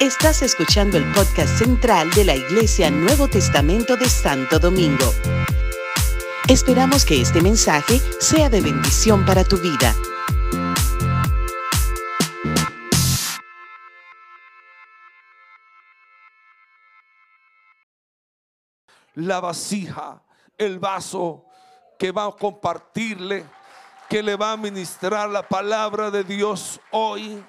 Estás 0.00 0.42
escuchando 0.42 0.98
el 0.98 1.04
podcast 1.12 1.58
central 1.58 2.10
de 2.10 2.24
la 2.24 2.34
Iglesia 2.34 2.90
Nuevo 2.90 3.28
Testamento 3.28 3.96
de 3.96 4.08
Santo 4.08 4.58
Domingo. 4.58 5.12
Esperamos 6.48 7.06
que 7.06 7.22
este 7.22 7.40
mensaje 7.40 8.00
sea 8.20 8.50
de 8.50 8.60
bendición 8.60 9.24
para 9.24 9.44
tu 9.44 9.56
vida. 9.56 9.94
La 19.14 19.40
vasija, 19.40 20.22
el 20.58 20.78
vaso 20.78 21.46
que 21.98 22.12
va 22.12 22.26
a 22.26 22.32
compartirle, 22.32 23.46
que 24.08 24.22
le 24.22 24.36
va 24.36 24.52
a 24.52 24.56
ministrar 24.56 25.30
la 25.30 25.48
palabra 25.48 26.10
de 26.10 26.24
Dios 26.24 26.78
hoy. 26.90 27.42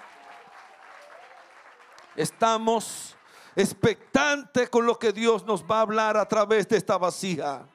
Estamos 2.15 3.15
expectantes 3.55 4.69
con 4.69 4.85
lo 4.85 4.97
que 4.97 5.11
Dios 5.11 5.45
nos 5.45 5.63
va 5.63 5.79
a 5.79 5.81
hablar 5.81 6.17
a 6.17 6.27
través 6.27 6.67
de 6.67 6.77
esta 6.77 6.97
vasija. 6.97 7.67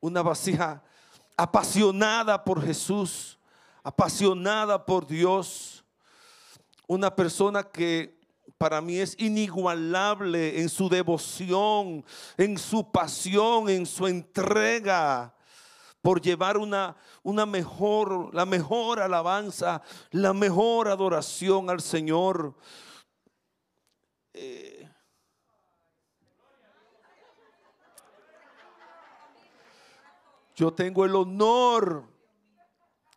Una 0.00 0.22
vasija 0.22 0.82
apasionada 1.36 2.42
por 2.44 2.62
Jesús, 2.62 3.38
apasionada 3.82 4.84
por 4.84 5.06
Dios. 5.06 5.84
Una 6.86 7.14
persona 7.14 7.62
que 7.62 8.18
para 8.58 8.80
mí 8.80 8.98
es 8.98 9.16
inigualable 9.18 10.60
en 10.60 10.68
su 10.68 10.88
devoción, 10.88 12.04
en 12.36 12.58
su 12.58 12.90
pasión, 12.90 13.68
en 13.68 13.86
su 13.86 14.06
entrega 14.06 15.35
por 16.06 16.20
llevar 16.20 16.56
una, 16.56 16.94
una 17.24 17.44
mejor, 17.44 18.32
la 18.32 18.46
mejor 18.46 19.00
alabanza, 19.00 19.82
la 20.12 20.32
mejor 20.32 20.86
adoración 20.86 21.68
al 21.68 21.80
Señor. 21.80 22.54
Eh, 24.32 24.88
yo 30.54 30.72
tengo 30.72 31.04
el 31.04 31.16
honor 31.16 32.04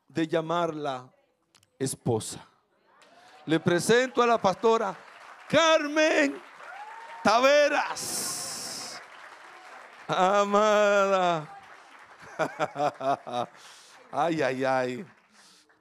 de 0.08 0.28
llamarla 0.28 1.14
esposa. 1.78 2.44
Le 3.46 3.60
presento 3.60 4.24
a 4.24 4.26
la 4.26 4.42
pastora 4.42 4.98
Carmen 5.48 6.42
Taveras. 7.22 9.00
Amada. 10.08 11.59
ay, 14.12 14.42
ay, 14.42 14.64
ay. 14.64 15.06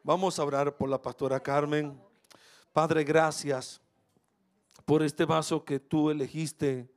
Vamos 0.02 0.38
a 0.38 0.44
orar 0.44 0.76
por 0.76 0.88
la 0.88 1.00
pastora 1.00 1.40
Carmen. 1.40 2.00
Padre, 2.72 3.04
gracias 3.04 3.80
por 4.84 5.02
este 5.02 5.24
vaso 5.24 5.64
que 5.64 5.78
tú 5.78 6.10
elegiste 6.10 6.90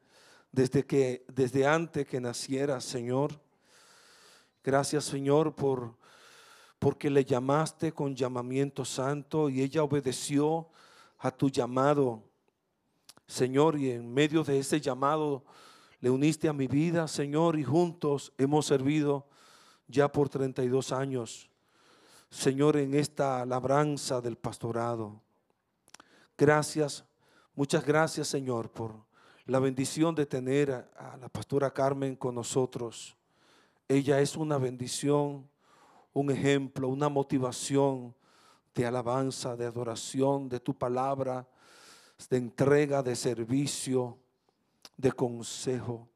desde 0.51 0.85
que 0.85 1.25
desde 1.27 1.67
antes 1.67 2.07
que 2.07 2.19
naciera, 2.19 2.81
Señor. 2.81 3.39
Gracias, 4.63 5.05
Señor, 5.05 5.53
por 5.53 5.95
porque 6.79 7.11
le 7.11 7.23
llamaste 7.23 7.91
con 7.91 8.15
llamamiento 8.15 8.83
santo 8.83 9.49
y 9.49 9.61
ella 9.61 9.83
obedeció 9.83 10.69
a 11.19 11.29
tu 11.29 11.49
llamado. 11.49 12.23
Señor, 13.27 13.77
y 13.77 13.91
en 13.91 14.11
medio 14.11 14.43
de 14.43 14.57
ese 14.57 14.81
llamado 14.81 15.45
le 15.99 16.09
uniste 16.09 16.49
a 16.49 16.53
mi 16.53 16.65
vida, 16.65 17.07
Señor, 17.07 17.59
y 17.59 17.63
juntos 17.63 18.33
hemos 18.39 18.65
servido 18.65 19.27
ya 19.91 20.11
por 20.11 20.29
32 20.29 20.91
años, 20.91 21.49
Señor, 22.29 22.77
en 22.77 22.93
esta 22.93 23.45
labranza 23.45 24.21
del 24.21 24.37
pastorado. 24.37 25.21
Gracias, 26.37 27.03
muchas 27.53 27.85
gracias, 27.85 28.29
Señor, 28.29 28.71
por 28.71 28.95
la 29.45 29.59
bendición 29.59 30.15
de 30.15 30.25
tener 30.25 30.71
a, 30.71 31.17
la 31.17 31.27
pastora 31.27 31.71
Carmen 31.71 32.15
con 32.15 32.35
nosotros. 32.35 33.17
Ella 33.87 34.21
es 34.21 34.37
una 34.37 34.57
bendición, 34.57 35.49
un 36.13 36.31
ejemplo, 36.31 36.87
una 36.87 37.09
motivación 37.09 38.15
de 38.73 38.85
alabanza, 38.85 39.57
de 39.57 39.65
adoración, 39.65 40.47
de 40.47 40.61
tu 40.61 40.73
palabra, 40.73 41.45
de 42.29 42.37
entrega, 42.37 43.03
de 43.03 43.15
servicio, 43.15 44.17
de 44.95 45.11
consejo. 45.11 46.07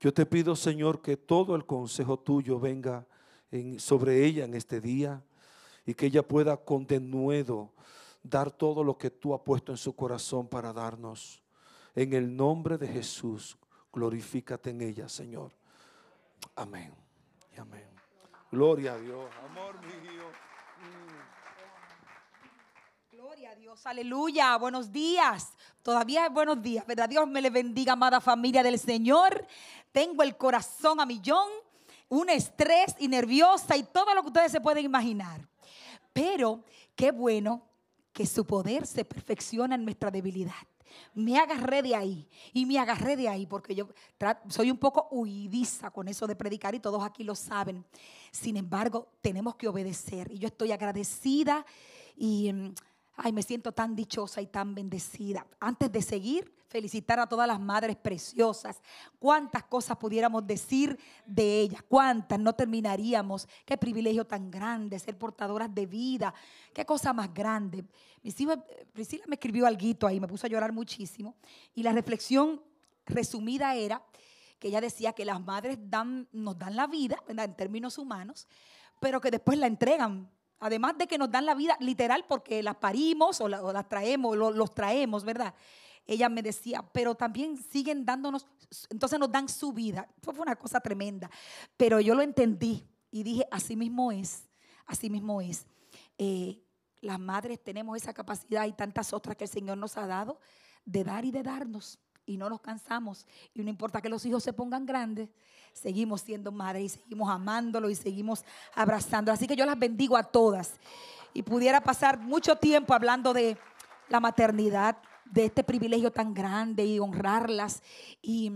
Yo 0.00 0.14
te 0.14 0.26
pido, 0.26 0.54
Señor, 0.54 1.02
que 1.02 1.16
todo 1.16 1.56
el 1.56 1.66
consejo 1.66 2.18
tuyo 2.18 2.60
venga 2.60 3.06
sobre 3.78 4.24
ella 4.24 4.44
en 4.44 4.54
este 4.54 4.80
día 4.80 5.22
y 5.84 5.94
que 5.94 6.06
ella 6.06 6.22
pueda 6.22 6.56
con 6.56 6.86
denuedo 6.86 7.72
dar 8.22 8.50
todo 8.50 8.84
lo 8.84 8.96
que 8.96 9.10
tú 9.10 9.34
has 9.34 9.40
puesto 9.40 9.72
en 9.72 9.78
su 9.78 9.96
corazón 9.96 10.46
para 10.48 10.72
darnos. 10.72 11.42
En 11.94 12.12
el 12.12 12.36
nombre 12.36 12.78
de 12.78 12.86
Jesús, 12.86 13.56
glorifícate 13.92 14.70
en 14.70 14.82
ella, 14.82 15.08
Señor. 15.08 15.50
Amén. 16.54 16.94
Amén. 17.56 17.88
Gloria 18.52 18.94
a 18.94 18.98
Dios. 18.98 19.28
Amor 19.50 19.80
mío. 19.80 20.48
Gloria 23.10 23.50
a 23.50 23.54
Dios, 23.56 23.84
aleluya, 23.84 24.56
buenos 24.58 24.92
días. 24.92 25.52
Todavía 25.82 26.26
es 26.26 26.32
buenos 26.32 26.62
días, 26.62 26.86
¿verdad? 26.86 27.08
Dios 27.08 27.26
me 27.26 27.42
le 27.42 27.50
bendiga, 27.50 27.94
amada 27.94 28.20
familia 28.20 28.62
del 28.62 28.78
Señor. 28.78 29.46
Tengo 29.92 30.22
el 30.22 30.36
corazón 30.36 31.00
a 31.00 31.06
millón, 31.06 31.48
un 32.08 32.30
estrés 32.30 32.94
y 32.98 33.08
nerviosa 33.08 33.76
y 33.76 33.82
todo 33.84 34.14
lo 34.14 34.22
que 34.22 34.28
ustedes 34.28 34.52
se 34.52 34.60
pueden 34.60 34.84
imaginar. 34.84 35.46
Pero 36.12 36.64
qué 36.94 37.10
bueno 37.10 37.62
que 38.12 38.26
su 38.26 38.44
poder 38.44 38.86
se 38.86 39.04
perfecciona 39.04 39.74
en 39.74 39.84
nuestra 39.84 40.10
debilidad. 40.10 40.54
Me 41.14 41.38
agarré 41.38 41.82
de 41.82 41.94
ahí 41.94 42.28
y 42.52 42.64
me 42.64 42.78
agarré 42.78 43.16
de 43.16 43.28
ahí 43.28 43.46
porque 43.46 43.74
yo 43.74 43.88
soy 44.48 44.70
un 44.70 44.78
poco 44.78 45.06
huidiza 45.10 45.90
con 45.90 46.08
eso 46.08 46.26
de 46.26 46.34
predicar 46.34 46.74
y 46.74 46.80
todos 46.80 47.04
aquí 47.04 47.24
lo 47.24 47.34
saben. 47.34 47.84
Sin 48.32 48.56
embargo, 48.56 49.08
tenemos 49.20 49.54
que 49.56 49.68
obedecer 49.68 50.32
y 50.32 50.38
yo 50.38 50.48
estoy 50.48 50.72
agradecida 50.72 51.64
y 52.16 52.52
mm, 52.52 52.74
Ay, 53.20 53.32
me 53.32 53.42
siento 53.42 53.72
tan 53.72 53.96
dichosa 53.96 54.40
y 54.40 54.46
tan 54.46 54.76
bendecida. 54.76 55.44
Antes 55.58 55.90
de 55.90 56.02
seguir, 56.02 56.54
felicitar 56.68 57.18
a 57.18 57.26
todas 57.26 57.48
las 57.48 57.58
madres 57.58 57.96
preciosas. 57.96 58.80
Cuántas 59.18 59.64
cosas 59.64 59.96
pudiéramos 59.96 60.46
decir 60.46 60.98
de 61.26 61.60
ellas, 61.60 61.82
cuántas 61.88 62.38
no 62.38 62.54
terminaríamos. 62.54 63.48
Qué 63.64 63.76
privilegio 63.76 64.26
tan 64.26 64.50
grande 64.50 64.98
ser 64.98 65.16
portadoras 65.16 65.74
de 65.74 65.86
vida. 65.86 66.32
Qué 66.72 66.84
cosa 66.84 67.12
más 67.12 67.32
grande. 67.32 67.84
Priscila 68.92 69.24
me 69.26 69.34
escribió 69.34 69.66
algo 69.66 70.06
ahí, 70.06 70.20
me 70.20 70.28
puso 70.28 70.46
a 70.46 70.50
llorar 70.50 70.72
muchísimo. 70.72 71.34
Y 71.74 71.82
la 71.82 71.92
reflexión 71.92 72.62
resumida 73.06 73.74
era 73.74 74.02
que 74.58 74.68
ella 74.68 74.80
decía 74.80 75.12
que 75.12 75.24
las 75.24 75.40
madres 75.40 75.78
dan, 75.80 76.28
nos 76.32 76.58
dan 76.58 76.76
la 76.76 76.86
vida, 76.86 77.22
en 77.28 77.54
términos 77.54 77.96
humanos, 77.96 78.46
pero 79.00 79.20
que 79.20 79.30
después 79.30 79.58
la 79.58 79.66
entregan 79.66 80.28
Además 80.60 80.98
de 80.98 81.06
que 81.06 81.18
nos 81.18 81.30
dan 81.30 81.46
la 81.46 81.54
vida 81.54 81.76
literal 81.80 82.24
porque 82.26 82.62
las 82.62 82.76
parimos 82.76 83.40
o, 83.40 83.48
las 83.48 83.88
traemos, 83.88 84.36
los 84.36 84.74
traemos, 84.74 85.24
¿verdad? 85.24 85.54
Ella 86.08 86.30
me 86.30 86.42
decía, 86.42 86.82
pero 86.92 87.14
también 87.14 87.58
siguen 87.58 88.06
dándonos, 88.06 88.46
entonces 88.88 89.18
nos 89.18 89.30
dan 89.30 89.46
su 89.46 89.74
vida. 89.74 90.08
Fue 90.22 90.32
una 90.38 90.56
cosa 90.56 90.80
tremenda. 90.80 91.30
Pero 91.76 92.00
yo 92.00 92.14
lo 92.14 92.22
entendí 92.22 92.88
y 93.10 93.22
dije, 93.22 93.46
así 93.50 93.76
mismo 93.76 94.10
es, 94.10 94.44
así 94.86 95.10
mismo 95.10 95.42
es. 95.42 95.66
Eh, 96.16 96.62
las 97.02 97.20
madres 97.20 97.62
tenemos 97.62 97.94
esa 97.98 98.14
capacidad 98.14 98.66
y 98.66 98.72
tantas 98.72 99.12
otras 99.12 99.36
que 99.36 99.44
el 99.44 99.50
Señor 99.50 99.76
nos 99.76 99.98
ha 99.98 100.06
dado 100.06 100.40
de 100.86 101.04
dar 101.04 101.26
y 101.26 101.30
de 101.30 101.42
darnos 101.42 101.98
y 102.24 102.38
no 102.38 102.48
nos 102.48 102.62
cansamos. 102.62 103.26
Y 103.52 103.62
no 103.62 103.68
importa 103.68 104.00
que 104.00 104.08
los 104.08 104.24
hijos 104.24 104.42
se 104.42 104.54
pongan 104.54 104.86
grandes, 104.86 105.28
seguimos 105.74 106.22
siendo 106.22 106.50
madres 106.52 106.84
y 106.84 106.88
seguimos 106.88 107.28
amándolo 107.28 107.90
y 107.90 107.94
seguimos 107.94 108.44
abrazándolo. 108.74 109.34
Así 109.34 109.46
que 109.46 109.56
yo 109.56 109.66
las 109.66 109.78
bendigo 109.78 110.16
a 110.16 110.22
todas. 110.22 110.72
Y 111.34 111.42
pudiera 111.42 111.82
pasar 111.82 112.18
mucho 112.18 112.56
tiempo 112.56 112.94
hablando 112.94 113.34
de 113.34 113.58
la 114.08 114.20
maternidad, 114.20 114.96
de 115.30 115.46
este 115.46 115.64
privilegio 115.64 116.10
tan 116.10 116.34
grande 116.34 116.84
y 116.84 116.98
honrarlas 116.98 117.82
y 118.22 118.52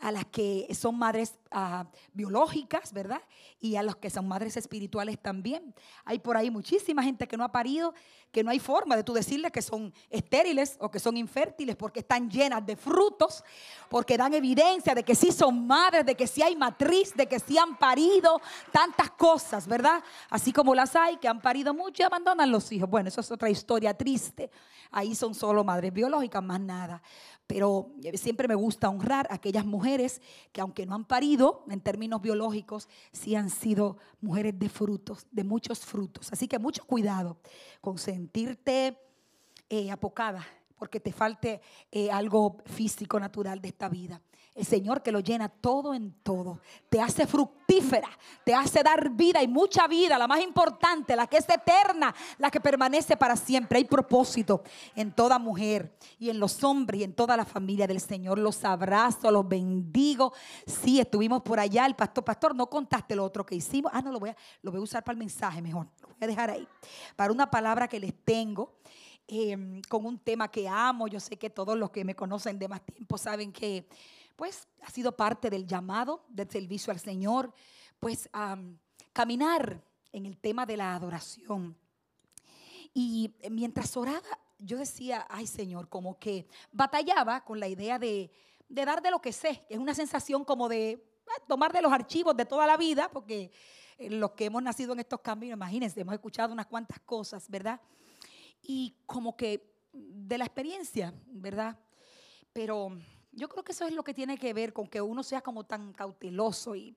a 0.00 0.10
las 0.10 0.24
que 0.24 0.66
son 0.74 0.98
madres 0.98 1.38
ah, 1.50 1.86
biológicas, 2.14 2.92
¿verdad? 2.92 3.20
Y 3.60 3.76
a 3.76 3.82
los 3.82 3.96
que 3.96 4.08
son 4.08 4.26
madres 4.26 4.56
espirituales 4.56 5.18
también. 5.20 5.74
Hay 6.04 6.18
por 6.18 6.36
ahí 6.36 6.50
muchísima 6.50 7.02
gente 7.02 7.28
que 7.28 7.36
no 7.36 7.44
ha 7.44 7.52
parido, 7.52 7.94
que 8.30 8.44
no 8.44 8.50
hay 8.50 8.58
forma 8.58 8.96
de 8.96 9.02
tú 9.02 9.12
decirles 9.12 9.50
que 9.50 9.62
son 9.62 9.92
estériles 10.08 10.76
o 10.80 10.90
que 10.90 11.00
son 11.00 11.16
infértiles 11.16 11.76
porque 11.76 12.00
están 12.00 12.30
llenas 12.30 12.64
de 12.64 12.76
frutos, 12.76 13.42
porque 13.88 14.16
dan 14.16 14.34
evidencia 14.34 14.94
de 14.94 15.02
que 15.02 15.14
sí 15.14 15.32
son 15.32 15.66
madres, 15.66 16.06
de 16.06 16.14
que 16.14 16.26
sí 16.26 16.42
hay 16.42 16.54
matriz, 16.56 17.14
de 17.14 17.26
que 17.26 17.40
sí 17.40 17.58
han 17.58 17.76
parido 17.76 18.40
tantas 18.72 19.10
cosas, 19.12 19.66
¿verdad? 19.66 20.02
Así 20.28 20.52
como 20.52 20.74
las 20.74 20.94
hay 20.94 21.16
que 21.16 21.28
han 21.28 21.40
parido 21.40 21.74
mucho 21.74 22.02
y 22.02 22.06
abandonan 22.06 22.50
los 22.50 22.70
hijos. 22.72 22.88
Bueno, 22.88 23.08
eso 23.08 23.20
es 23.20 23.30
otra 23.30 23.50
historia 23.50 23.94
triste. 23.94 24.50
Ahí 24.92 25.14
son 25.14 25.34
solo 25.34 25.62
madres 25.64 25.92
biológicas, 25.92 26.42
más 26.42 26.60
nada 26.60 27.02
pero 27.50 27.90
eh, 28.04 28.16
siempre 28.16 28.46
me 28.46 28.54
gusta 28.54 28.88
honrar 28.88 29.26
a 29.28 29.34
aquellas 29.34 29.66
mujeres 29.66 30.22
que 30.52 30.60
aunque 30.60 30.86
no 30.86 30.94
han 30.94 31.04
parido 31.04 31.64
en 31.68 31.80
términos 31.80 32.22
biológicos, 32.22 32.88
sí 33.10 33.34
han 33.34 33.50
sido 33.50 33.96
mujeres 34.20 34.56
de 34.56 34.68
frutos, 34.68 35.26
de 35.32 35.42
muchos 35.42 35.80
frutos. 35.80 36.32
Así 36.32 36.46
que 36.46 36.60
mucho 36.60 36.84
cuidado 36.84 37.38
con 37.80 37.98
sentirte 38.20 38.98
eh, 39.70 39.90
apocada 39.90 40.46
porque 40.76 41.00
te 41.00 41.10
falte 41.10 41.60
eh, 41.90 42.10
algo 42.10 42.58
físico, 42.66 43.18
natural 43.18 43.62
de 43.62 43.68
esta 43.68 43.88
vida. 43.88 44.20
El 44.54 44.66
Señor 44.66 45.02
que 45.02 45.12
lo 45.12 45.20
llena 45.20 45.48
todo 45.48 45.94
en 45.94 46.12
todo. 46.22 46.58
Te 46.88 47.00
hace 47.00 47.26
fructífera, 47.26 48.08
te 48.44 48.52
hace 48.52 48.82
dar 48.82 49.10
vida 49.10 49.42
y 49.42 49.48
mucha 49.48 49.86
vida, 49.86 50.18
la 50.18 50.26
más 50.26 50.40
importante, 50.40 51.14
la 51.14 51.28
que 51.28 51.36
es 51.36 51.48
eterna, 51.48 52.12
la 52.36 52.50
que 52.50 52.60
permanece 52.60 53.16
para 53.16 53.36
siempre. 53.36 53.78
Hay 53.78 53.84
propósito 53.84 54.62
en 54.96 55.12
toda 55.12 55.38
mujer 55.38 55.96
y 56.18 56.30
en 56.30 56.40
los 56.40 56.64
hombres 56.64 57.00
y 57.00 57.04
en 57.04 57.14
toda 57.14 57.36
la 57.36 57.44
familia 57.44 57.86
del 57.86 58.00
Señor. 58.00 58.38
Los 58.38 58.64
abrazo, 58.64 59.30
los 59.30 59.48
bendigo. 59.48 60.32
Sí, 60.66 60.98
estuvimos 60.98 61.42
por 61.42 61.60
allá. 61.60 61.86
El 61.86 61.94
pastor, 61.94 62.24
pastor, 62.24 62.54
no 62.54 62.68
contaste 62.68 63.14
lo 63.14 63.24
otro 63.24 63.46
que 63.46 63.54
hicimos. 63.54 63.92
Ah, 63.94 64.02
no, 64.02 64.10
lo 64.10 64.18
voy 64.18 64.30
a, 64.30 64.36
lo 64.62 64.72
voy 64.72 64.80
a 64.80 64.82
usar 64.82 65.04
para 65.04 65.12
el 65.12 65.18
mensaje 65.20 65.62
mejor. 65.62 65.86
Lo 66.02 66.08
voy 66.08 66.16
a 66.22 66.26
dejar 66.26 66.50
ahí. 66.50 66.66
Para 67.14 67.32
una 67.32 67.48
palabra 67.48 67.86
que 67.86 68.00
les 68.00 68.12
tengo. 68.24 68.74
Em, 69.32 69.80
con 69.82 70.04
un 70.06 70.18
tema 70.18 70.50
que 70.50 70.68
amo. 70.68 71.06
Yo 71.06 71.20
sé 71.20 71.36
que 71.36 71.50
todos 71.50 71.78
los 71.78 71.90
que 71.90 72.04
me 72.04 72.16
conocen 72.16 72.58
de 72.58 72.66
más 72.66 72.84
tiempo 72.84 73.16
saben 73.16 73.52
que 73.52 73.86
pues 74.40 74.66
ha 74.80 74.88
sido 74.88 75.14
parte 75.14 75.50
del 75.50 75.66
llamado 75.66 76.24
del 76.30 76.48
servicio 76.48 76.90
al 76.90 76.98
Señor, 76.98 77.52
pues 77.98 78.26
caminar 79.12 79.84
en 80.12 80.24
el 80.24 80.38
tema 80.38 80.64
de 80.64 80.78
la 80.78 80.94
adoración. 80.94 81.76
Y 82.94 83.34
mientras 83.50 83.94
oraba, 83.98 84.26
yo 84.58 84.78
decía, 84.78 85.26
ay 85.28 85.46
Señor, 85.46 85.90
como 85.90 86.18
que 86.18 86.46
batallaba 86.72 87.44
con 87.44 87.60
la 87.60 87.68
idea 87.68 87.98
de, 87.98 88.30
de 88.66 88.84
dar 88.86 89.02
de 89.02 89.10
lo 89.10 89.20
que 89.20 89.34
sé, 89.34 89.62
que 89.68 89.74
es 89.74 89.78
una 89.78 89.94
sensación 89.94 90.42
como 90.42 90.70
de 90.70 91.04
ah, 91.26 91.42
tomar 91.46 91.70
de 91.70 91.82
los 91.82 91.92
archivos 91.92 92.34
de 92.34 92.46
toda 92.46 92.66
la 92.66 92.78
vida, 92.78 93.10
porque 93.12 93.52
eh, 93.98 94.08
los 94.08 94.30
que 94.30 94.46
hemos 94.46 94.62
nacido 94.62 94.94
en 94.94 95.00
estos 95.00 95.20
cambios, 95.20 95.52
imagínense, 95.52 96.00
hemos 96.00 96.14
escuchado 96.14 96.54
unas 96.54 96.64
cuantas 96.64 96.98
cosas, 97.00 97.46
¿verdad? 97.50 97.78
y 98.62 98.94
como 99.04 99.36
que 99.36 99.70
de 99.92 100.38
la 100.38 100.46
experiencia, 100.46 101.12
¿verdad? 101.26 101.78
Pero 102.54 102.96
yo 103.32 103.48
creo 103.48 103.64
que 103.64 103.72
eso 103.72 103.86
es 103.86 103.92
lo 103.92 104.04
que 104.04 104.14
tiene 104.14 104.36
que 104.38 104.52
ver 104.52 104.72
con 104.72 104.86
que 104.86 105.00
uno 105.00 105.22
sea 105.22 105.40
como 105.40 105.64
tan 105.64 105.92
cauteloso 105.92 106.74
y, 106.74 106.96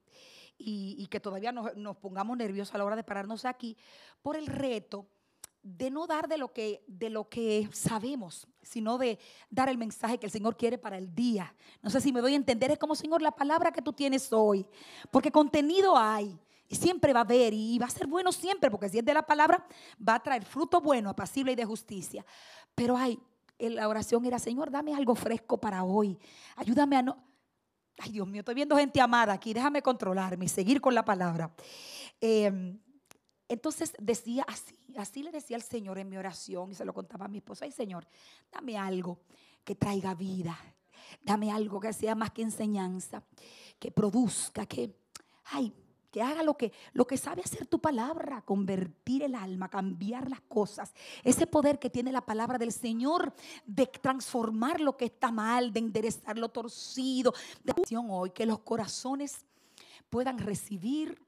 y, 0.57 1.07
que 1.07 1.19
todavía 1.19 1.51
nos, 1.51 1.75
nos, 1.75 1.97
pongamos 1.97 2.37
nerviosos 2.37 2.73
a 2.73 2.77
la 2.77 2.85
hora 2.85 2.95
de 2.95 3.03
pararnos 3.03 3.45
aquí 3.45 3.77
por 4.21 4.35
el 4.35 4.47
reto 4.47 5.07
de 5.61 5.89
no 5.89 6.07
dar 6.07 6.27
de 6.27 6.37
lo, 6.37 6.51
que, 6.51 6.83
de 6.87 7.09
lo 7.09 7.29
que 7.29 7.69
sabemos, 7.71 8.47
sino 8.61 8.97
de 8.97 9.17
dar 9.49 9.69
el 9.69 9.77
mensaje 9.77 10.17
que 10.17 10.25
el 10.25 10.31
Señor 10.31 10.57
quiere 10.57 10.77
para 10.77 10.97
el 10.97 11.15
día. 11.15 11.55
No 11.81 11.89
sé 11.89 12.01
si 12.01 12.11
me 12.11 12.19
doy 12.19 12.33
a 12.33 12.35
entender, 12.35 12.71
es 12.71 12.77
como, 12.77 12.95
Señor, 12.95 13.21
la 13.21 13.31
palabra 13.31 13.71
que 13.71 13.81
tú 13.81 13.93
tienes 13.93 14.31
hoy, 14.33 14.67
porque 15.09 15.31
contenido 15.31 15.97
hay 15.97 16.37
siempre 16.69 17.13
va 17.13 17.19
a 17.19 17.23
haber 17.23 17.53
y 17.53 17.77
va 17.77 17.85
a 17.85 17.89
ser 17.89 18.07
bueno 18.07 18.31
siempre, 18.31 18.69
porque 18.69 18.89
si 18.89 18.99
es 18.99 19.05
de 19.05 19.13
la 19.13 19.25
palabra, 19.25 19.65
va 20.05 20.15
a 20.15 20.23
traer 20.23 20.43
fruto 20.43 20.81
bueno, 20.81 21.09
apacible 21.09 21.51
y 21.51 21.55
de 21.55 21.65
justicia. 21.65 22.25
Pero 22.75 22.97
hay, 22.97 23.19
la 23.69 23.87
oración 23.87 24.25
era, 24.25 24.39
Señor, 24.39 24.71
dame 24.71 24.93
algo 24.93 25.15
fresco 25.15 25.59
para 25.59 25.83
hoy. 25.83 26.17
Ayúdame 26.55 26.97
a 26.97 27.01
no... 27.01 27.23
Ay, 27.97 28.11
Dios 28.11 28.27
mío, 28.27 28.39
estoy 28.39 28.55
viendo 28.55 28.75
gente 28.75 28.99
amada 28.99 29.33
aquí, 29.33 29.53
déjame 29.53 29.81
controlarme 29.81 30.45
y 30.45 30.47
seguir 30.47 30.81
con 30.81 30.95
la 30.95 31.05
palabra. 31.05 31.53
Em, 32.19 32.79
entonces 33.47 33.93
decía 33.99 34.45
así, 34.47 34.75
así 34.97 35.21
le 35.21 35.31
decía 35.31 35.57
al 35.57 35.61
Señor 35.61 35.99
en 35.99 36.09
mi 36.09 36.17
oración 36.17 36.71
y 36.71 36.75
se 36.75 36.85
lo 36.85 36.93
contaba 36.93 37.25
a 37.25 37.27
mi 37.27 37.37
esposa, 37.37 37.65
ay 37.65 37.71
Señor, 37.71 38.07
dame 38.51 38.77
algo 38.77 39.19
que 39.63 39.75
traiga 39.75 40.15
vida, 40.15 40.57
dame 41.21 41.51
algo 41.51 41.79
que 41.79 41.93
sea 41.93 42.15
más 42.15 42.31
que 42.31 42.41
enseñanza, 42.41 43.23
que 43.77 43.91
produzca, 43.91 44.65
que, 44.65 44.95
ay, 45.45 45.71
que 46.13 46.21
haga 46.21 46.43
lo 46.43 46.55
que, 46.55 46.71
lo 46.93 47.07
que 47.07 47.17
sabe 47.17 47.41
hacer 47.41 47.65
tu 47.65 47.79
palabra, 47.79 48.43
convertir 48.43 49.23
el 49.23 49.33
alma, 49.33 49.67
cambiar 49.67 50.29
las 50.29 50.41
cosas. 50.41 50.93
Ese 51.23 51.47
poder 51.47 51.79
que 51.79 51.89
tiene 51.89 52.11
la 52.11 52.21
palabra 52.21 52.59
del 52.59 52.71
Señor 52.71 53.33
de 53.65 53.87
transformar 53.87 54.79
lo 54.79 54.95
que 54.95 55.05
está 55.05 55.31
mal, 55.31 55.73
de 55.73 55.79
enderezar 55.79 56.37
lo 56.37 56.49
torcido. 56.49 57.33
De 57.63 57.73
hoy, 57.97 58.29
que 58.29 58.45
los 58.45 58.59
corazones 58.59 59.43
puedan 60.11 60.37
recibir 60.37 61.19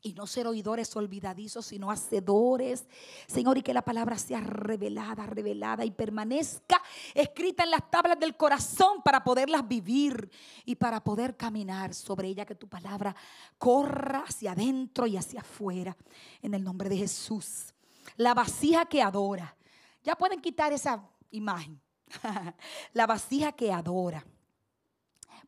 y 0.00 0.14
no 0.14 0.26
ser 0.26 0.46
oidores 0.46 0.94
olvidadizos, 0.96 1.66
sino 1.66 1.90
hacedores. 1.90 2.86
Señor, 3.26 3.58
y 3.58 3.62
que 3.62 3.74
la 3.74 3.82
palabra 3.82 4.16
sea 4.18 4.40
revelada, 4.40 5.26
revelada 5.26 5.84
y 5.84 5.90
permanezca 5.90 6.80
escrita 7.14 7.64
en 7.64 7.70
las 7.70 7.90
tablas 7.90 8.18
del 8.18 8.36
corazón 8.36 9.02
para 9.02 9.24
poderlas 9.24 9.66
vivir 9.66 10.30
y 10.64 10.76
para 10.76 11.02
poder 11.02 11.36
caminar 11.36 11.94
sobre 11.94 12.28
ella. 12.28 12.46
Que 12.46 12.54
tu 12.54 12.68
palabra 12.68 13.14
corra 13.58 14.24
hacia 14.26 14.52
adentro 14.52 15.06
y 15.06 15.16
hacia 15.16 15.40
afuera. 15.40 15.96
En 16.42 16.54
el 16.54 16.62
nombre 16.62 16.88
de 16.88 16.96
Jesús. 16.96 17.74
La 18.16 18.34
vasija 18.34 18.86
que 18.86 19.02
adora. 19.02 19.56
Ya 20.04 20.16
pueden 20.16 20.40
quitar 20.40 20.72
esa 20.72 21.08
imagen. 21.30 21.80
la 22.92 23.06
vasija 23.06 23.52
que 23.52 23.72
adora 23.72 24.24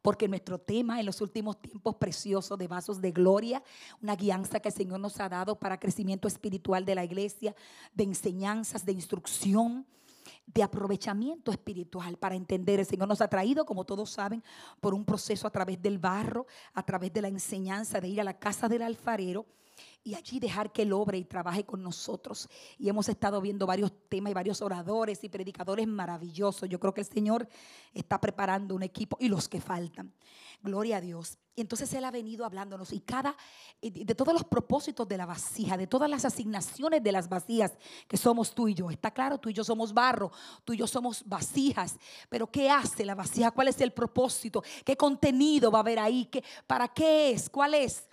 porque 0.02 0.28
nuestro 0.28 0.58
tema 0.58 1.00
en 1.00 1.06
los 1.06 1.20
últimos 1.20 1.60
tiempos 1.60 1.96
preciosos 1.96 2.58
de 2.58 2.68
vasos 2.68 3.00
de 3.00 3.12
gloria, 3.12 3.62
una 4.02 4.16
guianza 4.16 4.60
que 4.60 4.68
el 4.68 4.74
Señor 4.74 5.00
nos 5.00 5.20
ha 5.20 5.28
dado 5.28 5.58
para 5.58 5.78
crecimiento 5.78 6.28
espiritual 6.28 6.84
de 6.84 6.94
la 6.94 7.04
iglesia, 7.04 7.54
de 7.94 8.04
enseñanzas, 8.04 8.84
de 8.84 8.92
instrucción 8.92 9.86
de 10.46 10.62
aprovechamiento 10.62 11.50
espiritual 11.50 12.16
para 12.16 12.34
entender. 12.34 12.80
El 12.80 12.86
Señor 12.86 13.08
nos 13.08 13.20
ha 13.20 13.28
traído, 13.28 13.64
como 13.64 13.84
todos 13.84 14.10
saben, 14.10 14.42
por 14.80 14.94
un 14.94 15.04
proceso 15.04 15.46
a 15.46 15.50
través 15.50 15.80
del 15.80 15.98
barro, 15.98 16.46
a 16.74 16.82
través 16.82 17.12
de 17.12 17.22
la 17.22 17.28
enseñanza 17.28 18.00
de 18.00 18.08
ir 18.08 18.20
a 18.20 18.24
la 18.24 18.38
casa 18.38 18.68
del 18.68 18.82
alfarero 18.82 19.46
y 20.02 20.14
allí 20.14 20.40
dejar 20.40 20.72
que 20.72 20.82
Él 20.82 20.92
obre 20.92 21.18
y 21.18 21.24
trabaje 21.24 21.64
con 21.64 21.82
nosotros. 21.82 22.48
Y 22.78 22.88
hemos 22.88 23.08
estado 23.08 23.40
viendo 23.40 23.66
varios 23.66 23.92
temas 24.08 24.30
y 24.30 24.34
varios 24.34 24.62
oradores 24.62 25.22
y 25.24 25.28
predicadores 25.28 25.86
maravillosos. 25.86 26.68
Yo 26.68 26.80
creo 26.80 26.94
que 26.94 27.02
el 27.02 27.06
Señor 27.06 27.48
está 27.92 28.20
preparando 28.20 28.74
un 28.74 28.82
equipo 28.82 29.16
y 29.20 29.28
los 29.28 29.48
que 29.48 29.60
faltan. 29.60 30.12
Gloria 30.62 30.98
a 30.98 31.00
Dios. 31.00 31.38
Y 31.54 31.62
entonces 31.62 31.92
Él 31.92 32.04
ha 32.04 32.10
venido 32.10 32.44
hablándonos 32.44 32.92
y 32.92 33.00
cada, 33.00 33.36
de 33.82 34.14
todos 34.14 34.32
los 34.32 34.44
propósitos 34.44 35.06
de 35.06 35.16
la 35.16 35.26
vasija, 35.26 35.76
de 35.76 35.86
todas 35.86 36.08
las 36.08 36.24
asignaciones 36.24 37.02
de 37.02 37.12
las 37.12 37.28
vasijas 37.28 37.72
que 38.08 38.16
somos 38.16 38.54
tú 38.54 38.68
y 38.68 38.74
yo. 38.74 38.90
Está 38.90 39.10
claro, 39.10 39.38
tú 39.38 39.50
y 39.50 39.52
yo 39.52 39.64
somos 39.64 39.92
barro, 39.92 40.30
tú 40.64 40.72
y 40.72 40.78
yo 40.78 40.86
somos 40.86 41.22
vasijas. 41.26 41.96
Pero 42.28 42.46
¿qué 42.50 42.70
hace 42.70 43.04
la 43.04 43.14
vasija? 43.14 43.50
¿Cuál 43.50 43.68
es 43.68 43.80
el 43.80 43.92
propósito? 43.92 44.62
¿Qué 44.84 44.96
contenido 44.96 45.70
va 45.70 45.78
a 45.78 45.82
haber 45.82 45.98
ahí? 45.98 46.26
¿Qué, 46.26 46.42
¿Para 46.66 46.88
qué 46.88 47.32
es? 47.32 47.50
¿Cuál 47.50 47.74
es? 47.74 48.09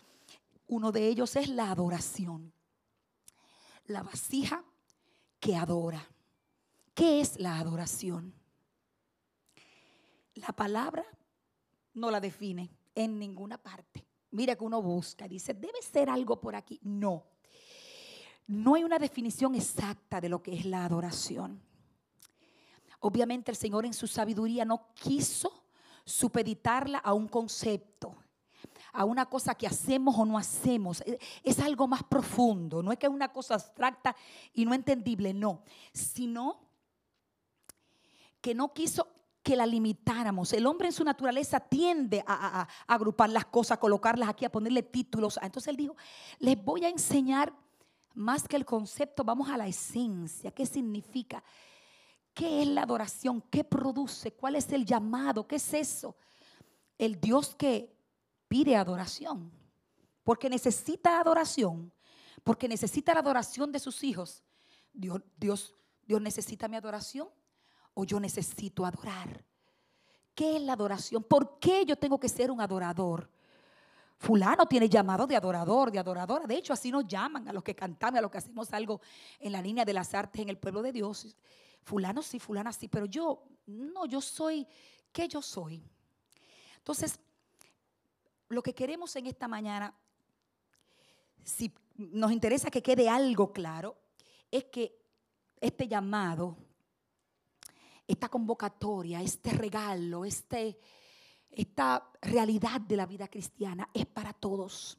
Uno 0.67 0.91
de 0.91 1.07
ellos 1.07 1.35
es 1.35 1.49
la 1.49 1.71
adoración. 1.71 2.53
La 3.85 4.03
vasija 4.03 4.63
que 5.39 5.55
adora. 5.55 6.05
¿Qué 6.93 7.21
es 7.21 7.39
la 7.39 7.57
adoración? 7.57 8.33
La 10.35 10.49
palabra 10.49 11.05
no 11.93 12.11
la 12.11 12.19
define 12.19 12.69
en 12.95 13.17
ninguna 13.17 13.57
parte. 13.57 14.05
Mira 14.31 14.55
que 14.55 14.63
uno 14.63 14.81
busca, 14.81 15.27
dice, 15.27 15.53
debe 15.53 15.81
ser 15.81 16.09
algo 16.09 16.39
por 16.41 16.55
aquí. 16.55 16.79
No. 16.83 17.25
No 18.47 18.75
hay 18.75 18.83
una 18.83 18.99
definición 18.99 19.55
exacta 19.55 20.19
de 20.19 20.29
lo 20.29 20.43
que 20.43 20.53
es 20.53 20.65
la 20.65 20.85
adoración. 20.85 21.61
Obviamente 22.99 23.51
el 23.51 23.57
Señor 23.57 23.85
en 23.85 23.93
su 23.93 24.07
sabiduría 24.07 24.65
no 24.65 24.93
quiso 24.93 25.65
supeditarla 26.03 26.97
a 26.99 27.13
un 27.13 27.27
concepto 27.27 28.15
a 28.97 29.05
una 29.05 29.27
cosa 29.27 29.53
que 29.53 29.67
hacemos 29.67 30.17
o 30.17 30.25
no 30.25 30.39
hacemos. 30.39 31.03
Es 31.43 31.59
algo 31.59 31.87
más 31.87 32.03
profundo. 32.03 32.81
No 32.81 32.91
es 32.91 32.97
que 32.97 33.05
es 33.05 33.13
una 33.13 33.31
cosa 33.31 33.53
abstracta 33.53 34.15
y 34.53 34.65
no 34.65 34.73
entendible, 34.73 35.35
no. 35.35 35.61
Sino 35.93 36.59
que 38.41 38.55
no 38.55 38.73
quiso 38.73 39.07
que 39.43 39.55
la 39.55 39.67
limitáramos. 39.67 40.51
El 40.51 40.65
hombre 40.65 40.87
en 40.87 40.93
su 40.93 41.03
naturaleza 41.03 41.59
tiende 41.59 42.23
a, 42.25 42.67
agrupar 42.87 43.29
las 43.29 43.45
cosas, 43.45 43.77
a 43.77 43.79
colocarlas 43.79 44.29
aquí, 44.29 44.45
a 44.45 44.51
ponerle 44.51 44.81
títulos. 44.81 45.37
Entonces 45.43 45.67
él 45.67 45.77
dijo, 45.77 45.95
les 46.39 46.61
voy 46.61 46.83
a 46.83 46.89
enseñar 46.89 47.53
más 48.15 48.47
que 48.47 48.55
el 48.55 48.65
concepto, 48.65 49.23
vamos 49.23 49.47
a 49.47 49.57
la 49.57 49.67
esencia. 49.67 50.49
¿Qué 50.49 50.65
significa? 50.65 51.43
¿Qué 52.33 52.63
es 52.63 52.67
la 52.67 52.81
adoración? 52.81 53.43
¿Qué 53.51 53.63
produce? 53.63 54.31
¿Cuál 54.33 54.55
es 54.55 54.71
el 54.71 54.87
llamado? 54.87 55.47
¿Qué 55.47 55.57
es 55.57 55.73
eso? 55.75 56.15
El 56.97 57.21
Dios 57.21 57.53
que 57.53 57.96
pide 58.47 58.75
adoración, 58.75 59.51
porque 60.23 60.49
necesita 60.49 61.19
adoración, 61.19 61.91
porque 62.43 62.67
necesita 62.67 63.13
la 63.13 63.19
adoración 63.19 63.71
de 63.71 63.79
sus 63.79 64.03
hijos. 64.03 64.43
Dios, 64.93 65.21
Dios, 65.37 65.75
Dios 66.05 66.21
necesita 66.21 66.67
mi 66.67 66.75
adoración 66.75 67.29
o 67.93 68.05
yo 68.05 68.19
necesito 68.19 68.85
adorar. 68.85 69.43
¿Qué 70.33 70.57
es 70.57 70.61
la 70.61 70.73
adoración? 70.73 71.23
¿Por 71.23 71.59
qué 71.59 71.83
yo 71.85 71.95
tengo 71.95 72.19
que 72.19 72.29
ser 72.29 72.51
un 72.51 72.61
adorador? 72.61 73.29
Fulano 74.19 74.65
tiene 74.65 74.89
llamado 74.89 75.27
de 75.27 75.35
adorador, 75.35 75.91
de 75.91 75.99
adoradora. 75.99 76.45
De 76.45 76.55
hecho, 76.55 76.73
así 76.73 76.91
nos 76.91 77.07
llaman 77.07 77.47
a 77.47 77.53
los 77.53 77.63
que 77.63 77.75
cantamos, 77.75 78.17
a 78.17 78.21
los 78.21 78.31
que 78.31 78.39
hacemos 78.39 78.71
algo 78.73 78.99
en 79.39 79.51
la 79.51 79.61
línea 79.61 79.85
de 79.85 79.93
las 79.93 80.13
artes 80.13 80.41
en 80.41 80.49
el 80.49 80.57
pueblo 80.57 80.81
de 80.81 80.91
Dios. 80.91 81.35
Fulano 81.83 82.21
sí, 82.21 82.39
fulana 82.39 82.71
sí, 82.71 82.87
pero 82.87 83.05
yo, 83.05 83.43
no, 83.67 84.05
yo 84.05 84.21
soy, 84.21 84.67
¿qué 85.11 85.27
yo 85.27 85.41
soy? 85.41 85.83
Entonces, 86.77 87.19
lo 88.49 88.63
que 88.63 88.73
queremos 88.73 89.15
en 89.15 89.27
esta 89.27 89.47
mañana, 89.47 89.93
si 91.43 91.73
nos 91.95 92.31
interesa 92.31 92.69
que 92.69 92.83
quede 92.83 93.09
algo 93.09 93.51
claro, 93.51 93.97
es 94.51 94.65
que 94.65 94.99
este 95.59 95.87
llamado 95.87 96.57
esta 98.07 98.29
convocatoria, 98.29 99.21
este 99.21 99.51
regalo, 99.51 100.23
este, 100.23 100.79
esta 101.51 102.09
realidad 102.21 102.79
de 102.79 102.95
la 102.95 103.05
vida 103.05 103.27
cristiana 103.27 103.89
es 103.93 104.05
para 104.05 104.33
todos 104.33 104.97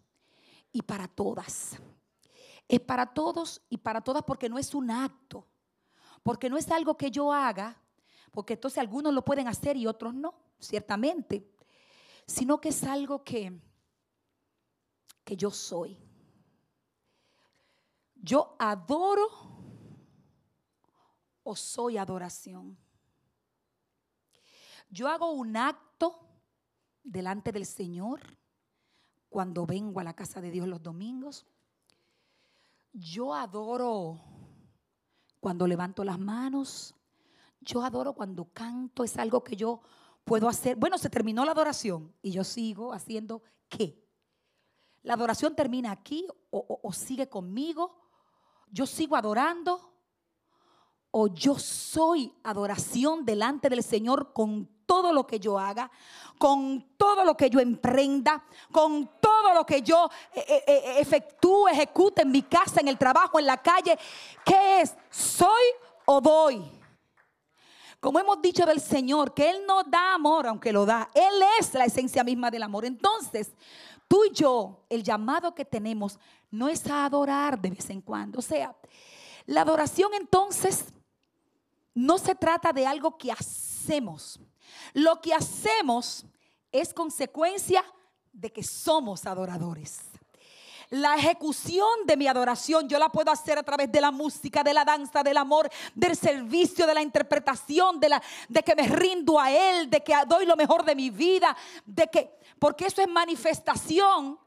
y 0.72 0.82
para 0.82 1.08
todas. 1.08 1.78
Es 2.68 2.80
para 2.80 3.06
todos 3.06 3.62
y 3.70 3.78
para 3.78 4.02
todas 4.02 4.22
porque 4.24 4.50
no 4.50 4.58
es 4.58 4.74
un 4.74 4.90
acto, 4.90 5.46
porque 6.22 6.50
no 6.50 6.58
es 6.58 6.70
algo 6.70 6.98
que 6.98 7.10
yo 7.10 7.32
haga, 7.32 7.80
porque 8.30 8.54
entonces 8.54 8.78
algunos 8.78 9.14
lo 9.14 9.24
pueden 9.24 9.48
hacer 9.48 9.78
y 9.78 9.86
otros 9.86 10.12
no, 10.12 10.34
ciertamente, 10.60 11.50
sino 12.28 12.61
que 12.61 12.68
es 12.68 12.85
algo 12.85 13.25
que, 13.25 13.58
que 15.25 15.37
yo 15.37 15.50
soy. 15.50 15.99
Yo 18.14 18.54
adoro 18.58 19.26
o 21.42 21.56
soy 21.56 21.97
adoración. 21.97 22.76
Yo 24.90 25.08
hago 25.08 25.30
un 25.30 25.56
acto 25.56 26.20
delante 27.02 27.50
del 27.50 27.64
Señor 27.64 28.20
cuando 29.30 29.64
vengo 29.64 29.99
a 29.99 30.04
la 30.04 30.14
casa 30.14 30.42
de 30.42 30.50
Dios 30.50 30.68
los 30.68 30.82
domingos. 30.82 31.47
Yo 32.92 33.35
adoro 33.35 34.20
cuando 35.40 35.66
levanto 35.66 36.04
las 36.04 36.18
manos. 36.18 36.94
Yo 37.61 37.82
adoro 37.82 38.12
cuando 38.12 38.52
canto. 38.52 39.02
Es 39.02 39.16
algo 39.16 39.42
que 39.42 39.56
yo 39.56 39.80
puedo 40.28 40.49
hacer. 40.49 40.76
Bueno, 40.76 40.99
se 40.99 41.08
terminó 41.08 41.44
la 41.44 41.52
adoración 41.52 42.14
y 42.20 42.30
yo 42.30 42.44
sigo 42.44 42.92
haciendo 42.92 43.42
qué. 43.68 44.06
La 45.02 45.14
adoración 45.14 45.56
termina 45.56 45.90
aquí 45.90 46.26
o, 46.50 46.92
sigue 46.92 47.28
conmigo. 47.28 47.99
Yo 48.70 48.87
sigo 48.87 49.16
adorando 49.16 49.94
o 51.11 51.28
yo 51.28 51.58
soy 51.58 52.35
adoración 52.44 53.25
delante 53.25 53.70
del 53.70 53.82
Señor 53.82 54.35
con 54.35 54.68
todo 54.85 55.12
lo 55.14 55.26
que 55.26 55.40
yo 55.40 55.58
haga, 55.58 55.90
con 56.38 56.94
todo 56.99 57.25
lo 57.25 57.35
que 57.35 57.49
yo 57.49 57.61
emprenda, 57.61 58.44
con 58.70 59.11
todo 59.20 59.54
lo 59.54 59.64
que 59.64 59.80
yo 59.80 60.11
eh, 60.35 60.44
eh, 60.47 60.64
eh, 60.66 60.94
efectúe, 60.99 61.68
ejecute 61.68 62.23
en 62.23 62.30
mi 62.30 62.42
casa, 62.42 62.80
en 62.80 62.88
el 62.88 62.99
trabajo, 62.99 63.38
en 63.38 63.47
la 63.47 63.62
calle. 63.62 63.99
¿Qué 64.44 64.82
es? 64.82 64.94
¿Soy 65.11 65.64
o 66.04 66.20
doy? 66.20 66.77
Como 68.00 68.20
hemos 68.20 68.40
dicho 68.40 68.64
del 68.64 68.80
Señor, 68.80 69.34
que 69.34 69.50
Él 69.50 69.64
no 69.66 69.82
da 69.82 70.14
amor, 70.14 70.46
aunque 70.46 70.72
lo 70.72 70.86
da. 70.86 71.10
Él 71.14 71.42
es 71.58 71.74
la 71.74 71.84
esencia 71.84 72.22
misma 72.22 72.50
del 72.50 72.62
amor. 72.62 72.84
Entonces, 72.84 73.52
tú 74.06 74.24
y 74.24 74.32
yo, 74.32 74.84
el 74.88 75.02
llamado 75.02 75.54
que 75.54 75.64
tenemos 75.64 76.18
no 76.50 76.68
es 76.68 76.86
a 76.86 77.04
adorar 77.04 77.60
de 77.60 77.70
vez 77.70 77.90
en 77.90 78.00
cuando. 78.00 78.38
O 78.38 78.42
sea, 78.42 78.74
la 79.46 79.62
adoración 79.62 80.12
entonces 80.14 80.84
no 81.94 82.18
se 82.18 82.34
trata 82.34 82.72
de 82.72 82.86
algo 82.86 83.18
que 83.18 83.32
hacemos. 83.32 84.38
Lo 84.94 85.20
que 85.20 85.34
hacemos 85.34 86.24
es 86.70 86.94
consecuencia 86.94 87.84
de 88.32 88.52
que 88.52 88.62
somos 88.62 89.26
adoradores. 89.26 89.98
La 90.90 91.16
ejecución 91.16 91.87
de 92.07 92.16
mi 92.16 92.26
adoración 92.26 92.88
yo 92.88 92.99
la 92.99 93.11
puedo 93.11 93.30
hacer 93.30 93.59
a 93.59 93.62
través 93.62 93.92
de 93.92 94.00
la 94.00 94.11
música, 94.11 94.64
de 94.64 94.73
la 94.73 94.87
danza, 94.87 95.23
del 95.23 95.37
amor, 95.37 95.68
del 95.95 96.16
servicio, 96.16 96.87
de 96.87 96.95
la 96.95 97.02
interpretación, 97.02 98.00
de, 98.00 98.09
la, 98.09 98.23
de 98.49 98.62
que 98.62 98.75
me 98.75 98.88
rindo 98.88 99.38
a 99.38 99.50
Él, 99.50 99.90
de 99.90 100.02
que 100.02 100.14
doy 100.26 100.47
lo 100.47 100.57
mejor 100.57 100.85
de 100.85 100.95
mi 100.95 101.11
vida, 101.11 101.54
de 101.85 102.07
que, 102.07 102.38
porque 102.59 102.87
eso 102.87 103.02
es 103.02 103.09
manifestación, 103.09 104.38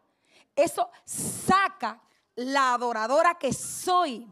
eso 0.55 0.89
saca 1.05 2.01
la 2.35 2.73
adoradora 2.73 3.35
que 3.35 3.53
soy 3.53 4.27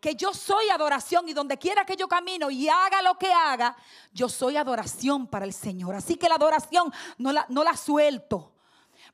que 0.00 0.14
yo 0.14 0.32
soy 0.32 0.68
adoración 0.70 1.28
y 1.28 1.32
donde 1.32 1.58
quiera 1.58 1.84
que 1.84 1.96
yo 1.96 2.06
camino 2.06 2.50
y 2.50 2.68
haga 2.68 3.02
lo 3.02 3.18
que 3.18 3.32
haga, 3.32 3.76
yo 4.12 4.28
soy 4.28 4.56
adoración 4.56 5.26
para 5.26 5.44
el 5.44 5.52
Señor. 5.52 5.94
Así 5.96 6.14
que 6.14 6.28
la 6.28 6.36
adoración 6.36 6.92
no 7.16 7.32
la, 7.32 7.44
no 7.48 7.64
la 7.64 7.76
suelto. 7.76 8.52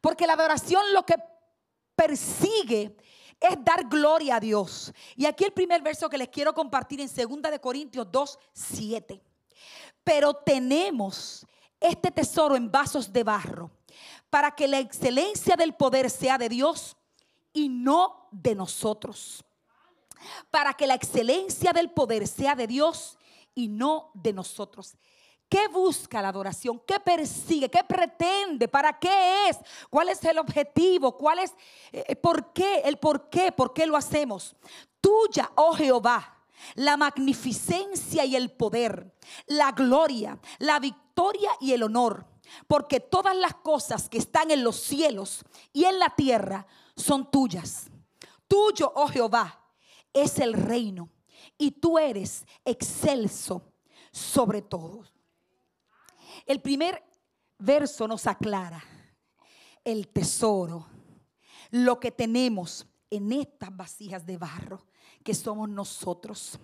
Porque 0.00 0.26
la 0.26 0.34
adoración 0.34 0.82
lo 0.92 1.04
que 1.06 1.16
persigue 1.94 2.96
es 3.40 3.64
dar 3.64 3.88
gloria 3.88 4.36
a 4.36 4.40
Dios. 4.40 4.92
Y 5.16 5.26
aquí 5.26 5.44
el 5.44 5.52
primer 5.52 5.82
verso 5.82 6.08
que 6.08 6.18
les 6.18 6.28
quiero 6.28 6.54
compartir 6.54 7.00
en 7.00 7.08
2 7.08 7.50
de 7.50 7.60
Corintios 7.60 8.10
2, 8.10 8.38
7. 8.52 9.22
Pero 10.02 10.34
tenemos 10.34 11.46
este 11.80 12.10
tesoro 12.10 12.56
en 12.56 12.70
vasos 12.70 13.12
de 13.12 13.24
barro 13.24 13.70
para 14.30 14.50
que 14.54 14.66
la 14.66 14.78
excelencia 14.78 15.56
del 15.56 15.74
poder 15.74 16.10
sea 16.10 16.38
de 16.38 16.48
Dios 16.48 16.96
y 17.52 17.68
no 17.68 18.28
de 18.30 18.54
nosotros 18.54 19.44
para 20.50 20.74
que 20.74 20.86
la 20.86 20.94
excelencia 20.94 21.72
del 21.72 21.90
poder 21.90 22.26
sea 22.26 22.54
de 22.54 22.66
Dios 22.66 23.18
y 23.54 23.68
no 23.68 24.10
de 24.14 24.32
nosotros. 24.32 24.96
¿Qué 25.54 25.68
busca 25.68 26.20
la 26.20 26.30
adoración? 26.30 26.82
¿Qué 26.84 26.98
persigue? 26.98 27.70
¿Qué 27.70 27.84
pretende? 27.84 28.66
¿Para 28.66 28.98
qué 28.98 29.48
es? 29.48 29.56
¿Cuál 29.88 30.08
es 30.08 30.24
el 30.24 30.38
objetivo? 30.38 31.16
¿Cuál 31.16 31.38
es 31.38 31.52
eh, 31.92 32.04
eh, 32.08 32.16
por 32.16 32.52
qué? 32.52 32.80
El 32.80 32.96
por 32.96 33.30
qué, 33.30 33.52
por 33.52 33.72
qué 33.72 33.86
lo 33.86 33.96
hacemos. 33.96 34.56
Tuya, 35.00 35.52
oh 35.54 35.72
Jehová, 35.74 36.42
la 36.74 36.96
magnificencia 36.96 38.24
y 38.24 38.34
el 38.34 38.50
poder, 38.50 39.14
la 39.46 39.70
gloria, 39.70 40.40
la 40.58 40.80
victoria 40.80 41.52
y 41.60 41.72
el 41.72 41.84
honor, 41.84 42.26
porque 42.66 42.98
todas 42.98 43.36
las 43.36 43.54
cosas 43.54 44.08
que 44.08 44.18
están 44.18 44.50
en 44.50 44.64
los 44.64 44.74
cielos 44.80 45.44
y 45.72 45.84
en 45.84 46.00
la 46.00 46.10
tierra 46.16 46.66
son 46.96 47.30
tuyas. 47.30 47.92
Tuyo, 48.48 48.92
oh 48.96 49.06
Jehová, 49.06 49.60
es 50.12 50.40
el 50.40 50.54
reino 50.54 51.10
y 51.56 51.70
tú 51.70 51.96
eres 51.96 52.44
excelso 52.64 53.62
sobre 54.10 54.60
todos. 54.60 55.13
El 56.46 56.60
primer 56.60 57.02
verso 57.58 58.06
nos 58.06 58.26
aclara 58.26 58.82
el 59.84 60.08
tesoro, 60.08 60.86
lo 61.70 62.00
que 62.00 62.10
tenemos 62.10 62.86
en 63.10 63.32
estas 63.32 63.74
vasijas 63.74 64.24
de 64.26 64.38
barro 64.38 64.86
que 65.22 65.34
somos 65.34 65.68
nosotros. 65.68 66.58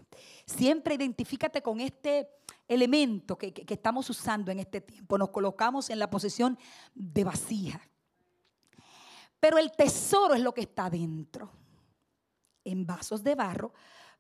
Siempre 0.47 0.95
identifícate 0.95 1.63
con 1.63 1.81
este 1.81 2.29
elemento 2.69 3.37
que, 3.37 3.53
que, 3.53 3.75
estamos 3.75 4.09
usando 4.11 4.51
en 4.51 4.61
este 4.61 4.81
tiempo. 4.81 5.17
Nos 5.17 5.31
colocamos 5.31 5.91
en 5.91 5.99
la 5.99 6.11
posición 6.11 6.59
de 6.95 7.25
vasija. 7.25 7.81
Pero 9.39 9.59
el 9.59 9.73
tesoro 9.73 10.35
es 10.35 10.43
lo 10.43 10.53
que 10.53 10.61
está 10.63 10.91
dentro 10.91 11.51
en 12.65 12.87
vasos 12.87 13.23
de 13.23 13.35
barro 13.35 13.73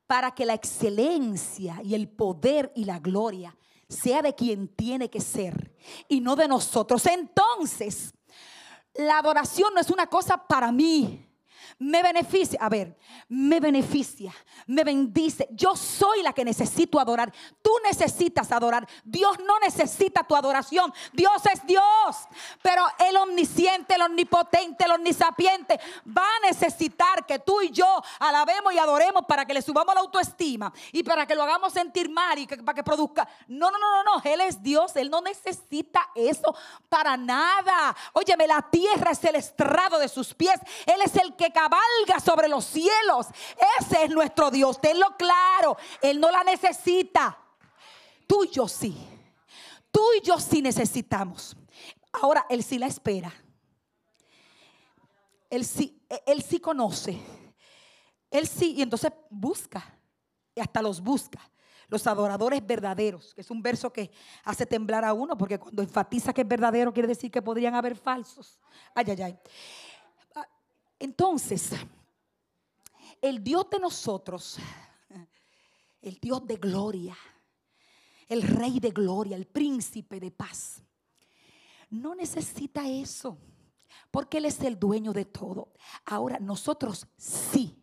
para 0.07 0.35
que 0.35 0.47
la 0.47 0.55
excelencia 0.55 1.81
y 1.85 1.95
el 1.95 2.09
poder 2.09 2.73
y 2.75 2.85
la 2.85 2.99
gloria 2.99 3.55
sea 3.91 4.23
de 4.23 4.35
quien 4.35 4.69
tiene 4.69 5.11
que 5.11 5.21
ser 5.21 5.75
y 6.09 6.21
no 6.21 6.37
de 6.37 6.49
nosotros. 6.49 7.05
Entonces, 7.07 8.15
la 8.95 9.19
adoración 9.19 9.75
no 9.75 9.81
es 9.81 9.91
una 9.91 10.07
cosa 10.07 10.47
para 10.47 10.73
mí 10.73 11.30
me 11.79 12.03
beneficia. 12.03 12.59
A 12.63 12.69
ver, 12.69 12.97
me 13.29 13.61
beneficia, 13.61 14.33
me 14.67 14.85
bendice. 14.85 15.49
Yo 15.53 15.77
soy 15.77 16.23
la 16.23 16.33
que 16.33 16.45
necesito 16.45 17.01
adorar. 17.01 17.33
Tú 17.63 17.71
necesitas 17.85 18.51
adorar. 18.53 18.89
Dios 19.05 19.39
no 19.41 19.59
necesita 19.61 20.25
tu 20.25 20.37
adoración. 20.37 20.93
Dios 21.13 21.43
es 21.53 21.65
Dios. 21.67 21.83
Pero 22.63 22.85
el 22.99 23.17
omnisciente, 23.17 23.95
el 23.95 24.03
omnipotente, 24.03 24.85
el 24.85 24.93
omnisapiente 24.93 25.79
va 26.07 26.25
a 26.25 26.47
necesitar 26.47 27.27
que 27.27 27.39
tú 27.39 27.61
y 27.63 27.71
yo 27.71 28.03
alabemos 28.19 28.73
y 28.73 28.79
adoremos 28.79 29.25
para 29.27 29.45
que 29.45 29.55
le 29.55 29.63
subamos 29.63 29.95
la 29.95 30.01
autoestima 30.01 30.73
y 30.93 31.03
para 31.03 31.27
que 31.27 31.35
lo 31.35 31.43
hagamos 31.43 31.73
sentir 31.73 32.11
mal 32.11 32.39
y 32.39 32.47
para 32.47 32.75
que 32.75 32.83
produzca. 32.83 33.29
No, 33.49 33.71
no, 33.71 33.79
no, 33.79 34.03
no, 34.03 34.17
no. 34.17 34.23
Él 34.25 34.41
es 34.41 34.63
Dios. 34.63 34.95
Él 34.97 35.11
no 35.11 35.21
necesita 35.21 36.11
eso 36.15 36.55
para 36.89 37.17
nada. 37.17 37.97
Óyeme, 38.13 38.47
la 38.47 38.63
tierra 38.63 39.13
es 39.13 39.25
el 39.25 39.37
estrado 39.37 39.99
de 39.99 40.09
sus 40.09 40.35
pies. 40.35 40.59
Él 40.87 41.01
es 41.03 41.17
el 41.17 41.35
que 41.37 41.51
cabalga 41.61 42.21
sobre 42.25 42.49
los 42.49 42.65
cielos. 42.65 43.27
Ese 43.81 44.05
es 44.05 44.11
nuestro 44.11 44.51
Dios, 44.51 44.81
tenlo 44.81 45.17
claro. 45.17 45.77
Él 46.01 46.21
no 46.21 46.31
la 46.31 46.45
necesita. 46.45 47.39
Tú 48.27 48.45
y 48.45 48.51
yo 48.51 48.69
sí. 48.69 48.97
Tú 49.91 50.03
y 50.17 50.25
yo 50.25 50.39
sí 50.39 50.63
necesitamos. 50.63 51.57
Ahora, 52.13 52.47
Él 52.49 52.63
sí 52.63 52.79
la 52.79 52.87
espera. 52.87 53.33
Él 55.49 55.65
sí, 55.65 56.01
él 56.27 56.43
sí 56.43 56.61
conoce. 56.61 57.21
Él 58.31 58.47
sí, 58.47 58.75
y 58.77 58.83
entonces 58.83 59.13
busca. 59.29 59.99
Y 60.55 60.61
hasta 60.61 60.81
los 60.81 61.01
busca. 61.01 61.41
Los 61.89 62.07
adoradores 62.07 62.65
verdaderos, 62.65 63.35
que 63.35 63.41
es 63.41 63.51
un 63.51 63.61
verso 63.61 63.93
que 63.93 64.13
hace 64.45 64.65
temblar 64.65 65.05
a 65.05 65.13
uno, 65.13 65.37
porque 65.37 65.59
cuando 65.59 65.83
enfatiza 65.83 66.33
que 66.33 66.43
es 66.43 66.49
verdadero 66.49 66.93
quiere 66.93 67.09
decir 67.09 67.33
que 67.33 67.43
podrían 67.43 67.75
haber 67.75 67.97
falsos. 67.97 68.61
Ay, 68.95 69.07
ay, 69.09 69.23
ay. 69.23 69.39
Entonces, 71.01 71.71
el 73.23 73.43
Dios 73.43 73.69
de 73.71 73.79
nosotros, 73.79 74.59
el 76.03 76.17
Dios 76.21 76.47
de 76.47 76.57
gloria, 76.57 77.17
el 78.29 78.43
Rey 78.43 78.79
de 78.79 78.91
gloria, 78.91 79.35
el 79.37 79.47
príncipe 79.47 80.21
de 80.21 80.31
paz, 80.31 80.83
no 81.89 82.15
necesita 82.15 82.87
eso, 82.87 83.39
porque 84.11 84.39
Él 84.39 84.45
es 84.45 84.61
el 84.61 84.79
dueño 84.79 85.15
de 85.15 85.25
todo. 85.25 85.73
Ahora, 86.05 86.39
nosotros 86.39 87.07
sí 87.17 87.77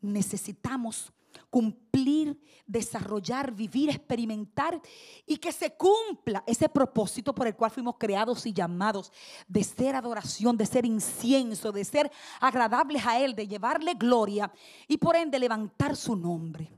necesitamos 0.00 1.12
cumplir, 1.54 2.36
desarrollar, 2.66 3.52
vivir, 3.52 3.88
experimentar 3.88 4.80
y 5.24 5.36
que 5.36 5.52
se 5.52 5.76
cumpla 5.76 6.42
ese 6.48 6.68
propósito 6.68 7.32
por 7.32 7.46
el 7.46 7.54
cual 7.54 7.70
fuimos 7.70 7.94
creados 7.96 8.44
y 8.44 8.52
llamados 8.52 9.12
de 9.46 9.62
ser 9.62 9.94
adoración, 9.94 10.56
de 10.56 10.66
ser 10.66 10.84
incienso, 10.84 11.70
de 11.70 11.84
ser 11.84 12.10
agradables 12.40 13.06
a 13.06 13.20
Él, 13.20 13.36
de 13.36 13.46
llevarle 13.46 13.94
gloria 13.94 14.52
y 14.88 14.96
por 14.96 15.14
ende 15.14 15.38
levantar 15.38 15.94
su 15.94 16.16
nombre. 16.16 16.72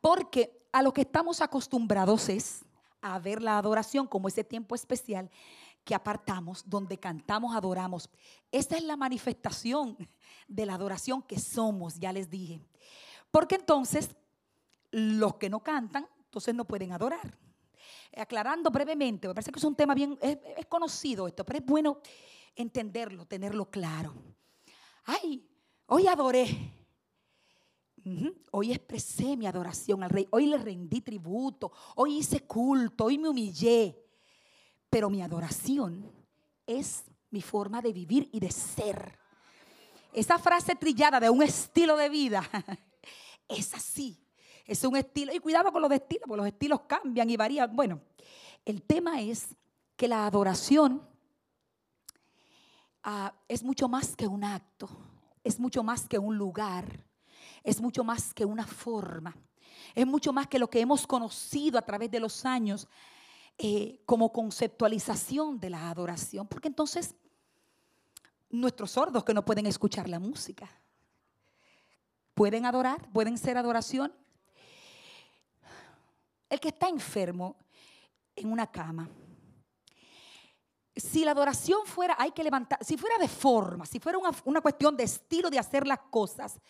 Porque 0.00 0.66
a 0.72 0.82
lo 0.82 0.92
que 0.92 1.02
estamos 1.02 1.40
acostumbrados 1.40 2.28
es 2.28 2.64
a 3.00 3.20
ver 3.20 3.40
la 3.40 3.56
adoración 3.56 4.08
como 4.08 4.26
ese 4.26 4.42
tiempo 4.42 4.74
especial 4.74 5.30
que 5.84 5.94
apartamos, 5.94 6.64
donde 6.66 6.98
cantamos, 6.98 7.54
adoramos. 7.54 8.10
Esa 8.50 8.76
es 8.76 8.82
la 8.82 8.96
manifestación 8.96 9.96
de 10.48 10.66
la 10.66 10.74
adoración 10.74 11.22
que 11.22 11.38
somos, 11.38 12.00
ya 12.00 12.12
les 12.12 12.28
dije. 12.28 12.60
Porque 13.34 13.56
entonces 13.56 14.14
los 14.92 15.34
que 15.38 15.50
no 15.50 15.58
cantan, 15.58 16.06
entonces 16.26 16.54
no 16.54 16.66
pueden 16.66 16.92
adorar. 16.92 17.36
Aclarando 18.16 18.70
brevemente, 18.70 19.26
me 19.26 19.34
parece 19.34 19.50
que 19.50 19.58
es 19.58 19.64
un 19.64 19.74
tema 19.74 19.92
bien, 19.92 20.16
es, 20.22 20.38
conocido 20.68 21.26
esto, 21.26 21.44
pero 21.44 21.58
es 21.58 21.66
bueno 21.66 21.98
entenderlo, 22.54 23.26
tenerlo 23.26 23.68
claro. 23.68 24.14
Ay, 25.06 25.44
hoy 25.86 26.06
adoré. 26.06 26.46
Hoy 28.52 28.70
expresé 28.70 29.36
mi 29.36 29.48
adoración 29.48 30.04
al 30.04 30.10
rey. 30.10 30.28
Hoy 30.30 30.46
le 30.46 30.58
rendí 30.58 31.00
tributo. 31.00 31.72
Hoy 31.96 32.18
hice 32.18 32.46
culto. 32.46 33.06
Hoy 33.06 33.18
me 33.18 33.30
humillé. 33.30 34.00
Pero 34.88 35.10
mi 35.10 35.22
adoración 35.22 36.08
es 36.68 37.02
mi 37.30 37.42
forma 37.42 37.82
de 37.82 37.92
vivir 37.92 38.28
y 38.30 38.38
de 38.38 38.52
ser. 38.52 39.18
Esa 40.12 40.38
frase 40.38 40.76
trillada 40.76 41.18
de 41.18 41.30
un 41.30 41.42
estilo 41.42 41.96
de 41.96 42.08
vida 42.08 42.48
es 43.48 43.74
así. 43.74 44.20
Es 44.66 44.82
un 44.84 44.96
estilo. 44.96 45.34
Y 45.34 45.38
cuidado 45.40 45.70
con 45.72 45.82
los 45.82 45.90
estilos, 45.90 46.24
porque 46.26 46.38
los 46.38 46.46
estilos 46.46 46.80
cambian 46.86 47.28
y 47.28 47.36
varían. 47.36 47.74
Bueno, 47.74 48.00
el 48.64 48.82
tema 48.82 49.20
es 49.20 49.54
que 49.96 50.08
la 50.08 50.26
adoración 50.26 51.02
ah, 53.02 53.34
es 53.48 53.62
mucho 53.62 53.88
más 53.88 54.16
que 54.16 54.26
un 54.26 54.44
acto, 54.44 54.88
es 55.42 55.60
mucho 55.60 55.82
más 55.82 56.08
que 56.08 56.18
un 56.18 56.36
lugar, 56.36 57.04
es 57.62 57.80
mucho 57.80 58.02
más 58.04 58.32
que 58.32 58.44
una 58.44 58.66
forma, 58.66 59.36
es 59.94 60.06
mucho 60.06 60.32
más 60.32 60.46
que 60.46 60.58
lo 60.58 60.68
que 60.68 60.80
hemos 60.80 61.06
conocido 61.06 61.78
a 61.78 61.82
través 61.82 62.10
de 62.10 62.20
los 62.20 62.44
años 62.44 62.88
eh, 63.58 64.00
como 64.06 64.32
conceptualización 64.32 65.60
de 65.60 65.70
la 65.70 65.90
adoración, 65.90 66.48
porque 66.48 66.68
entonces 66.68 67.14
nuestros 68.50 68.92
sordos 68.92 69.24
que 69.24 69.34
no 69.34 69.44
pueden 69.44 69.66
escuchar 69.66 70.08
la 70.08 70.18
música, 70.18 70.70
pueden 72.34 72.66
adorar, 72.66 73.10
pueden 73.12 73.38
ser 73.38 73.56
adoración. 73.56 74.12
El 76.48 76.60
que 76.60 76.68
está 76.68 76.88
enfermo 76.88 77.56
en 78.36 78.52
una 78.52 78.70
cama, 78.70 79.08
si 80.96 81.24
la 81.24 81.32
adoración 81.32 81.86
fuera, 81.86 82.14
hay 82.18 82.30
que 82.30 82.44
levantar, 82.44 82.84
si 82.84 82.96
fuera 82.96 83.18
de 83.18 83.28
forma, 83.28 83.84
si 83.84 83.98
fuera 83.98 84.18
una, 84.44 84.60
cuestión 84.60 84.96
de 84.96 85.04
estilo 85.04 85.50
de 85.50 85.58
hacer 85.58 85.86
las 85.86 85.98
cosas, 86.10 86.60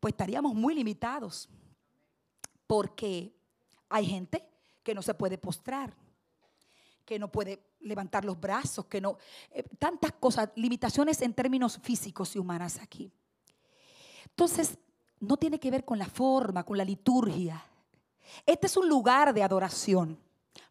pues 0.00 0.12
estaríamos 0.12 0.54
muy 0.54 0.74
limitados. 0.74 1.48
Porque 2.66 3.34
hay 3.88 4.06
gente 4.06 4.46
que 4.82 4.94
no 4.94 5.00
se 5.00 5.14
puede 5.14 5.38
postrar, 5.38 5.96
que 7.06 7.18
no 7.18 7.32
puede 7.32 7.76
levantar 7.80 8.24
los 8.24 8.38
brazos, 8.38 8.84
que 8.84 9.00
no... 9.00 9.16
Eh, 9.50 9.62
tantas 9.78 10.12
cosas, 10.12 10.50
limitaciones 10.54 11.22
en 11.22 11.32
términos 11.32 11.78
físicos 11.82 12.36
y 12.36 12.38
humanas 12.38 12.78
aquí. 12.78 13.10
Entonces, 14.38 14.78
no 15.18 15.36
tiene 15.36 15.58
que 15.58 15.68
ver 15.68 15.84
con 15.84 15.98
la 15.98 16.06
forma, 16.06 16.62
con 16.62 16.78
la 16.78 16.84
liturgia. 16.84 17.60
Este 18.46 18.68
es 18.68 18.76
un 18.76 18.88
lugar 18.88 19.34
de 19.34 19.42
adoración. 19.42 20.16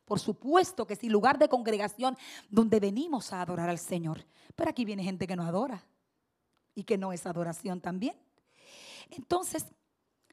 Por 0.06 0.22
supuesto 0.22 0.88
que 0.88 0.96
sí, 0.96 1.10
lugar 1.10 1.38
de 1.38 1.50
congregación 1.50 2.18
donde 2.50 2.80
venimos 2.80 3.34
a 3.34 3.42
adorar 3.42 3.70
al 3.70 3.78
Señor. 3.78 4.26
Pero 4.56 4.70
aquí 4.70 4.86
viene 4.86 5.04
gente 5.04 5.28
que 5.28 5.36
no 5.36 5.44
adora 5.44 5.84
y 6.76 6.86
que 6.86 6.98
no 6.98 7.12
es 7.12 7.26
adoración 7.26 7.82
también. 7.82 8.16
Entonces, 9.10 9.66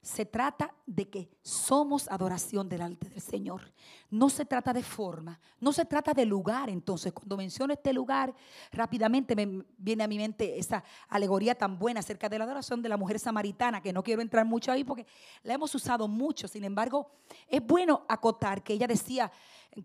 se 0.05 0.27
trata 0.27 0.75
de 0.85 1.09
que 1.09 1.31
somos 1.41 2.11
adoración 2.11 2.69
delante 2.69 3.09
del 3.09 3.23
Señor. 3.23 3.73
No 4.11 4.29
se 4.29 4.45
trata 4.45 4.75
de 4.75 4.83
forma, 4.83 5.41
no 5.59 5.73
se 5.73 5.87
trata 5.87 6.13
de 6.13 6.27
lugar. 6.27 6.69
Entonces, 6.69 7.11
cuando 7.15 7.39
menciono 7.39 7.73
este 7.73 7.91
lugar, 7.95 8.35
rápidamente 8.71 9.35
me 9.35 9.65
viene 9.79 10.05
a 10.05 10.07
mi 10.07 10.19
mente 10.19 10.59
esa 10.59 10.85
alegoría 11.09 11.55
tan 11.55 11.79
buena 11.79 12.01
acerca 12.01 12.29
de 12.29 12.39
la 12.39 12.45
adoración 12.45 12.83
de 12.83 12.91
la 12.91 12.99
mujer 12.99 13.19
samaritana, 13.19 13.81
que 13.81 13.95
no 13.95 14.03
quiero 14.03 14.21
entrar 14.21 14.45
mucho 14.45 14.71
ahí 14.71 14.85
porque 14.85 15.07
la 15.43 15.55
hemos 15.55 15.75
usado 15.75 16.07
mucho. 16.07 16.49
Sin 16.49 16.65
embargo, 16.65 17.11
es 17.49 17.67
bueno 17.67 18.05
acotar 18.07 18.63
que 18.63 18.75
ella 18.75 18.87
decía, 18.87 19.33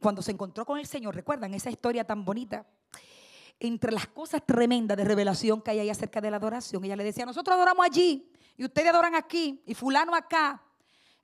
cuando 0.01 0.21
se 0.21 0.31
encontró 0.31 0.65
con 0.65 0.79
el 0.79 0.85
Señor, 0.85 1.15
recuerdan 1.15 1.53
esa 1.53 1.71
historia 1.71 2.03
tan 2.03 2.25
bonita, 2.25 2.67
entre 3.59 3.91
las 3.91 4.07
cosas 4.07 4.41
tremendas 4.45 4.97
de 4.97 5.03
revelación 5.03 5.61
que 5.61 5.71
hay 5.71 5.79
ahí 5.79 5.89
acerca 5.89 6.21
de 6.21 6.31
la 6.31 6.37
adoración, 6.37 6.83
ella 6.85 6.95
le 6.95 7.03
decía, 7.03 7.25
nosotros 7.25 7.55
adoramos 7.55 7.85
allí 7.85 8.31
y 8.55 8.65
ustedes 8.65 8.89
adoran 8.89 9.15
aquí 9.15 9.61
y 9.65 9.73
fulano 9.73 10.15
acá. 10.15 10.61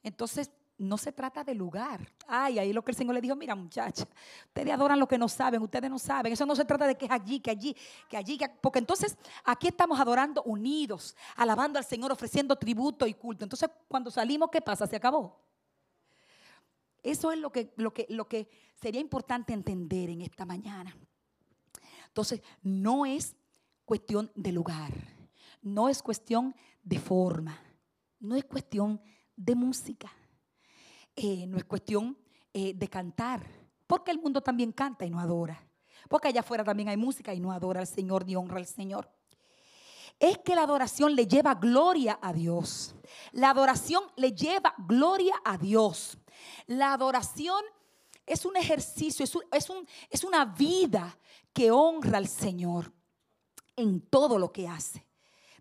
Entonces, 0.04 0.52
no 0.78 0.98
se 0.98 1.12
trata 1.12 1.44
de 1.44 1.56
lugar. 1.56 2.06
Ay, 2.28 2.60
ahí 2.60 2.74
lo 2.74 2.84
que 2.84 2.92
el 2.92 2.98
Señor 2.98 3.16
le 3.16 3.22
dijo, 3.22 3.36
mira 3.36 3.56
muchacha, 3.56 4.06
ustedes 4.48 4.74
adoran 4.74 5.00
lo 5.00 5.08
que 5.08 5.18
no 5.18 5.30
saben, 5.30 5.62
ustedes 5.62 5.90
no 5.90 5.98
saben. 5.98 6.34
Eso 6.34 6.46
no 6.46 6.56
se 6.56 6.66
trata 6.66 6.86
de 6.86 6.96
que 6.96 7.06
es 7.06 7.12
allí, 7.12 7.40
que 7.40 7.52
allí, 7.52 7.76
que 8.10 8.18
allí, 8.18 8.38
porque 8.62 8.80
entonces 8.80 9.18
aquí 9.44 9.68
estamos 9.68 10.00
adorando 10.00 10.44
unidos, 10.44 11.16
alabando 11.36 11.80
al 11.80 11.86
Señor, 11.86 12.12
ofreciendo 12.12 12.56
tributo 12.58 13.08
y 13.08 13.14
culto. 13.14 13.46
Entonces, 13.46 13.70
cuando 13.88 14.12
salimos, 14.12 14.50
¿qué 14.52 14.62
pasa? 14.62 14.86
Se 14.86 14.98
acabó. 14.98 15.40
Eso 17.02 17.32
es 17.32 17.40
lo 17.40 17.52
que, 17.52 17.72
lo 17.78 17.94
que, 17.94 18.08
lo 18.10 18.28
que 18.28 18.50
sería 18.74 19.00
importante 19.00 19.54
entender 19.54 20.10
en 20.10 20.22
esta 20.22 20.44
mañana. 20.46 20.96
Entonces, 22.16 22.42
no 22.64 23.06
es 23.06 23.36
cuestión 23.84 24.32
de 24.36 24.54
lugar, 24.54 24.94
no 25.62 25.90
es 25.90 26.02
cuestión 26.02 26.56
de 26.82 26.98
forma, 26.98 27.62
no 28.22 28.38
es 28.38 28.46
cuestión 28.46 29.02
de 29.36 29.54
música, 29.54 30.10
eh, 31.14 31.46
no 31.46 31.58
es 31.58 31.66
cuestión 31.66 32.18
eh, 32.54 32.74
de 32.74 32.88
cantar, 32.88 33.46
porque 33.86 34.12
el 34.12 34.22
mundo 34.22 34.40
también 34.40 34.72
canta 34.72 35.06
y 35.06 35.10
no 35.10 35.20
adora, 35.20 35.62
porque 36.08 36.30
allá 36.30 36.40
afuera 36.40 36.64
también 36.64 36.88
hay 36.88 36.96
música 36.96 37.34
y 37.34 37.42
no 37.42 37.52
adora 37.52 37.82
al 37.82 37.88
Señor 37.88 38.26
ni 38.26 38.38
honra 38.38 38.60
al 38.60 38.66
Señor. 38.66 39.12
Es 40.18 40.38
que 40.38 40.56
la 40.56 40.64
adoración 40.64 41.18
le 41.18 41.28
lleva 41.28 41.56
gloria 41.56 42.18
a 42.22 42.32
Dios. 42.32 42.96
La 43.34 43.50
adoración 43.50 44.06
le 44.16 44.32
lleva 44.32 44.74
gloria 44.78 45.36
a 45.44 45.58
Dios. 45.58 46.18
La 46.66 46.94
adoración 46.94 47.62
es 48.26 48.46
un 48.46 48.58
ejercicio, 48.58 49.24
es, 49.24 49.68
es 50.10 50.24
una 50.24 50.46
vida 50.46 51.18
que 51.54 51.72
honra 51.72 52.18
al 52.18 52.28
Señor 52.28 52.92
en 53.76 54.02
todo 54.02 54.38
lo 54.40 54.52
que 54.52 54.68
hace. 54.68 55.06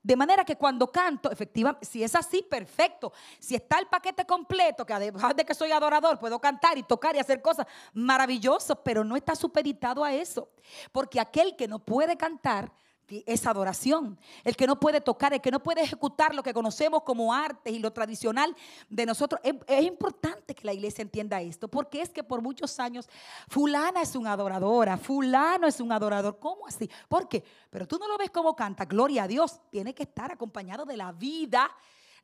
De 0.04 0.16
manera 0.16 0.44
que 0.44 0.56
cuando 0.56 0.92
canto, 0.92 1.30
efectivamente, 1.30 1.86
si 1.86 2.04
es 2.04 2.14
así, 2.14 2.42
perfecto. 2.42 3.10
Si 3.38 3.54
está 3.54 3.78
el 3.78 3.86
paquete 3.86 4.26
completo, 4.26 4.84
que 4.84 4.92
además 4.92 5.34
de 5.34 5.46
que 5.46 5.54
soy 5.54 5.72
adorador, 5.72 6.18
puedo 6.18 6.38
cantar 6.38 6.76
y 6.76 6.82
tocar 6.82 7.16
y 7.16 7.20
hacer 7.20 7.40
cosas 7.40 7.66
maravillosas, 7.94 8.76
pero 8.84 9.02
no 9.02 9.16
está 9.16 9.34
supeditado 9.34 10.04
a 10.04 10.12
eso. 10.12 10.50
Porque 10.92 11.18
aquel 11.18 11.56
que 11.56 11.66
no 11.66 11.78
puede 11.78 12.18
cantar, 12.18 12.70
es 13.08 13.46
adoración. 13.46 14.18
El 14.42 14.56
que 14.56 14.66
no 14.66 14.78
puede 14.80 15.00
tocar, 15.00 15.32
el 15.32 15.40
que 15.40 15.50
no 15.50 15.62
puede 15.62 15.82
ejecutar 15.82 16.34
lo 16.34 16.42
que 16.42 16.54
conocemos 16.54 17.02
como 17.02 17.32
arte 17.32 17.70
y 17.70 17.78
lo 17.78 17.92
tradicional 17.92 18.54
de 18.88 19.06
nosotros. 19.06 19.40
Es, 19.42 19.84
importante 19.84 20.54
que 20.54 20.64
la 20.64 20.72
iglesia 20.72 21.02
entienda 21.02 21.40
esto, 21.40 21.68
porque 21.68 22.00
es 22.00 22.10
que 22.10 22.24
por 22.24 22.42
muchos 22.42 22.78
años 22.80 23.08
fulana 23.48 24.02
es 24.02 24.16
una 24.16 24.32
adoradora, 24.32 24.96
fulano 24.96 25.66
es 25.66 25.80
un 25.80 25.92
adorador. 25.92 26.38
¿Cómo 26.38 26.66
así? 26.66 26.90
¿Por 27.08 27.28
qué? 27.28 27.44
Pero 27.70 27.86
tú 27.86 27.98
no 27.98 28.08
lo 28.08 28.16
ves 28.16 28.30
como 28.30 28.56
canta, 28.56 28.84
gloria 28.84 29.24
a 29.24 29.28
Dios. 29.28 29.60
Tiene 29.70 29.94
que 29.94 30.04
estar 30.04 30.32
acompañado 30.32 30.84
de 30.84 30.96
la 30.96 31.12
vida 31.12 31.70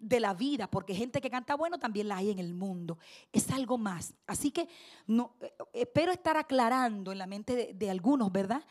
de 0.01 0.19
la 0.19 0.33
vida, 0.33 0.67
porque 0.67 0.95
gente 0.95 1.21
que 1.21 1.31
canta 1.31 1.55
bueno 1.55 1.79
también 1.79 2.09
la 2.09 2.17
hay 2.17 2.31
en 2.31 2.39
el 2.39 2.55
mundo. 2.55 2.99
Es 3.33 3.51
algo 3.51 3.77
más. 3.77 4.15
Así 4.27 4.51
que 4.51 4.67
no, 5.07 5.35
eh, 5.43 5.53
espero 5.75 6.11
estar 6.11 6.39
aclarando 6.39 7.13
en 7.13 7.19
la 7.19 7.27
mente 7.27 7.75
de 7.75 7.91
algunos, 7.91 8.33
¿verdad? 8.33 8.63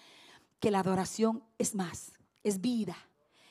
Que 0.60 0.72
la 0.72 0.80
adoración 0.80 1.44
es 1.58 1.74
más, 1.74 2.12
es 2.44 2.60
vida, 2.60 2.98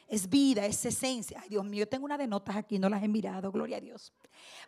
es 0.07 0.29
vida, 0.29 0.67
es 0.67 0.85
esencia. 0.85 1.41
Ay, 1.43 1.49
Dios 1.49 1.65
mío, 1.65 1.81
yo 1.81 1.89
tengo 1.89 2.05
una 2.05 2.19
de 2.19 2.27
notas 2.27 2.57
aquí, 2.57 2.79
no 2.79 2.89
las 2.89 3.03
he 3.03 3.09
mirado, 3.09 3.51
gloria 3.51 3.79
a 3.79 3.81
Dios. 3.81 4.13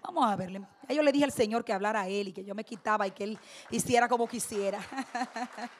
Vamos 0.02 0.24
a 0.30 0.36
verle. 0.36 0.66
Yo 0.88 1.02
le 1.02 1.12
dije 1.12 1.24
al 1.24 1.32
Señor 1.32 1.64
que 1.64 1.72
hablara 1.72 2.02
a 2.02 2.08
Él 2.08 2.28
y 2.28 2.32
que 2.32 2.44
yo 2.44 2.54
me 2.54 2.64
quitaba 2.64 3.06
y 3.06 3.10
que 3.10 3.24
Él 3.24 3.38
hiciera 3.70 4.08
como 4.08 4.26
quisiera. 4.26 4.80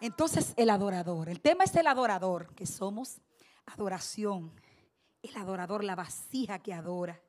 Entonces, 0.00 0.52
el 0.56 0.70
adorador, 0.70 1.28
el 1.28 1.40
tema 1.40 1.64
es 1.64 1.74
el 1.74 1.86
adorador, 1.86 2.54
que 2.54 2.66
somos 2.66 3.20
adoración, 3.66 4.52
el 5.22 5.36
adorador, 5.36 5.82
la 5.82 5.94
vasija 5.96 6.58
que 6.58 6.74
adora, 6.74 7.20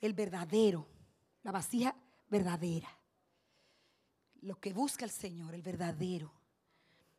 el 0.00 0.14
verdadero, 0.14 0.86
la 1.42 1.52
vasija 1.52 1.94
verdadera 2.28 2.99
lo 4.42 4.58
que 4.58 4.72
busca 4.72 5.04
el 5.04 5.10
Señor, 5.10 5.54
el 5.54 5.62
verdadero, 5.62 6.32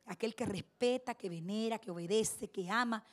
aquel 0.05 0.36
que 0.36 0.45
respeta, 0.45 1.15
que 1.15 1.29
venera, 1.29 1.79
que 1.79 1.91
obedece, 1.91 2.49
que 2.49 2.69
ama, 2.69 3.03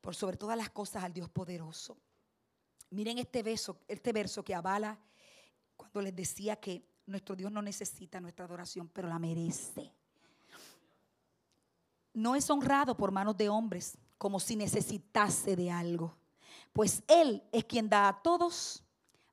por 0.00 0.14
sobre 0.14 0.36
todas 0.36 0.56
las 0.56 0.70
cosas 0.70 1.04
al 1.04 1.12
Dios 1.12 1.28
poderoso. 1.28 1.96
Miren 2.90 3.18
este 3.18 3.42
verso, 3.42 3.80
este 3.88 4.12
verso 4.12 4.44
que 4.44 4.54
avala 4.54 4.98
cuando 5.76 6.00
les 6.00 6.14
decía 6.14 6.56
que 6.56 6.84
nuestro 7.06 7.36
Dios 7.36 7.50
no 7.52 7.62
necesita 7.62 8.20
nuestra 8.20 8.44
adoración, 8.44 8.88
pero 8.88 9.08
la 9.08 9.18
merece. 9.18 9.92
No 12.14 12.34
es 12.34 12.48
honrado 12.48 12.96
por 12.96 13.10
manos 13.10 13.36
de 13.36 13.48
hombres 13.48 13.98
como 14.16 14.40
si 14.40 14.56
necesitase 14.56 15.56
de 15.56 15.70
algo, 15.70 16.16
pues 16.72 17.02
Él 17.06 17.42
es 17.52 17.64
quien 17.64 17.88
da 17.88 18.08
a 18.08 18.22
todos 18.22 18.85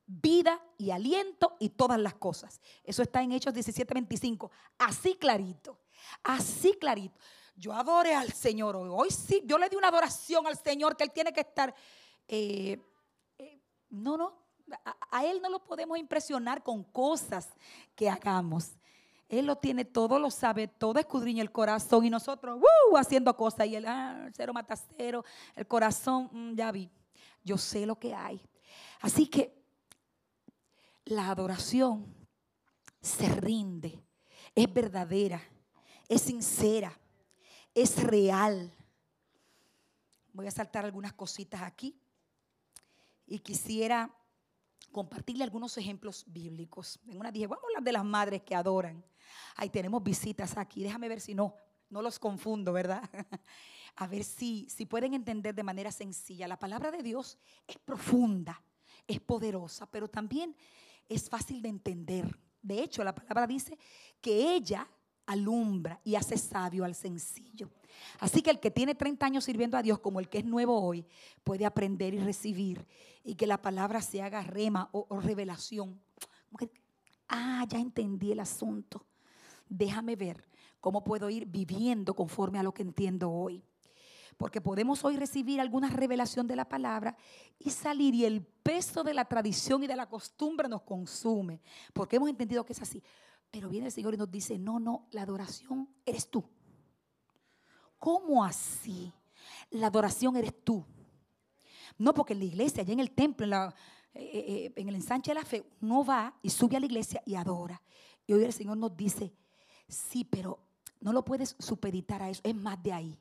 vida 0.06 0.60
y 0.78 0.90
aliento 0.90 1.56
y 1.58 1.70
todas 1.70 1.98
las 1.98 2.14
cosas. 2.14 2.60
Eso 2.82 3.02
está 3.02 3.22
en 3.22 3.32
Hechos 3.32 3.54
17:25, 3.54 4.50
así 4.78 5.14
clarito, 5.14 5.78
así 6.22 6.74
clarito. 6.74 7.18
Yo 7.56 7.72
adore 7.72 8.14
al 8.14 8.32
Señor 8.32 8.76
hoy. 8.76 8.88
Hoy 8.90 9.10
sí, 9.10 9.42
yo 9.44 9.58
le 9.58 9.68
di 9.68 9.76
una 9.76 9.88
adoración 9.88 10.46
al 10.46 10.58
Señor 10.58 10.96
que 10.96 11.04
Él 11.04 11.12
tiene 11.12 11.32
que 11.32 11.40
estar. 11.40 11.74
Eh, 12.26 12.78
eh, 13.38 13.60
no, 13.90 14.16
no, 14.16 14.44
a, 15.10 15.24
Él 15.24 15.40
no 15.40 15.48
lo 15.48 15.62
podemos 15.62 15.96
impresionar 15.98 16.62
con 16.62 16.82
cosas 16.82 17.48
que 17.94 18.08
hagamos. 18.10 18.72
Él 19.28 19.46
lo 19.46 19.56
tiene 19.56 19.84
todo, 19.84 20.18
lo 20.18 20.30
sabe 20.30 20.68
todo, 20.68 20.98
escudriña 20.98 21.42
el 21.42 21.50
corazón 21.50 22.04
y 22.04 22.10
nosotros 22.10 22.60
uh, 22.60 22.96
haciendo 22.96 23.34
cosas 23.36 23.66
y 23.66 23.74
él, 23.74 23.86
ah, 23.86 24.28
cero 24.34 24.52
mata 24.52 24.76
cero, 24.76 25.24
el 25.56 25.66
corazón, 25.66 26.28
mm, 26.30 26.54
ya 26.54 26.70
vi, 26.70 26.90
yo 27.42 27.56
sé 27.56 27.86
lo 27.86 27.98
que 27.98 28.14
hay. 28.14 28.40
Así 29.00 29.26
que 29.26 29.63
la 31.06 31.28
adoración 31.28 32.06
se 33.00 33.28
rinde, 33.28 34.02
es 34.54 34.72
verdadera, 34.72 35.42
es 36.08 36.22
sincera, 36.22 36.98
es 37.74 38.02
real. 38.02 38.72
Voy 40.32 40.46
a 40.46 40.50
saltar 40.50 40.84
algunas 40.84 41.12
cositas 41.12 41.62
aquí 41.62 41.98
y 43.26 43.38
quisiera 43.38 44.10
compartirle 44.92 45.44
algunos 45.44 45.76
ejemplos 45.76 46.24
bíblicos. 46.26 46.98
En 47.06 47.18
una 47.18 47.30
dije, 47.30 47.46
vamos 47.46 47.64
a 47.64 47.66
hablar 47.68 47.82
de 47.82 47.92
las 47.92 48.04
madres 48.04 48.42
que 48.42 48.54
adoran. 48.54 49.04
Ahí 49.56 49.68
tenemos 49.68 50.02
visitas 50.02 50.56
aquí, 50.56 50.82
déjame 50.82 51.08
ver 51.08 51.20
si 51.20 51.34
no, 51.34 51.56
no 51.90 52.00
los 52.00 52.18
confundo, 52.18 52.72
¿verdad? 52.72 53.02
a 53.96 54.06
ver 54.06 54.24
si, 54.24 54.68
si 54.70 54.86
pueden 54.86 55.14
entender 55.14 55.54
de 55.54 55.62
manera 55.62 55.92
sencilla. 55.92 56.48
La 56.48 56.58
palabra 56.58 56.90
de 56.90 57.02
Dios 57.02 57.38
es 57.66 57.78
profunda, 57.78 58.62
es 59.06 59.20
poderosa, 59.20 59.86
pero 59.90 60.08
también 60.08 60.56
es 61.08 61.28
fácil 61.28 61.62
de 61.62 61.68
entender. 61.68 62.38
De 62.62 62.82
hecho, 62.82 63.04
la 63.04 63.14
palabra 63.14 63.46
dice 63.46 63.78
que 64.20 64.54
ella 64.54 64.88
alumbra 65.26 66.00
y 66.04 66.14
hace 66.14 66.36
sabio 66.36 66.84
al 66.84 66.94
sencillo. 66.94 67.70
Así 68.18 68.42
que 68.42 68.50
el 68.50 68.60
que 68.60 68.70
tiene 68.70 68.94
30 68.94 69.26
años 69.26 69.44
sirviendo 69.44 69.76
a 69.76 69.82
Dios 69.82 69.98
como 70.00 70.20
el 70.20 70.28
que 70.28 70.38
es 70.38 70.44
nuevo 70.44 70.80
hoy 70.80 71.06
puede 71.42 71.64
aprender 71.64 72.14
y 72.14 72.18
recibir 72.18 72.86
y 73.22 73.34
que 73.34 73.46
la 73.46 73.60
palabra 73.60 74.02
se 74.02 74.22
haga 74.22 74.42
rema 74.42 74.88
o, 74.92 75.20
revelación. 75.20 76.00
ah, 77.28 77.64
ya 77.68 77.78
entendí 77.78 78.32
el 78.32 78.40
asunto. 78.40 79.06
Déjame 79.68 80.16
ver 80.16 80.46
cómo 80.80 81.02
puedo 81.02 81.30
ir 81.30 81.46
viviendo 81.46 82.14
conforme 82.14 82.58
a 82.58 82.62
lo 82.62 82.74
que 82.74 82.82
entiendo 82.82 83.30
hoy. 83.30 83.64
Porque 84.36 84.60
podemos 84.60 85.04
hoy 85.04 85.16
recibir 85.16 85.60
alguna 85.60 85.88
revelación 85.88 86.46
de 86.46 86.56
la 86.56 86.68
palabra 86.68 87.16
y 87.58 87.70
salir 87.70 88.14
y 88.14 88.24
el 88.24 88.42
peso 88.42 89.04
de 89.04 89.14
la 89.14 89.24
tradición 89.24 89.82
y 89.82 89.86
de 89.86 89.96
la 89.96 90.08
costumbre 90.08 90.68
nos 90.68 90.82
consume. 90.82 91.60
Porque 91.92 92.16
hemos 92.16 92.28
entendido 92.28 92.64
que 92.64 92.72
es 92.72 92.82
así. 92.82 93.02
Pero 93.50 93.68
viene 93.68 93.86
el 93.86 93.92
Señor 93.92 94.14
y 94.14 94.16
nos 94.16 94.30
dice, 94.30 94.58
no, 94.58 94.80
no, 94.80 95.06
la 95.12 95.22
adoración 95.22 95.88
eres 96.04 96.28
tú. 96.28 96.44
¿Cómo 97.98 98.44
así? 98.44 99.12
La 99.70 99.86
adoración 99.86 100.36
eres 100.36 100.64
tú. 100.64 100.84
No 101.96 102.12
porque 102.12 102.32
en 102.32 102.40
la 102.40 102.46
iglesia, 102.46 102.82
allá 102.82 102.92
en 102.92 103.00
el 103.00 103.12
templo, 103.12 103.44
en, 103.44 103.50
la, 103.50 103.74
eh, 104.14 104.22
eh, 104.22 104.72
en 104.74 104.88
el 104.88 104.96
ensanche 104.96 105.30
de 105.30 105.36
la 105.36 105.44
fe, 105.44 105.64
uno 105.80 106.04
va 106.04 106.34
y 106.42 106.50
sube 106.50 106.76
a 106.76 106.80
la 106.80 106.86
iglesia 106.86 107.22
y 107.24 107.36
adora. 107.36 107.80
Y 108.26 108.32
hoy 108.32 108.42
el 108.42 108.52
Señor 108.52 108.76
nos 108.76 108.96
dice, 108.96 109.32
sí, 109.86 110.24
pero 110.24 110.58
no 111.00 111.12
lo 111.12 111.24
puedes 111.24 111.54
supeditar 111.58 112.22
a 112.22 112.30
eso, 112.30 112.40
es 112.42 112.56
más 112.56 112.82
de 112.82 112.92
ahí 112.92 113.20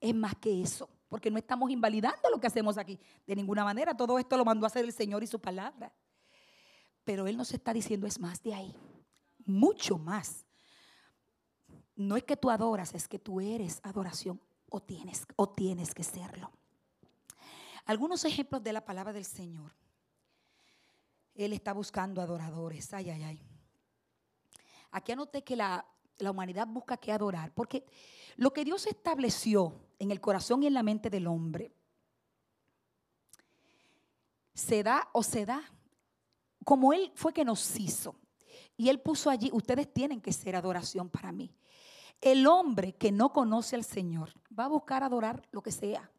es 0.00 0.14
más 0.14 0.34
que 0.36 0.62
eso, 0.62 0.88
porque 1.08 1.30
no 1.30 1.38
estamos 1.38 1.70
invalidando 1.70 2.30
lo 2.30 2.40
que 2.40 2.46
hacemos 2.46 2.78
aquí 2.78 2.98
de 3.26 3.36
ninguna 3.36 3.64
manera. 3.64 3.96
Todo 3.96 4.18
esto 4.18 4.36
lo 4.36 4.44
mandó 4.44 4.66
a 4.66 4.68
hacer 4.68 4.84
el 4.84 4.92
Señor 4.92 5.22
y 5.22 5.26
su 5.26 5.40
palabra. 5.40 5.92
Pero 7.04 7.26
Él 7.26 7.36
nos 7.36 7.52
está 7.52 7.72
diciendo 7.72 8.06
es 8.06 8.18
más 8.18 8.42
de 8.42 8.54
ahí, 8.54 8.74
mucho 9.44 9.98
más. 9.98 10.44
No 11.96 12.16
es 12.16 12.24
que 12.24 12.36
tú 12.36 12.50
adoras, 12.50 12.94
es 12.94 13.08
que 13.08 13.18
tú 13.18 13.40
eres 13.40 13.80
adoración 13.82 14.40
o 14.70 14.80
tienes, 14.80 15.26
o 15.36 15.48
tienes 15.48 15.92
que 15.92 16.02
serlo. 16.02 16.50
Algunos 17.84 18.24
ejemplos 18.24 18.62
de 18.62 18.72
la 18.72 18.84
palabra 18.84 19.12
del 19.12 19.24
Señor. 19.24 19.72
Él 21.34 21.52
está 21.52 21.72
buscando 21.72 22.20
adoradores. 22.20 22.92
Ay, 22.92 23.10
ay, 23.10 23.22
ay. 23.22 23.42
Aquí 24.92 25.12
anoté 25.12 25.42
que 25.42 25.56
la, 25.56 25.86
la 26.22 26.30
humanidad 26.30 26.66
busca 26.66 26.96
que 26.96 27.12
adorar, 27.12 27.52
porque 27.52 27.84
lo 28.36 28.52
que 28.52 28.64
Dios 28.64 28.86
estableció 28.86 29.74
en 29.98 30.10
el 30.10 30.20
corazón 30.20 30.62
y 30.62 30.66
en 30.66 30.74
la 30.74 30.82
mente 30.82 31.10
del 31.10 31.26
hombre 31.26 31.72
se 34.54 34.82
da 34.82 35.08
o 35.12 35.22
se 35.22 35.46
da 35.46 35.62
como 36.64 36.92
Él 36.92 37.10
fue 37.14 37.32
que 37.32 37.44
nos 37.44 37.78
hizo. 37.78 38.14
Y 38.76 38.88
Él 38.88 39.00
puso 39.00 39.30
allí, 39.30 39.50
ustedes 39.52 39.92
tienen 39.92 40.20
que 40.20 40.32
ser 40.32 40.56
adoración 40.56 41.08
para 41.08 41.32
mí. 41.32 41.54
El 42.20 42.46
hombre 42.46 42.94
que 42.94 43.12
no 43.12 43.32
conoce 43.32 43.76
al 43.76 43.84
Señor 43.84 44.32
va 44.56 44.64
a 44.64 44.68
buscar 44.68 45.02
adorar 45.02 45.46
lo 45.52 45.62
que 45.62 45.72
sea 45.72 46.10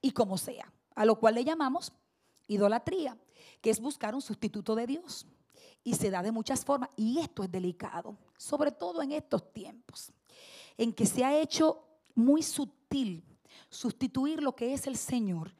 y 0.00 0.12
como 0.12 0.38
sea, 0.38 0.72
a 0.94 1.04
lo 1.04 1.18
cual 1.18 1.34
le 1.34 1.44
llamamos 1.44 1.92
idolatría, 2.46 3.16
que 3.60 3.70
es 3.70 3.80
buscar 3.80 4.14
un 4.14 4.22
sustituto 4.22 4.74
de 4.74 4.86
Dios 4.86 5.26
y 5.84 5.94
se 5.94 6.10
da 6.10 6.22
de 6.22 6.32
muchas 6.32 6.64
formas. 6.64 6.90
Y 6.96 7.18
esto 7.18 7.42
es 7.42 7.50
delicado, 7.50 8.16
sobre 8.36 8.72
todo 8.72 9.02
en 9.02 9.12
estos 9.12 9.52
tiempos, 9.52 10.12
en 10.76 10.92
que 10.92 11.06
se 11.06 11.24
ha 11.24 11.38
hecho 11.38 11.84
muy 12.14 12.42
sutil 12.42 13.24
sustituir 13.68 14.42
lo 14.42 14.54
que 14.54 14.74
es 14.74 14.86
el 14.86 14.96
Señor 14.96 15.54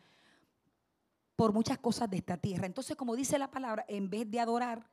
por 1.37 1.53
muchas 1.53 1.79
cosas 1.79 2.11
de 2.11 2.19
esta 2.19 2.37
tierra. 2.37 2.67
Entonces, 2.67 2.97
como 2.97 3.17
dice 3.17 3.39
la 3.39 3.51
palabra, 3.51 3.85
en 3.89 4.11
vez 4.11 4.31
de 4.31 4.41
adorar 4.41 4.89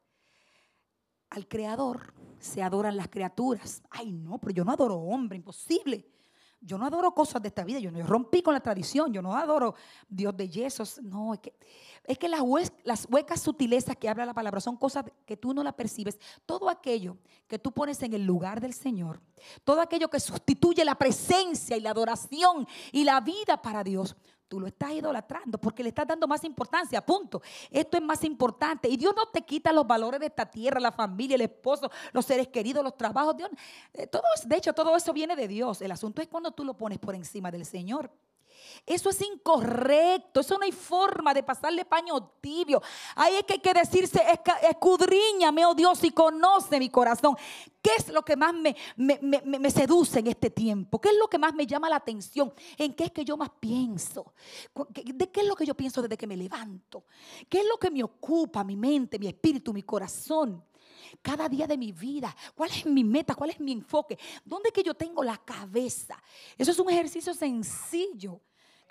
al 1.29 1.47
Creador, 1.47 2.13
se 2.39 2.63
adoran 2.63 2.97
las 2.97 3.09
criaturas. 3.09 3.83
Ay, 3.89 4.11
no, 4.11 4.39
pero 4.39 4.53
yo 4.53 4.63
no 4.63 4.71
adoro 4.71 4.95
hombre, 4.95 5.37
imposible. 5.37 6.07
Yo 6.61 6.77
no 6.77 6.85
adoro 6.85 7.13
cosas 7.13 7.41
de 7.41 7.47
esta 7.47 7.63
vida, 7.63 7.79
yo 7.79 7.91
no 7.91 8.05
rompí 8.05 8.41
con 8.41 8.53
la 8.53 8.59
tradición, 8.59 9.13
yo 9.13 9.21
no 9.21 9.35
adoro 9.35 9.75
Dios 10.09 10.35
de 10.35 10.49
yesos. 10.49 11.01
No, 11.01 11.33
es 11.33 11.39
que, 11.39 11.53
es 12.03 12.17
que 12.17 12.27
las, 12.27 12.41
las 12.83 13.07
huecas 13.09 13.41
sutilezas 13.41 13.95
que 13.95 14.09
habla 14.09 14.25
la 14.25 14.33
palabra 14.33 14.59
son 14.59 14.75
cosas 14.75 15.05
que 15.25 15.37
tú 15.37 15.53
no 15.53 15.63
las 15.63 15.75
percibes. 15.75 16.19
Todo 16.45 16.69
aquello 16.69 17.17
que 17.47 17.59
tú 17.59 17.71
pones 17.71 18.03
en 18.03 18.13
el 18.13 18.25
lugar 18.25 18.59
del 18.59 18.73
Señor, 18.73 19.21
todo 19.63 19.79
aquello 19.79 20.09
que 20.09 20.19
sustituye 20.19 20.83
la 20.83 20.95
presencia 20.95 21.77
y 21.77 21.79
la 21.79 21.91
adoración 21.91 22.67
y 22.91 23.05
la 23.05 23.21
vida 23.21 23.61
para 23.61 23.83
Dios, 23.83 24.17
Tú 24.49 24.59
lo 24.59 24.65
estás 24.65 24.91
idolatrando 24.93 25.59
porque 25.59 25.83
le 25.83 25.89
estás 25.89 26.07
dando 26.07 26.27
más 26.27 26.43
importancia, 26.43 27.05
punto. 27.05 27.39
Esto 27.69 27.97
es 27.97 28.03
más 28.03 28.23
importante. 28.23 28.89
Y 28.89 28.97
Dios 28.97 29.13
no 29.15 29.27
te 29.27 29.43
quita 29.43 29.71
los 29.71 29.85
valores 29.85 30.19
de 30.19 30.25
esta 30.25 30.47
tierra, 30.47 30.79
la 30.79 30.91
familia, 30.91 31.35
el 31.35 31.41
esposo, 31.41 31.91
los 32.13 32.25
seres 32.25 32.47
queridos, 32.47 32.83
los 32.83 32.97
trabajos. 32.97 33.37
Dios, 33.37 33.51
eh, 33.93 34.07
todo, 34.07 34.23
de 34.43 34.55
hecho, 34.57 34.73
todo 34.73 34.97
eso 34.97 35.13
viene 35.13 35.35
de 35.35 35.47
Dios. 35.47 35.83
El 35.83 35.91
asunto 35.91 36.23
es 36.23 36.27
cuando 36.27 36.49
tú 36.49 36.65
lo 36.65 36.75
pones 36.75 36.97
por 36.97 37.13
encima 37.13 37.51
del 37.51 37.63
Señor. 37.63 38.09
Eso 38.85 39.09
es 39.09 39.21
incorrecto, 39.21 40.39
eso 40.39 40.57
no 40.57 40.63
hay 40.63 40.71
forma 40.71 41.33
de 41.33 41.43
pasarle 41.43 41.85
paño 41.85 42.31
tibio. 42.41 42.81
Ahí 43.15 43.35
es 43.35 43.43
que 43.43 43.53
hay 43.53 43.59
que 43.59 43.73
decirse, 43.73 44.21
escudriñame, 44.69 45.65
oh 45.65 45.75
Dios, 45.75 46.03
y 46.03 46.11
conoce 46.11 46.79
mi 46.79 46.89
corazón. 46.89 47.35
¿Qué 47.81 47.91
es 47.97 48.09
lo 48.09 48.23
que 48.23 48.35
más 48.35 48.53
me, 48.53 48.75
me, 48.97 49.71
seduce 49.71 50.19
en 50.19 50.27
este 50.27 50.49
tiempo? 50.49 50.99
¿Qué 50.99 51.09
es 51.09 51.15
lo 51.17 51.27
que 51.27 51.37
más 51.37 51.53
me 51.53 51.65
llama 51.65 51.89
la 51.89 51.95
atención? 51.95 52.53
¿En 52.77 52.93
qué 52.93 53.05
es 53.05 53.11
que 53.11 53.23
yo 53.23 53.37
más 53.37 53.51
pienso? 53.59 54.33
¿De 54.89 55.31
qué 55.31 55.41
es 55.41 55.47
lo 55.47 55.55
que 55.55 55.65
yo 55.65 55.75
pienso 55.75 56.01
desde 56.01 56.17
que 56.17 56.27
me 56.27 56.35
levanto? 56.35 57.05
¿Qué 57.47 57.59
es 57.59 57.65
lo 57.65 57.77
que 57.77 57.89
me 57.89 58.03
ocupa 58.03 58.63
mi 58.63 58.75
mente, 58.75 59.17
mi 59.17 59.27
espíritu, 59.27 59.73
mi 59.73 59.83
corazón? 59.83 60.63
cada 61.21 61.49
día 61.49 61.67
de 61.67 61.77
mi 61.77 61.91
vida. 61.91 62.35
¿Cuál 62.55 62.69
es 62.71 62.85
mi 62.85 63.03
meta? 63.03 63.35
¿Cuál 63.35 63.51
es 63.51 63.59
mi 63.59 63.71
enfoque? 63.71 64.17
¿Dónde 64.45 64.69
es 64.69 64.73
que 64.73 64.83
yo 64.83 64.93
tengo 64.93 65.23
la 65.23 65.37
cabeza? 65.37 66.21
Eso 66.57 66.71
es 66.71 66.79
un 66.79 66.89
ejercicio 66.89 67.33
sencillo 67.33 68.41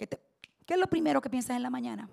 ¿Qué 0.06 0.74
es 0.74 0.78
lo 0.78 0.86
primero 0.86 1.20
que 1.20 1.30
piensas 1.30 1.56
en 1.56 1.62
la 1.62 1.70
mañana? 1.70 2.08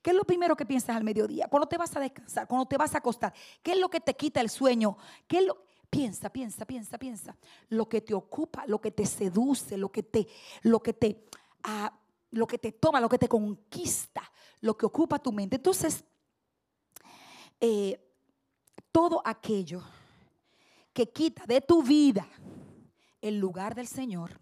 ¿Qué 0.00 0.10
es 0.10 0.16
lo 0.16 0.24
primero 0.24 0.56
que 0.56 0.66
piensas 0.66 0.96
al 0.96 1.04
mediodía? 1.04 1.46
Cuando 1.48 1.68
te 1.68 1.76
vas 1.76 1.94
a 1.96 2.00
descansar, 2.00 2.48
cuando 2.48 2.66
te 2.66 2.76
vas 2.76 2.94
a 2.94 2.98
acostar. 2.98 3.32
¿Qué 3.62 3.72
es 3.72 3.78
lo 3.78 3.88
que 3.88 4.00
te 4.00 4.14
quita 4.14 4.40
el 4.40 4.50
sueño? 4.50 4.96
¿Qué 5.26 5.46
Piensa, 5.92 6.30
piensa, 6.30 6.64
piensa, 6.64 6.96
piensa. 6.96 7.36
Lo 7.68 7.86
que 7.86 8.00
te 8.00 8.14
ocupa, 8.14 8.64
lo 8.66 8.80
que 8.80 8.90
te 8.90 9.04
seduce, 9.04 9.76
lo 9.76 9.92
que 9.92 10.02
te, 10.02 10.26
lo 10.62 10.82
que 10.82 10.94
te, 10.94 11.28
ah, 11.64 11.92
lo 12.30 12.46
que 12.46 12.56
te 12.56 12.72
toma, 12.72 12.98
lo 12.98 13.10
que 13.10 13.18
te 13.18 13.28
conquista, 13.28 14.22
lo 14.62 14.74
que 14.74 14.86
ocupa 14.86 15.18
tu 15.18 15.32
mente. 15.32 15.56
Entonces, 15.56 16.02
eh, 17.60 18.00
todo 18.90 19.20
aquello 19.22 19.82
que 20.94 21.10
quita 21.10 21.44
de 21.46 21.60
tu 21.60 21.82
vida 21.82 22.26
el 23.20 23.38
lugar 23.38 23.74
del 23.74 23.86
Señor 23.86 24.40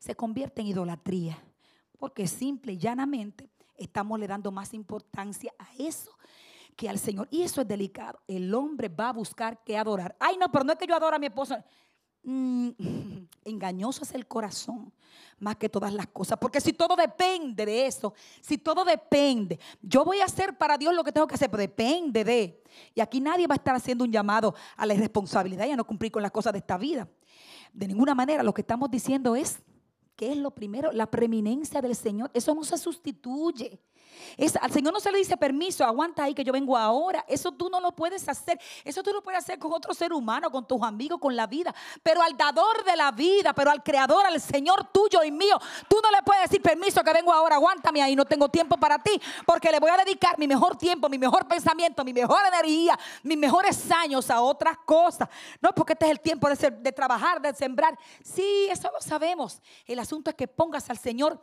se 0.00 0.16
convierte 0.16 0.60
en 0.60 0.66
idolatría 0.66 1.40
Porque 2.00 2.26
simple 2.26 2.72
y 2.72 2.78
llanamente 2.78 3.50
estamos 3.76 4.18
le 4.18 4.26
dando 4.26 4.50
más 4.50 4.72
importancia 4.72 5.52
a 5.58 5.68
eso 5.78 6.10
que 6.74 6.88
al 6.88 6.98
Señor. 6.98 7.28
Y 7.30 7.42
eso 7.42 7.60
es 7.60 7.68
delicado. 7.68 8.18
El 8.26 8.52
hombre 8.54 8.88
va 8.88 9.10
a 9.10 9.12
buscar 9.12 9.62
que 9.62 9.76
adorar. 9.76 10.16
Ay, 10.18 10.38
no, 10.38 10.50
pero 10.50 10.64
no 10.64 10.72
es 10.72 10.78
que 10.78 10.86
yo 10.86 10.96
adoro 10.96 11.14
a 11.14 11.18
mi 11.18 11.26
esposo. 11.26 11.62
Mm, 12.22 12.70
engañoso 13.44 14.02
es 14.02 14.14
el 14.14 14.26
corazón 14.26 14.90
más 15.38 15.56
que 15.56 15.68
todas 15.68 15.92
las 15.92 16.06
cosas. 16.06 16.38
Porque 16.38 16.58
si 16.58 16.72
todo 16.72 16.96
depende 16.96 17.66
de 17.66 17.86
eso, 17.86 18.14
si 18.40 18.56
todo 18.56 18.82
depende, 18.82 19.60
yo 19.82 20.02
voy 20.02 20.20
a 20.20 20.24
hacer 20.24 20.56
para 20.56 20.78
Dios 20.78 20.94
lo 20.94 21.04
que 21.04 21.12
tengo 21.12 21.26
que 21.26 21.34
hacer, 21.34 21.50
pero 21.50 21.60
depende 21.60 22.24
de. 22.24 22.62
Y 22.94 23.02
aquí 23.02 23.20
nadie 23.20 23.46
va 23.46 23.56
a 23.56 23.56
estar 23.56 23.74
haciendo 23.74 24.04
un 24.04 24.10
llamado 24.10 24.54
a 24.74 24.86
la 24.86 24.94
irresponsabilidad 24.94 25.66
y 25.66 25.72
a 25.72 25.76
no 25.76 25.86
cumplir 25.86 26.10
con 26.10 26.22
las 26.22 26.30
cosas 26.30 26.54
de 26.54 26.60
esta 26.60 26.78
vida. 26.78 27.06
De 27.74 27.86
ninguna 27.86 28.14
manera, 28.14 28.42
lo 28.42 28.54
que 28.54 28.62
estamos 28.62 28.90
diciendo 28.90 29.36
es 29.36 29.60
que 30.20 30.32
es 30.32 30.36
lo 30.36 30.50
primero, 30.50 30.92
la 30.92 31.10
preeminencia 31.10 31.80
del 31.80 31.96
Señor. 31.96 32.30
Eso 32.34 32.54
no 32.54 32.62
se 32.62 32.76
sustituye 32.76 33.80
al 34.60 34.70
Señor 34.72 34.92
no 34.92 35.00
se 35.00 35.12
le 35.12 35.18
dice 35.18 35.36
permiso, 35.36 35.84
aguanta 35.84 36.24
ahí 36.24 36.34
que 36.34 36.44
yo 36.44 36.52
vengo 36.52 36.76
ahora. 36.76 37.24
Eso 37.28 37.52
tú 37.52 37.68
no 37.68 37.80
lo 37.80 37.92
puedes 37.92 38.28
hacer. 38.28 38.58
Eso 38.84 39.02
tú 39.02 39.12
lo 39.12 39.22
puedes 39.22 39.38
hacer 39.38 39.58
con 39.58 39.72
otro 39.72 39.92
ser 39.94 40.12
humano, 40.12 40.50
con 40.50 40.66
tus 40.66 40.82
amigos, 40.82 41.18
con 41.20 41.36
la 41.36 41.46
vida. 41.46 41.74
Pero 42.02 42.22
al 42.22 42.36
dador 42.36 42.84
de 42.84 42.96
la 42.96 43.12
vida, 43.12 43.52
pero 43.52 43.70
al 43.70 43.82
creador, 43.82 44.26
al 44.26 44.40
Señor 44.40 44.88
tuyo 44.92 45.22
y 45.22 45.30
mío, 45.30 45.58
tú 45.88 45.96
no 46.02 46.10
le 46.10 46.22
puedes 46.22 46.42
decir 46.44 46.62
permiso 46.62 47.02
que 47.02 47.12
vengo 47.12 47.32
ahora, 47.32 47.56
aguántame 47.56 48.02
ahí, 48.02 48.16
no 48.16 48.24
tengo 48.24 48.48
tiempo 48.48 48.76
para 48.76 48.98
ti, 48.98 49.20
porque 49.46 49.70
le 49.70 49.80
voy 49.80 49.90
a 49.90 49.96
dedicar 49.96 50.38
mi 50.38 50.46
mejor 50.46 50.76
tiempo, 50.76 51.08
mi 51.08 51.18
mejor 51.18 51.46
pensamiento, 51.46 52.04
mi 52.04 52.12
mejor 52.12 52.40
energía, 52.46 52.98
mis 53.22 53.36
mejores 53.36 53.90
años 53.90 54.30
a 54.30 54.40
otras 54.40 54.78
cosas. 54.84 55.28
No, 55.60 55.72
porque 55.74 55.92
este 55.92 56.06
es 56.06 56.12
el 56.12 56.20
tiempo 56.20 56.48
de, 56.48 56.70
de 56.70 56.92
trabajar, 56.92 57.40
de 57.40 57.54
sembrar. 57.54 57.98
Sí, 58.22 58.68
eso 58.70 58.90
lo 58.92 59.00
sabemos. 59.00 59.60
El 59.86 59.98
asunto 59.98 60.30
es 60.30 60.36
que 60.36 60.48
pongas 60.48 60.88
al 60.90 60.98
Señor 60.98 61.40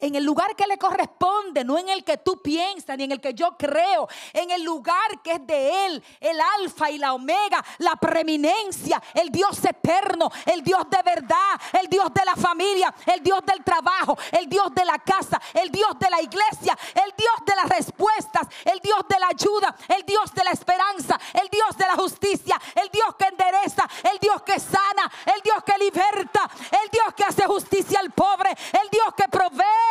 en 0.00 0.14
el 0.14 0.24
lugar 0.24 0.56
que 0.56 0.66
le 0.66 0.78
corresponde, 0.78 1.64
no 1.64 1.78
en 1.78 1.88
el 1.88 2.04
que 2.04 2.16
tú 2.16 2.40
piensas 2.40 2.96
ni 2.96 3.04
en 3.04 3.12
el 3.12 3.20
que 3.20 3.34
yo 3.34 3.56
creo, 3.56 4.08
en 4.32 4.50
el 4.50 4.62
lugar 4.62 5.22
que 5.22 5.32
es 5.32 5.46
de 5.46 5.86
Él, 5.86 6.04
el 6.20 6.40
alfa 6.58 6.90
y 6.90 6.98
la 6.98 7.12
omega, 7.12 7.64
la 7.78 7.96
preeminencia, 7.96 9.02
el 9.14 9.30
Dios 9.30 9.62
eterno, 9.64 10.30
el 10.46 10.62
Dios 10.62 10.88
de 10.90 11.02
verdad, 11.02 11.60
el 11.78 11.88
Dios 11.88 12.12
de 12.14 12.24
la 12.24 12.36
familia, 12.36 12.92
el 13.06 13.22
Dios 13.22 13.40
del 13.44 13.62
trabajo, 13.62 14.16
el 14.32 14.48
Dios 14.48 14.74
de 14.74 14.84
la 14.84 14.98
casa, 14.98 15.40
el 15.54 15.70
Dios 15.70 15.98
de 15.98 16.10
la 16.10 16.22
iglesia, 16.22 16.76
el 16.94 17.12
Dios 17.16 17.34
de 17.46 17.56
las 17.56 17.68
respuestas, 17.68 18.48
el 18.64 18.80
Dios 18.80 19.00
de 19.08 19.18
la 19.18 19.28
ayuda, 19.28 19.76
el 19.88 20.04
Dios 20.04 20.32
de 20.32 20.44
la 20.44 20.50
esperanza, 20.50 21.20
el 21.34 21.48
Dios 21.48 21.76
de 21.76 21.86
la 21.86 21.94
justicia, 21.94 22.60
el 22.74 22.88
Dios 22.90 23.14
que 23.18 23.26
endereza, 23.26 23.88
el 24.10 24.18
Dios 24.18 24.42
que 24.42 24.58
sana, 24.58 25.10
el 25.26 25.42
Dios 25.42 25.62
que 25.64 25.78
liberta, 25.78 26.50
el 26.82 26.90
Dios 26.90 27.14
que 27.14 27.24
hace 27.24 27.44
justicia 27.44 28.00
al 28.00 28.10
pobre, 28.12 28.50
el 28.50 28.88
Dios 28.90 29.14
que 29.16 29.28
provee 29.28 29.90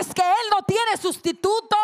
es 0.00 0.14
que 0.14 0.22
Él 0.22 0.50
no 0.50 0.62
tiene 0.62 0.96
sustituto. 0.96 1.76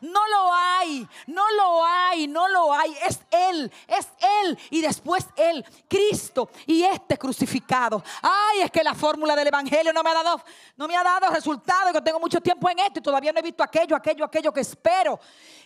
No 0.00 0.28
lo 0.28 0.52
hay, 0.54 1.08
no 1.26 1.44
lo 1.52 1.84
hay, 1.84 2.26
no 2.28 2.48
lo 2.48 2.72
hay. 2.72 2.96
Es 3.06 3.20
Él, 3.30 3.72
es 3.88 4.08
Él 4.42 4.58
y 4.70 4.80
después 4.80 5.26
Él, 5.36 5.64
Cristo 5.88 6.50
y 6.66 6.84
este 6.84 7.15
crucificado. 7.26 8.04
Ay, 8.22 8.60
es 8.60 8.70
que 8.70 8.84
la 8.84 8.94
fórmula 8.94 9.34
del 9.34 9.48
Evangelio 9.48 9.92
no 9.92 10.00
me 10.04 10.10
ha 10.10 10.14
dado, 10.14 10.40
no 10.76 10.86
me 10.86 10.96
ha 10.96 11.02
dado 11.02 11.28
resultado. 11.32 11.92
Yo 11.92 12.00
tengo 12.00 12.20
mucho 12.20 12.40
tiempo 12.40 12.70
en 12.70 12.78
esto 12.78 13.00
y 13.00 13.02
todavía 13.02 13.32
no 13.32 13.40
he 13.40 13.42
visto 13.42 13.64
aquello, 13.64 13.96
aquello, 13.96 14.24
aquello 14.24 14.52
que 14.52 14.60
espero. 14.60 15.18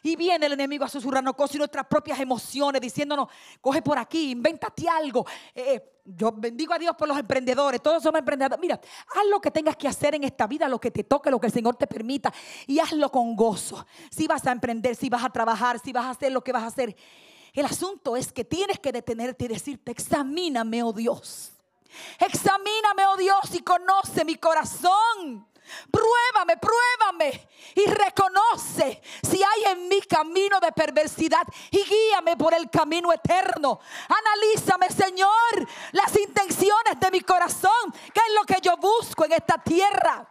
Y 0.02 0.16
viene 0.16 0.46
el 0.46 0.54
enemigo 0.54 0.86
a 0.86 0.88
susurrarnos 0.88 1.34
cosas 1.34 1.56
y 1.56 1.58
nuestras 1.58 1.86
propias 1.86 2.18
emociones 2.18 2.80
diciéndonos, 2.80 3.28
coge 3.60 3.82
por 3.82 3.98
aquí, 3.98 4.30
invéntate 4.30 4.88
algo. 4.88 5.26
Eh, 5.54 5.74
eh 5.74 5.96
yo 6.12 6.32
bendigo 6.32 6.72
a 6.72 6.78
Dios 6.78 6.96
por 6.96 7.06
los 7.06 7.18
emprendedores, 7.18 7.80
todos 7.82 8.02
somos 8.02 8.18
emprendedores. 8.18 8.58
Mira, 8.58 8.80
haz 9.14 9.26
lo 9.30 9.38
que 9.38 9.50
tengas 9.50 9.76
que 9.76 9.86
hacer 9.86 10.14
en 10.14 10.24
esta 10.24 10.46
vida, 10.46 10.66
lo 10.66 10.80
que 10.80 10.90
te 10.90 11.04
toque, 11.04 11.30
lo 11.30 11.38
que 11.38 11.48
el 11.48 11.52
Señor 11.52 11.76
te 11.76 11.86
permita 11.86 12.32
y 12.66 12.80
hazlo 12.80 13.10
con 13.12 13.36
gozo. 13.36 13.86
Si 14.10 14.26
vas 14.26 14.44
a 14.46 14.52
emprender, 14.52 14.96
si 14.96 15.10
vas 15.10 15.22
a 15.22 15.30
trabajar, 15.30 15.78
si 15.78 15.92
vas 15.92 16.06
a 16.06 16.10
hacer 16.10 16.32
lo 16.32 16.42
que 16.42 16.52
vas 16.52 16.62
a 16.62 16.68
hacer. 16.68 16.96
El 17.52 17.66
asunto 17.66 18.16
es 18.16 18.32
que 18.32 18.44
tienes 18.44 18.78
que 18.78 18.92
detenerte 18.92 19.44
y 19.44 19.48
decirte, 19.48 19.92
examíname, 19.92 20.82
oh 20.82 20.92
Dios. 20.92 21.52
Examíname, 22.18 23.06
oh 23.06 23.16
Dios, 23.16 23.40
y 23.52 23.60
conoce 23.60 24.24
mi 24.24 24.36
corazón. 24.36 25.46
Pruébame, 25.90 26.56
pruébame 26.56 27.48
y 27.76 27.84
reconoce 27.86 29.00
si 29.22 29.40
hay 29.42 29.72
en 29.72 29.88
mi 29.88 30.00
camino 30.02 30.58
de 30.58 30.72
perversidad 30.72 31.42
y 31.70 31.84
guíame 31.84 32.36
por 32.36 32.54
el 32.54 32.68
camino 32.70 33.12
eterno. 33.12 33.78
Analízame, 34.08 34.88
Señor, 34.88 35.68
las 35.92 36.16
intenciones 36.18 36.98
de 36.98 37.10
mi 37.12 37.20
corazón, 37.20 37.92
qué 38.12 38.20
es 38.28 38.34
lo 38.34 38.44
que 38.44 38.60
yo 38.60 38.76
busco 38.78 39.24
en 39.24 39.32
esta 39.32 39.58
tierra. 39.58 40.28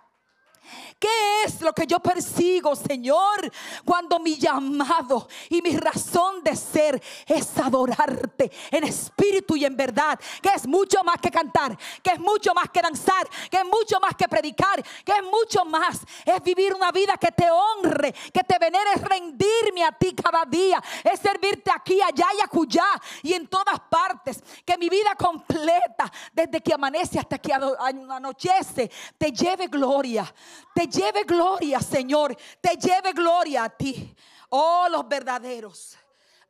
¿Qué 0.99 1.43
es 1.45 1.61
lo 1.61 1.73
que 1.73 1.87
yo 1.87 1.99
persigo, 1.99 2.75
Señor? 2.75 3.51
Cuando 3.85 4.19
mi 4.19 4.37
llamado 4.37 5.27
y 5.49 5.61
mi 5.61 5.77
razón 5.77 6.43
de 6.43 6.55
ser 6.55 7.01
es 7.25 7.57
adorarte 7.57 8.51
en 8.69 8.83
espíritu 8.83 9.55
y 9.55 9.63
en 9.63 9.77
verdad. 9.77 10.19
Que 10.41 10.49
es 10.49 10.67
mucho 10.67 11.01
más 11.03 11.17
que 11.21 11.31
cantar, 11.31 11.77
que 12.03 12.11
es 12.11 12.19
mucho 12.19 12.53
más 12.53 12.69
que 12.69 12.81
danzar, 12.81 13.27
que 13.49 13.57
es 13.57 13.65
mucho 13.65 13.99
más 14.01 14.13
que 14.15 14.27
predicar, 14.27 14.83
que 15.05 15.13
es 15.13 15.23
mucho 15.23 15.63
más. 15.63 15.99
Es 16.25 16.43
vivir 16.43 16.73
una 16.75 16.91
vida 16.91 17.15
que 17.17 17.31
te 17.31 17.49
honre, 17.49 18.13
que 18.33 18.43
te 18.43 18.59
venere, 18.59 18.91
es 18.95 19.01
rendirme 19.01 19.85
a 19.85 19.93
ti 19.93 20.13
cada 20.13 20.43
día. 20.43 20.83
Es 21.03 21.21
servirte 21.21 21.71
aquí, 21.73 22.01
allá 22.01 22.27
y 22.37 22.43
acullá 22.43 22.87
y 23.23 23.33
en 23.33 23.47
todas 23.47 23.79
partes. 23.89 24.43
Que 24.65 24.77
mi 24.77 24.89
vida 24.89 25.15
completa, 25.15 26.11
desde 26.33 26.61
que 26.61 26.73
amanece 26.73 27.19
hasta 27.19 27.37
que 27.37 27.53
anochece, 27.53 28.91
te 29.17 29.31
lleve 29.31 29.67
gloria 29.67 30.33
te 30.73 30.87
lleve 30.87 31.23
gloria, 31.23 31.79
Señor, 31.79 32.35
te 32.61 32.75
lleve 32.75 33.13
gloria 33.13 33.65
a 33.65 33.69
ti. 33.69 34.15
Oh, 34.49 34.87
los 34.89 35.07
verdaderos 35.07 35.97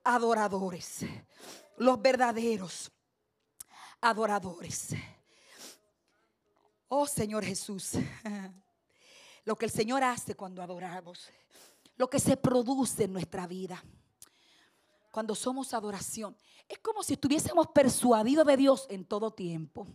adoradores, 0.04 1.06
los 1.78 2.02
verdaderos 2.02 2.92
adoradores. 4.02 4.90
Oh, 6.88 7.06
Señor 7.06 7.44
Jesús, 7.44 7.92
lo 9.46 9.56
que 9.56 9.66
el 9.66 9.72
Señor 9.72 10.04
hace 10.04 10.36
cuando 10.36 10.62
adoramos, 10.62 11.30
lo 11.98 12.10
que 12.10 12.20
se 12.20 12.38
produce 12.38 13.04
en 13.04 13.14
nuestra 13.14 13.46
vida 13.46 13.84
cuando 15.12 15.36
somos 15.36 15.74
adoración. 15.74 16.36
Es 16.68 16.80
como 16.80 17.04
si 17.04 17.14
estuviésemos 17.14 17.68
persuadidos 17.68 18.46
de 18.46 18.58
Dios 18.58 18.88
en 18.90 19.06
todo 19.06 19.32
tiempo 19.32 19.88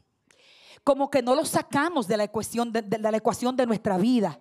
como 0.85 1.11
que 1.11 1.23
no 1.23 1.35
lo 1.35 1.45
sacamos 1.47 2.07
de 2.07 2.19
la 2.19 2.25
ecuación 2.25 2.71
de, 2.71 2.99
la 2.99 3.17
ecuación 3.17 3.57
de 3.57 3.67
nuestra 3.67 3.97
vida. 3.97 4.39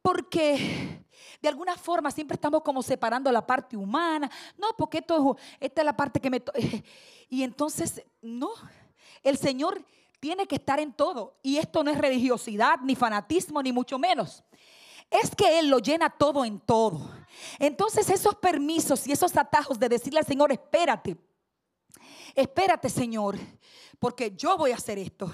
Porque 0.00 1.04
de 1.42 1.48
alguna 1.48 1.76
forma 1.76 2.10
siempre 2.10 2.36
estamos 2.36 2.62
como 2.62 2.82
separando 2.82 3.30
la 3.32 3.44
parte 3.44 3.76
humana. 3.76 4.30
No, 4.56 4.68
porque 4.78 4.98
esto, 4.98 5.36
esta 5.58 5.80
es 5.80 5.84
la 5.84 5.96
parte 5.96 6.20
que 6.20 6.30
me... 6.30 6.42
Y 7.28 7.42
entonces, 7.42 8.02
no, 8.22 8.50
el 9.22 9.36
Señor 9.36 9.84
tiene 10.20 10.46
que 10.46 10.56
estar 10.56 10.78
en 10.78 10.92
todo. 10.92 11.38
Y 11.42 11.56
esto 11.56 11.82
no 11.82 11.90
es 11.90 11.98
religiosidad, 11.98 12.78
ni 12.82 12.94
fanatismo, 12.94 13.62
ni 13.62 13.72
mucho 13.72 13.98
menos. 13.98 14.44
Es 15.10 15.34
que 15.34 15.58
Él 15.58 15.68
lo 15.68 15.80
llena 15.80 16.08
todo 16.10 16.44
en 16.44 16.60
todo. 16.60 17.10
Entonces 17.58 18.08
esos 18.10 18.36
permisos 18.36 19.06
y 19.06 19.12
esos 19.12 19.36
atajos 19.36 19.78
de 19.78 19.88
decirle 19.88 20.20
al 20.20 20.26
Señor, 20.26 20.52
espérate, 20.52 21.16
espérate 22.34 22.88
Señor, 22.88 23.36
porque 23.98 24.32
yo 24.36 24.56
voy 24.56 24.70
a 24.70 24.76
hacer 24.76 24.98
esto. 24.98 25.32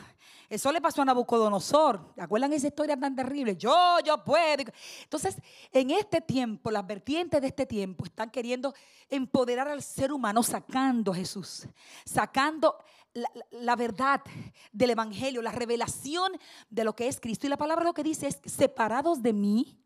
Eso 0.51 0.73
le 0.73 0.81
pasó 0.81 1.03
a 1.03 1.05
Nabucodonosor. 1.05 2.13
¿Acuerdan 2.19 2.53
esa 2.53 2.67
historia 2.67 2.99
tan 2.99 3.15
terrible? 3.15 3.57
Yo, 3.57 3.99
yo 4.05 4.25
puedo. 4.25 4.65
Entonces, 5.05 5.37
en 5.71 5.93
este 5.93 6.21
tiempo, 6.21 6.73
las 6.73 6.85
vertientes 6.85 7.41
de 7.41 7.47
este 7.47 7.67
tiempo 7.67 8.05
están 8.05 8.31
queriendo 8.31 8.75
empoderar 9.09 9.69
al 9.69 9.81
ser 9.81 10.13
humano 10.13 10.43
sacando 10.43 11.13
a 11.13 11.15
Jesús, 11.15 11.69
sacando 12.05 12.77
la, 13.15 13.31
la, 13.53 13.77
verdad 13.77 14.23
del 14.73 14.91
Evangelio, 14.91 15.41
la 15.41 15.53
revelación 15.53 16.33
de 16.69 16.83
lo 16.83 16.97
que 16.97 17.07
es 17.07 17.21
Cristo. 17.21 17.47
Y 17.47 17.51
la 17.51 17.57
palabra 17.57 17.85
lo 17.85 17.95
que 17.95 18.03
dice 18.03 18.27
es, 18.27 18.41
separados 18.45 19.23
de 19.23 19.33
mí, 19.33 19.79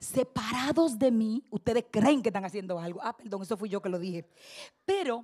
separados 0.00 0.98
de 0.98 1.10
mí, 1.10 1.44
ustedes 1.50 1.84
creen 1.90 2.22
que 2.22 2.30
están 2.30 2.46
haciendo 2.46 2.78
algo. 2.78 3.00
Ah, 3.02 3.14
perdón, 3.14 3.42
eso 3.42 3.58
fui 3.58 3.68
yo 3.68 3.82
que 3.82 3.90
lo 3.90 3.98
dije. 3.98 4.26
Pero 4.86 5.22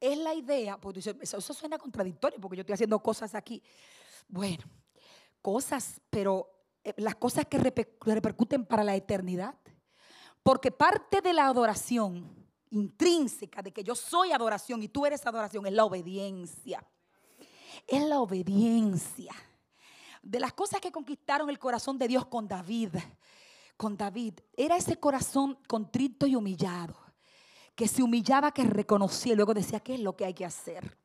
es 0.00 0.18
la 0.18 0.34
idea, 0.34 0.78
porque 0.78 1.00
eso, 1.00 1.40
suena 1.40 1.78
contradictorio 1.78 2.40
porque 2.40 2.56
yo 2.56 2.60
estoy 2.60 2.74
haciendo 2.74 3.00
cosas 3.00 3.34
aquí. 3.34 3.62
Bueno, 4.28 4.64
cosas, 5.42 6.00
pero 6.10 6.50
eh, 6.84 6.94
las 6.98 7.16
cosas 7.16 7.46
que 7.46 7.58
repercuten 7.58 8.64
para 8.64 8.84
la 8.84 8.94
eternidad. 8.94 9.54
Porque 10.42 10.70
parte 10.70 11.20
de 11.20 11.32
la 11.32 11.46
adoración 11.46 12.24
intrínseca, 12.70 13.60
de 13.62 13.72
que 13.72 13.82
yo 13.82 13.94
soy 13.94 14.32
adoración 14.32 14.82
y 14.82 14.88
tú 14.88 15.04
eres 15.04 15.26
adoración, 15.26 15.66
es 15.66 15.72
la 15.72 15.84
obediencia. 15.84 16.84
Es 17.86 18.02
la 18.02 18.20
obediencia. 18.20 19.32
De 20.22 20.38
las 20.38 20.52
cosas 20.52 20.80
que 20.80 20.92
conquistaron 20.92 21.50
el 21.50 21.58
corazón 21.58 21.98
de 21.98 22.08
Dios 22.08 22.26
con 22.26 22.46
David, 22.46 22.90
con 23.76 23.96
David, 23.96 24.34
era 24.56 24.76
ese 24.76 24.98
corazón 24.98 25.58
contrito 25.66 26.26
y 26.26 26.34
humillado 26.34 27.07
que 27.78 27.86
se 27.86 28.02
humillaba, 28.02 28.50
que 28.50 28.64
reconocía 28.64 29.34
y 29.34 29.36
luego 29.36 29.54
decía, 29.54 29.78
¿qué 29.78 29.94
es 29.94 30.00
lo 30.00 30.16
que 30.16 30.24
hay 30.24 30.34
que 30.34 30.44
hacer? 30.44 30.98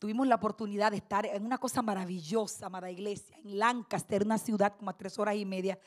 tuvimos 0.00 0.26
la 0.26 0.34
oportunidad 0.34 0.90
de 0.90 0.96
estar 0.96 1.24
en 1.26 1.46
una 1.46 1.58
cosa 1.58 1.80
maravillosa, 1.80 2.66
amada 2.66 2.90
iglesia, 2.90 3.36
en 3.44 3.56
Lancaster, 3.56 4.24
una 4.24 4.36
ciudad 4.36 4.74
como 4.76 4.90
a 4.90 4.96
tres 4.96 5.16
horas 5.20 5.36
y 5.36 5.44
media 5.44 5.78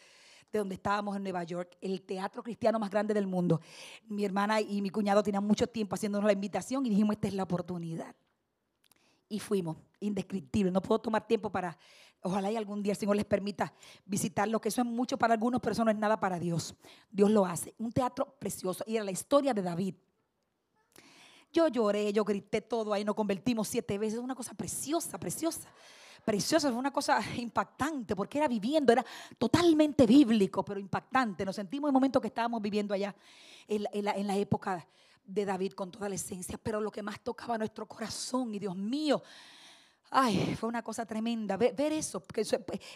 de 0.53 0.59
donde 0.59 0.75
estábamos 0.75 1.17
en 1.17 1.23
Nueva 1.23 1.43
York, 1.43 1.75
el 1.81 2.01
teatro 2.01 2.41
cristiano 2.41 2.79
más 2.79 2.89
grande 2.89 3.13
del 3.13 3.27
mundo. 3.27 3.59
Mi 4.07 4.23
hermana 4.23 4.61
y 4.61 4.81
mi 4.81 4.89
cuñado 4.89 5.21
tenían 5.21 5.43
mucho 5.43 5.67
tiempo 5.67 5.95
haciéndonos 5.95 6.25
la 6.25 6.31
invitación 6.31 6.85
y 6.85 6.89
dijimos, 6.91 7.15
esta 7.15 7.27
es 7.27 7.33
la 7.33 7.43
oportunidad. 7.43 8.15
Y 9.27 9.41
fuimos, 9.41 9.75
indescriptible. 10.05 10.71
No 10.71 10.81
puedo 10.81 10.99
tomar 10.99 11.27
tiempo 11.27 11.51
para, 11.51 11.77
ojalá 12.21 12.51
y 12.51 12.55
algún 12.55 12.81
día 12.81 12.93
el 12.93 12.97
Señor 12.97 13.15
les 13.15 13.25
permita 13.25 13.73
visitarlo, 14.05 14.59
que 14.59 14.69
eso 14.69 14.81
es 14.81 14.87
mucho 14.87 15.17
para 15.17 15.33
algunos, 15.33 15.61
pero 15.61 15.73
eso 15.73 15.83
no 15.83 15.91
es 15.91 15.97
nada 15.97 16.19
para 16.19 16.39
Dios. 16.39 16.75
Dios 17.09 17.29
lo 17.29 17.45
hace. 17.45 17.73
Un 17.77 17.91
teatro 17.91 18.35
precioso. 18.39 18.83
Y 18.87 18.95
era 18.95 19.03
la 19.03 19.11
historia 19.11 19.53
de 19.53 19.61
David. 19.61 19.95
Yo 21.51 21.67
lloré, 21.67 22.11
yo 22.11 22.23
grité 22.25 22.61
todo 22.61 22.93
ahí, 22.93 23.05
nos 23.05 23.15
convertimos 23.15 23.67
siete 23.67 23.97
veces. 23.97 24.19
Una 24.19 24.35
cosa 24.35 24.53
preciosa, 24.53 25.17
preciosa 25.17 25.69
preciosa, 26.25 26.69
fue 26.69 26.79
una 26.79 26.91
cosa 26.91 27.21
impactante, 27.37 28.15
porque 28.15 28.39
era 28.39 28.47
viviendo, 28.47 28.91
era 28.91 29.05
totalmente 29.37 30.05
bíblico, 30.05 30.65
pero 30.65 30.79
impactante. 30.79 31.45
Nos 31.45 31.55
sentimos 31.55 31.87
en 31.87 31.91
el 31.91 31.93
momento 31.93 32.19
que 32.19 32.27
estábamos 32.27 32.61
viviendo 32.61 32.93
allá, 32.93 33.15
en 33.67 34.27
la, 34.27 34.35
época 34.35 34.85
de 35.23 35.45
David, 35.45 35.73
con 35.73 35.91
toda 35.91 36.09
la 36.09 36.15
esencia, 36.15 36.57
pero 36.61 36.81
lo 36.81 36.91
que 36.91 37.03
más 37.03 37.19
tocaba 37.21 37.57
nuestro 37.57 37.87
corazón, 37.87 38.53
y 38.53 38.59
Dios 38.59 38.75
mío, 38.75 39.21
ay, 40.11 40.55
fue 40.55 40.69
una 40.69 40.81
cosa 40.81 41.05
tremenda, 41.05 41.57
ver, 41.57 41.93
eso, 41.93 42.21
porque 42.21 42.43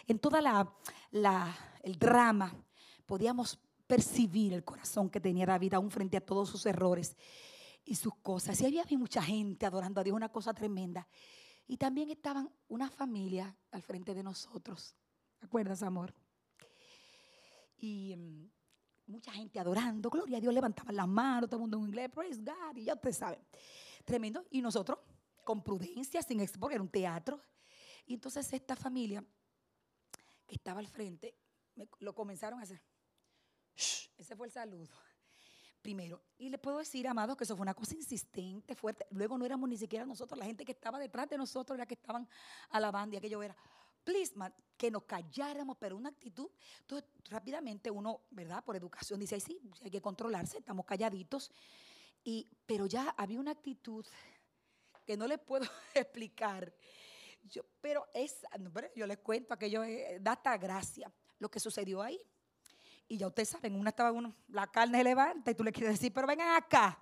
en 0.06 0.18
toda 0.18 0.40
la, 0.40 1.56
el 1.82 1.98
drama 1.98 2.54
podíamos 3.06 3.58
percibir 3.86 4.52
el 4.52 4.64
corazón 4.64 5.10
que 5.10 5.20
tenía 5.20 5.46
David 5.46 5.74
aún 5.74 5.90
frente 5.90 6.16
a 6.16 6.20
todos 6.20 6.48
sus 6.48 6.64
errores 6.66 7.16
y 7.84 7.96
sus 7.96 8.14
cosas. 8.16 8.60
Y 8.60 8.66
había 8.66 8.84
mucha 8.96 9.22
gente 9.22 9.66
adorando 9.66 10.00
a 10.00 10.04
Dios, 10.04 10.14
una 10.14 10.28
cosa 10.28 10.54
tremenda. 10.54 11.08
Y 11.66 11.76
también 11.76 12.10
estaban 12.10 12.50
una 12.68 12.88
familia 12.88 13.56
al 13.70 13.82
frente 13.82 14.14
de 14.14 14.22
nosotros. 14.22 14.94
¿Te 15.38 15.46
acuerdas, 15.46 15.82
amor? 15.82 16.14
Y 17.78 18.14
mm, 18.16 18.50
mucha 19.06 19.32
gente 19.32 19.58
adorando. 19.58 20.10
Gloria 20.10 20.38
a 20.38 20.40
Dios, 20.40 20.54
levantaban 20.54 20.94
las 20.94 21.08
manos, 21.08 21.48
todo 21.48 21.56
el 21.56 21.62
mundo 21.62 21.78
en 21.78 21.84
inglés, 21.84 22.10
praise 22.10 22.40
God, 22.42 22.76
y 22.76 22.84
ya 22.84 22.94
ustedes 22.94 23.16
saben. 23.16 23.40
Tremendo. 24.04 24.44
Y 24.50 24.62
nosotros, 24.62 24.98
con 25.50 25.64
prudencia, 25.64 26.22
sin 26.22 26.46
porque 26.60 26.76
era 26.76 26.82
un 26.82 26.88
teatro. 26.88 27.40
Y 28.06 28.14
entonces 28.14 28.52
esta 28.52 28.76
familia 28.76 29.24
que 30.46 30.54
estaba 30.54 30.78
al 30.78 30.86
frente, 30.86 31.34
lo 31.98 32.14
comenzaron 32.14 32.60
a 32.60 32.62
hacer. 32.62 32.80
ese 33.74 34.36
fue 34.36 34.46
el 34.46 34.52
saludo 34.52 34.94
primero. 35.82 36.22
Y 36.38 36.50
le 36.50 36.58
puedo 36.58 36.78
decir, 36.78 37.08
amados, 37.08 37.36
que 37.36 37.42
eso 37.42 37.56
fue 37.56 37.62
una 37.62 37.74
cosa 37.74 37.96
insistente, 37.96 38.76
fuerte. 38.76 39.06
Luego 39.10 39.36
no 39.36 39.44
éramos 39.44 39.68
ni 39.68 39.76
siquiera 39.76 40.06
nosotros, 40.06 40.38
la 40.38 40.44
gente 40.44 40.64
que 40.64 40.70
estaba 40.70 41.00
detrás 41.00 41.28
de 41.28 41.36
nosotros 41.36 41.76
era 41.76 41.84
que 41.84 41.94
estaban 41.94 42.28
alabando 42.68 43.16
y 43.16 43.18
aquello 43.18 43.42
era, 43.42 43.56
please, 44.04 44.32
que 44.76 44.88
nos 44.88 45.02
calláramos, 45.02 45.76
pero 45.80 45.96
una 45.96 46.10
actitud. 46.10 46.48
Entonces, 46.82 47.10
rápidamente 47.28 47.90
uno, 47.90 48.20
¿verdad? 48.30 48.62
Por 48.62 48.76
educación 48.76 49.18
dice, 49.18 49.40
sí, 49.40 49.60
hay 49.82 49.90
que 49.90 50.00
controlarse, 50.00 50.58
estamos 50.58 50.86
calladitos. 50.86 51.50
Y, 52.22 52.46
pero 52.66 52.86
ya 52.86 53.14
había 53.18 53.40
una 53.40 53.50
actitud 53.50 54.06
que 55.10 55.16
no 55.16 55.26
les 55.26 55.40
puedo 55.40 55.66
explicar. 55.94 56.72
Yo, 57.42 57.62
pero 57.80 58.06
es, 58.14 58.42
yo 58.94 59.08
les 59.08 59.18
cuento 59.18 59.52
aquello, 59.52 59.82
eh, 59.82 60.18
da 60.20 60.32
hasta 60.32 60.56
gracia 60.56 61.12
lo 61.40 61.50
que 61.50 61.58
sucedió 61.58 62.00
ahí. 62.00 62.20
Y 63.08 63.16
ya 63.16 63.26
ustedes 63.26 63.48
saben, 63.48 63.74
una 63.74 63.90
estaba 63.90 64.16
la 64.50 64.68
carne 64.68 64.98
se 64.98 65.04
levanta 65.04 65.50
y 65.50 65.56
tú 65.56 65.64
le 65.64 65.72
quieres 65.72 65.94
decir, 65.94 66.12
pero 66.12 66.28
vengan 66.28 66.54
acá. 66.54 66.96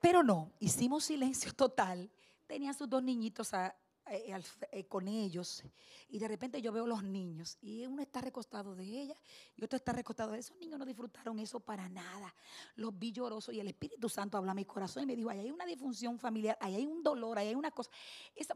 Pero 0.00 0.22
no, 0.22 0.52
hicimos 0.58 1.04
silencio 1.04 1.54
total. 1.54 2.10
Tenían 2.46 2.74
sus 2.74 2.90
dos 2.90 3.02
niñitos 3.02 3.54
a, 3.54 3.74
eh, 4.10 4.34
eh, 4.72 4.84
con 4.86 5.06
ellos 5.06 5.62
y 6.08 6.18
de 6.18 6.28
repente 6.28 6.60
yo 6.60 6.72
veo 6.72 6.86
los 6.86 7.04
niños 7.04 7.56
y 7.62 7.86
uno 7.86 8.02
está 8.02 8.20
recostado 8.20 8.74
de 8.74 8.84
ella 8.84 9.16
y 9.56 9.64
otro 9.64 9.76
está 9.76 9.92
recostado 9.92 10.32
de 10.32 10.40
esos 10.40 10.56
niños 10.58 10.78
no 10.78 10.84
disfrutaron 10.84 11.38
eso 11.38 11.60
para 11.60 11.88
nada. 11.88 12.34
Los 12.74 12.98
vi 12.98 13.12
llorosos 13.12 13.54
y 13.54 13.60
el 13.60 13.68
Espíritu 13.68 14.08
Santo 14.08 14.36
habla 14.36 14.52
a 14.52 14.54
mi 14.54 14.64
corazón 14.64 15.04
y 15.04 15.06
me 15.06 15.16
dijo 15.16 15.30
ahí 15.30 15.38
hay 15.38 15.50
una 15.50 15.64
disfunción 15.64 16.18
familiar 16.18 16.58
ahí 16.60 16.74
hay 16.74 16.86
un 16.86 17.02
dolor 17.02 17.38
ahí 17.38 17.48
hay 17.48 17.54
una 17.54 17.70
cosa 17.70 17.90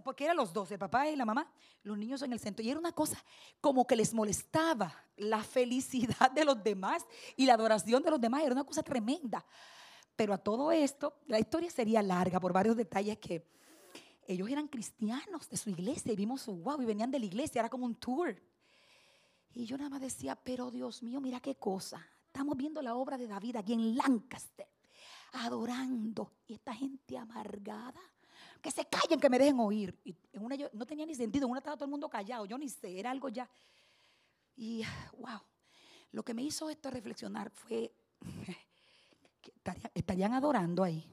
porque 0.02 0.24
eran 0.24 0.36
los 0.36 0.52
dos 0.52 0.70
el 0.72 0.78
papá 0.78 1.08
y 1.08 1.16
la 1.16 1.24
mamá 1.24 1.50
los 1.84 1.96
niños 1.96 2.22
en 2.22 2.32
el 2.32 2.40
centro 2.40 2.64
y 2.64 2.70
era 2.70 2.78
una 2.78 2.92
cosa 2.92 3.22
como 3.60 3.86
que 3.86 3.96
les 3.96 4.12
molestaba 4.12 4.92
la 5.16 5.42
felicidad 5.42 6.30
de 6.32 6.44
los 6.44 6.62
demás 6.62 7.06
y 7.36 7.46
la 7.46 7.54
adoración 7.54 8.02
de 8.02 8.10
los 8.10 8.20
demás 8.20 8.42
era 8.42 8.52
una 8.52 8.64
cosa 8.64 8.82
tremenda. 8.82 9.44
Pero 10.16 10.32
a 10.32 10.38
todo 10.38 10.72
esto 10.72 11.20
la 11.26 11.38
historia 11.38 11.70
sería 11.70 12.02
larga 12.02 12.40
por 12.40 12.52
varios 12.52 12.76
detalles 12.76 13.18
que 13.18 13.46
ellos 14.26 14.48
eran 14.48 14.68
cristianos 14.68 15.48
de 15.48 15.56
su 15.56 15.70
iglesia 15.70 16.12
y 16.12 16.16
vimos, 16.16 16.46
wow, 16.46 16.80
y 16.80 16.84
venían 16.84 17.10
de 17.10 17.18
la 17.18 17.26
iglesia, 17.26 17.60
era 17.60 17.68
como 17.68 17.86
un 17.86 17.94
tour. 17.94 18.40
Y 19.54 19.64
yo 19.64 19.76
nada 19.78 19.90
más 19.90 20.00
decía, 20.00 20.36
pero 20.36 20.70
Dios 20.70 21.02
mío, 21.02 21.20
mira 21.20 21.40
qué 21.40 21.54
cosa. 21.54 22.06
Estamos 22.26 22.56
viendo 22.56 22.82
la 22.82 22.94
obra 22.94 23.16
de 23.16 23.26
David 23.26 23.56
aquí 23.56 23.72
en 23.72 23.96
Lancaster, 23.96 24.68
adorando. 25.32 26.32
Y 26.46 26.54
esta 26.54 26.74
gente 26.74 27.16
amargada, 27.16 28.00
que 28.60 28.70
se 28.70 28.84
callen, 28.86 29.18
que 29.18 29.30
me 29.30 29.38
dejen 29.38 29.58
oír. 29.60 29.98
Y 30.04 30.14
en 30.32 30.44
una 30.44 30.56
yo, 30.56 30.68
no 30.72 30.84
tenía 30.84 31.06
ni 31.06 31.14
sentido, 31.14 31.46
en 31.46 31.52
una 31.52 31.60
estaba 31.60 31.76
todo 31.76 31.86
el 31.86 31.90
mundo 31.90 32.08
callado, 32.08 32.44
yo 32.44 32.58
ni 32.58 32.68
sé, 32.68 32.98
era 32.98 33.10
algo 33.10 33.28
ya. 33.28 33.48
Y 34.56 34.82
wow, 35.18 35.40
lo 36.12 36.22
que 36.22 36.34
me 36.34 36.42
hizo 36.42 36.68
esto 36.68 36.90
reflexionar 36.90 37.50
fue 37.50 37.92
estarían 39.94 40.34
adorando 40.34 40.82
ahí. 40.82 41.08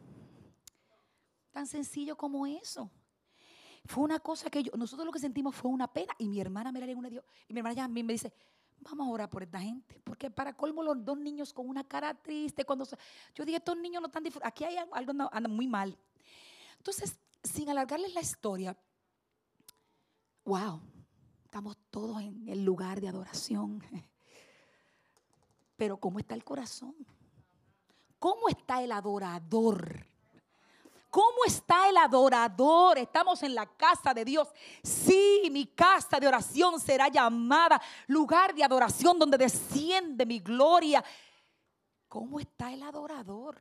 Tan 1.51 1.67
sencillo 1.67 2.17
como 2.17 2.45
eso. 2.47 2.89
Fue 3.85 4.03
una 4.03 4.19
cosa 4.19 4.49
que 4.49 4.63
yo, 4.63 4.71
nosotros 4.77 5.05
lo 5.05 5.11
que 5.11 5.19
sentimos 5.19 5.55
fue 5.55 5.69
una 5.69 5.91
pena. 5.91 6.13
Y 6.17 6.29
mi 6.29 6.39
hermana 6.39 6.71
me 6.71 6.79
la 6.79 6.95
una 6.95 7.09
dio. 7.09 7.23
Y 7.47 7.53
mi 7.53 7.59
hermana 7.59 7.75
ya 7.75 7.87
me 7.87 8.03
dice, 8.03 8.33
vamos 8.79 9.07
a 9.07 9.11
orar 9.11 9.29
por 9.29 9.43
esta 9.43 9.59
gente. 9.59 9.99
Porque 10.03 10.29
para 10.31 10.55
colmo 10.55 10.83
los 10.83 11.03
dos 11.03 11.17
niños 11.17 11.53
con 11.53 11.67
una 11.67 11.83
cara 11.83 12.13
triste. 12.13 12.65
cuando 12.65 12.85
Yo 13.35 13.45
dije, 13.45 13.57
estos 13.57 13.77
niños 13.77 14.01
no 14.01 14.07
están 14.07 14.23
disfrutando. 14.23 14.49
Aquí 14.49 14.63
hay 14.63 14.77
algo 14.77 15.11
anda 15.31 15.49
muy 15.49 15.67
mal. 15.67 15.97
Entonces, 16.77 17.17
sin 17.43 17.69
alargarles 17.69 18.13
la 18.13 18.21
historia, 18.21 18.77
wow, 20.45 20.81
estamos 21.43 21.77
todos 21.89 22.21
en 22.21 22.47
el 22.47 22.63
lugar 22.63 23.01
de 23.01 23.09
adoración. 23.09 23.83
Pero 25.75 25.97
¿cómo 25.97 26.19
está 26.19 26.35
el 26.35 26.43
corazón? 26.43 26.95
¿Cómo 28.19 28.47
está 28.47 28.81
el 28.81 28.91
adorador? 28.91 30.12
¿Cómo 31.13 31.45
está 31.45 31.87
el 31.89 31.97
adorador? 31.97 32.97
Estamos 32.97 33.43
en 33.43 33.53
la 33.53 33.67
casa 33.67 34.15
de 34.15 34.25
Dios. 34.25 34.47
Sí, 34.81 35.47
mi 35.51 35.67
casa 35.67 36.19
de 36.19 36.27
oración 36.27 36.79
será 36.79 37.07
llamada 37.07 37.79
lugar 38.07 38.55
de 38.55 38.63
adoración 38.63 39.19
donde 39.19 39.37
desciende 39.37 40.25
mi 40.25 40.39
gloria. 40.39 41.05
¿Cómo 42.07 42.39
está 42.39 42.73
el 42.73 42.81
adorador? 42.81 43.59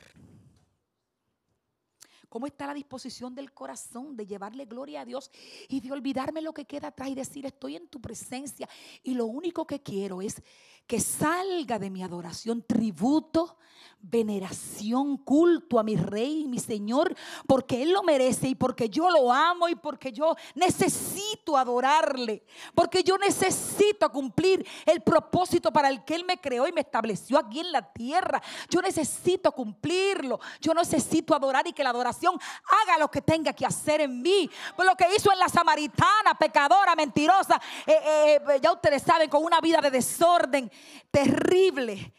¿Cómo 2.31 2.47
está 2.47 2.67
la 2.67 2.73
disposición 2.73 3.35
del 3.35 3.53
corazón 3.53 4.17
de 4.17 4.27
llevarle 4.27 4.65
gloria 4.65 5.03
a 5.03 5.05
Dios 5.05 5.31
y 5.69 5.81
de 5.81 5.93
olvidarme 5.93 6.41
lo 6.41 6.55
que 6.55 6.65
queda 6.65 6.88
atrás 6.88 7.11
y 7.11 7.15
decir, 7.15 7.45
estoy 7.45 7.77
en 7.77 7.87
tu 7.88 8.01
presencia 8.01 8.67
y 9.03 9.12
lo 9.12 9.27
único 9.27 9.67
que 9.67 9.83
quiero 9.83 10.23
es 10.23 10.43
que 10.87 11.01
salga 11.01 11.79
de 11.79 11.90
mi 11.90 12.03
adoración 12.03 12.62
tributo, 12.62 13.59
veneración, 14.03 15.16
culto 15.16 15.79
a 15.79 15.85
mi 15.85 15.97
rey 15.97 16.47
mi 16.49 16.59
Señor, 16.59 17.14
porque 17.47 17.83
Él 17.83 17.92
lo 17.92 18.03
merece 18.03 18.49
y 18.49 18.55
porque 18.55 18.88
yo 18.88 19.09
lo 19.11 19.33
amo 19.33 19.68
y 19.68 19.77
porque 19.77 20.12
yo 20.12 20.35
necesito 20.55 21.57
adorarle, 21.57 22.42
porque 22.75 23.05
yo 23.05 23.16
necesito 23.16 24.11
cumplir 24.11 24.66
el 24.87 25.03
propósito 25.03 25.73
para 25.73 25.88
el 25.88 26.05
que 26.05 26.16
Él 26.16 26.25
me 26.25 26.40
creó 26.40 26.66
y 26.66 26.73
me 26.73 26.81
estableció 26.81 27.38
aquí 27.38 27.61
en 27.61 27.71
la 27.71 27.92
tierra. 27.92 28.42
Yo 28.68 28.83
necesito 28.83 29.53
cumplirlo, 29.53 30.40
yo 30.61 30.75
necesito 30.75 31.35
adorar 31.35 31.66
y 31.66 31.73
que 31.73 31.85
la 31.85 31.90
adoración 31.90 32.35
haga 32.83 32.99
lo 32.99 33.09
que 33.09 33.23
tenga 33.23 33.53
que 33.53 33.65
hacer 33.65 34.00
en 34.00 34.21
mí. 34.21 34.50
Pues 34.75 34.88
lo 34.88 34.96
que 34.96 35.06
hizo 35.17 35.33
en 35.33 35.38
la 35.38 35.48
samaritana, 35.48 36.37
pecadora, 36.38 36.96
mentirosa, 36.96 37.61
eh, 37.87 37.92
eh, 38.04 38.40
eh, 38.50 38.61
ya 38.61 38.73
ustedes 38.73 39.02
saben, 39.02 39.31
con 39.31 39.44
una 39.44 39.61
vida 39.61 39.81
de 39.81 39.92
desorden, 39.92 40.71
terrible. 41.10 42.12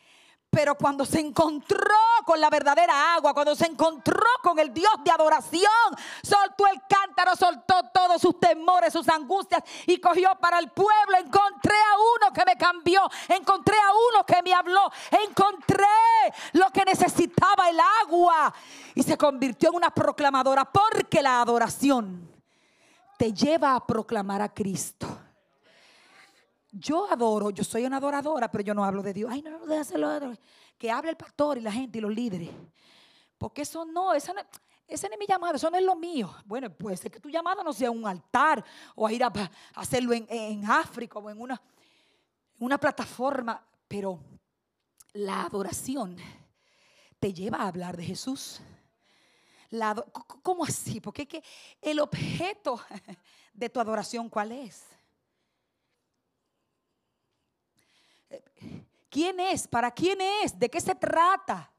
Pero 0.54 0.76
cuando 0.76 1.04
se 1.04 1.20
encontró 1.20 1.96
con 2.26 2.40
la 2.40 2.52
verdadera 2.52 3.16
agua, 3.16 3.34
cuando 3.34 3.56
se 3.56 3.66
encontró 3.66 4.22
con 4.44 4.60
el 4.60 4.72
Dios 4.72 4.94
de 5.04 5.10
adoración, 5.10 5.72
soltó 6.22 6.68
el 6.68 6.80
cántaro, 6.88 7.36
soltó 7.36 7.90
todos 7.92 8.22
sus 8.22 8.40
temores, 8.40 8.94
sus 8.94 9.10
angustias 9.10 9.64
y 9.88 9.98
cogió 10.00 10.30
para 10.40 10.60
el 10.60 10.70
pueblo. 10.70 11.18
Encontré 11.18 11.74
a 11.76 11.98
uno 11.98 12.34
que 12.34 12.46
me 12.46 12.56
cambió, 12.56 13.02
encontré 13.30 13.76
a 13.76 13.92
uno 14.14 14.26
que 14.28 14.44
me 14.44 14.54
habló, 14.54 14.92
encontré 15.28 15.88
lo 16.52 16.70
que 16.70 16.86
necesitaba 16.86 17.70
el 17.72 17.80
agua 18.04 18.54
y 18.94 19.02
se 19.02 19.18
convirtió 19.18 19.70
en 19.70 19.78
una 19.78 19.90
proclamadora 19.90 20.66
porque 20.66 21.24
la 21.24 21.42
adoración 21.42 22.32
te 23.18 23.34
lleva 23.34 23.74
a 23.74 23.88
proclamar 23.88 24.44
a 24.44 24.54
Cristo. 24.54 25.13
Yo 26.76 27.08
adoro, 27.12 27.52
yo 27.52 27.64
soy 27.64 27.86
una 27.86 27.98
adoradora, 27.98 28.50
pero 28.50 28.64
yo 28.64 28.74
no 28.74 28.84
hablo 28.84 29.04
de 29.04 29.14
Dios. 29.14 29.30
Ay, 29.32 29.44
no, 29.44 29.52
no, 29.52 29.66
de 29.68 29.78
hacerlo. 29.78 30.36
Que 30.76 30.90
hable 30.90 31.12
el 31.12 31.18
pastor 31.18 31.60
y 31.60 31.62
la 31.62 31.72
gente 31.72 32.00
y 32.00 32.02
los 32.02 32.12
líderes. 32.12 32.50
Porque 33.38 33.62
eso 33.62 33.86
no, 33.86 34.12
eso 34.16 34.34
no, 34.34 34.42
no 34.42 34.48
es 34.88 35.20
mi 35.20 35.28
llamado, 35.28 35.56
eso 35.56 35.70
no 35.70 35.78
es 35.78 35.84
lo 35.84 35.96
mío. 35.96 36.34
Bueno, 36.46 36.72
puede 36.72 36.98
ser 36.98 37.12
que 37.12 37.20
tu 37.20 37.30
llamado 37.30 37.64
no 37.64 37.74
sea 37.74 37.92
un 37.92 38.08
altar 38.08 38.66
o 38.96 39.06
a 39.06 39.14
ir 39.14 39.24
a, 39.24 39.32
hacerlo 39.76 40.14
en, 40.14 40.66
África 40.66 41.20
o 41.20 41.30
en 41.30 41.40
una, 41.40 41.62
una 42.58 42.80
plataforma, 42.80 43.64
pero 43.88 44.20
la 45.14 45.44
adoración 45.44 46.18
te 47.20 47.32
lleva 47.32 47.60
a 47.60 47.68
hablar 47.68 47.96
de 47.96 48.04
Jesús. 48.04 48.62
¿Cómo 50.42 50.64
así? 50.64 51.00
Porque 51.00 51.28
que 51.28 51.44
el 51.82 52.00
objeto 52.00 52.82
de 53.54 53.70
tu 53.70 53.80
adoración, 53.80 54.28
¿cuál 54.28 54.54
es? 54.54 54.86
¿Quién 59.10 59.40
es? 59.40 59.68
¿Para 59.68 59.92
quién 59.92 60.20
es? 60.44 60.58
¿De 60.58 60.70
qué 60.70 60.82
se 60.82 60.96
trata? 60.96 61.72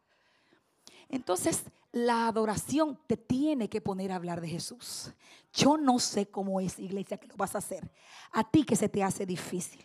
Entonces, 1.09 1.65
la 1.93 2.27
adoración 2.27 2.99
te 3.07 3.17
tiene 3.17 3.69
que 3.69 3.81
poner 3.81 4.13
a 4.13 4.17
hablar 4.17 4.41
de 4.41 4.49
Jesús. 4.49 5.13
Yo 5.53 5.77
no 5.77 5.99
sé 5.99 6.27
cómo 6.27 6.61
es, 6.61 6.79
iglesia, 6.79 7.17
que 7.17 7.29
lo 7.29 7.37
vas 7.37 7.55
a 7.55 7.59
hacer. 7.59 7.89
A 8.33 8.49
ti 8.49 8.65
que 8.65 8.75
se 8.75 8.89
te 8.89 9.03
hace 9.03 9.25
difícil. 9.25 9.85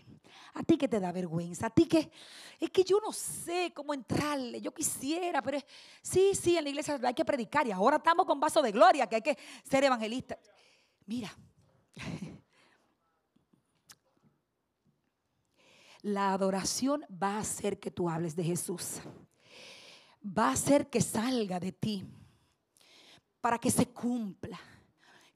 A 0.56 0.64
ti 0.64 0.78
que 0.78 0.88
te 0.88 1.00
da 1.00 1.12
vergüenza. 1.12 1.68
A 1.68 1.70
ti 1.70 1.86
que 1.86 2.12
es 2.60 2.70
que 2.72 2.84
yo 2.84 3.00
no 3.00 3.14
sé 3.14 3.72
cómo 3.76 3.94
entrarle. 3.94 4.60
Yo 4.60 4.74
quisiera, 4.74 5.42
pero 5.42 5.60
sí, 6.02 6.32
sí, 6.34 6.58
en 6.58 6.64
la 6.64 6.70
iglesia 6.72 7.00
hay 7.04 7.14
que 7.14 7.24
predicar. 7.24 7.68
Y 7.68 7.72
ahora 7.72 7.98
estamos 7.98 8.26
con 8.26 8.40
vaso 8.40 8.62
de 8.62 8.72
gloria, 8.72 9.08
que 9.08 9.18
hay 9.18 9.22
que 9.22 9.38
ser 9.70 9.84
evangelista. 9.84 10.38
Mira, 11.06 11.32
la 16.02 16.34
adoración 16.34 17.06
va 17.12 17.36
a 17.36 17.40
hacer 17.40 17.80
que 17.80 17.92
tú 17.92 18.10
hables 18.10 18.36
de 18.36 18.44
Jesús. 18.44 19.00
Va 20.26 20.50
a 20.50 20.54
hacer 20.54 20.90
que 20.90 21.02
salga 21.02 21.60
de 21.60 21.72
ti 21.72 22.06
para 23.42 23.58
que 23.58 23.72
se 23.72 23.88
cumpla. 23.88 24.60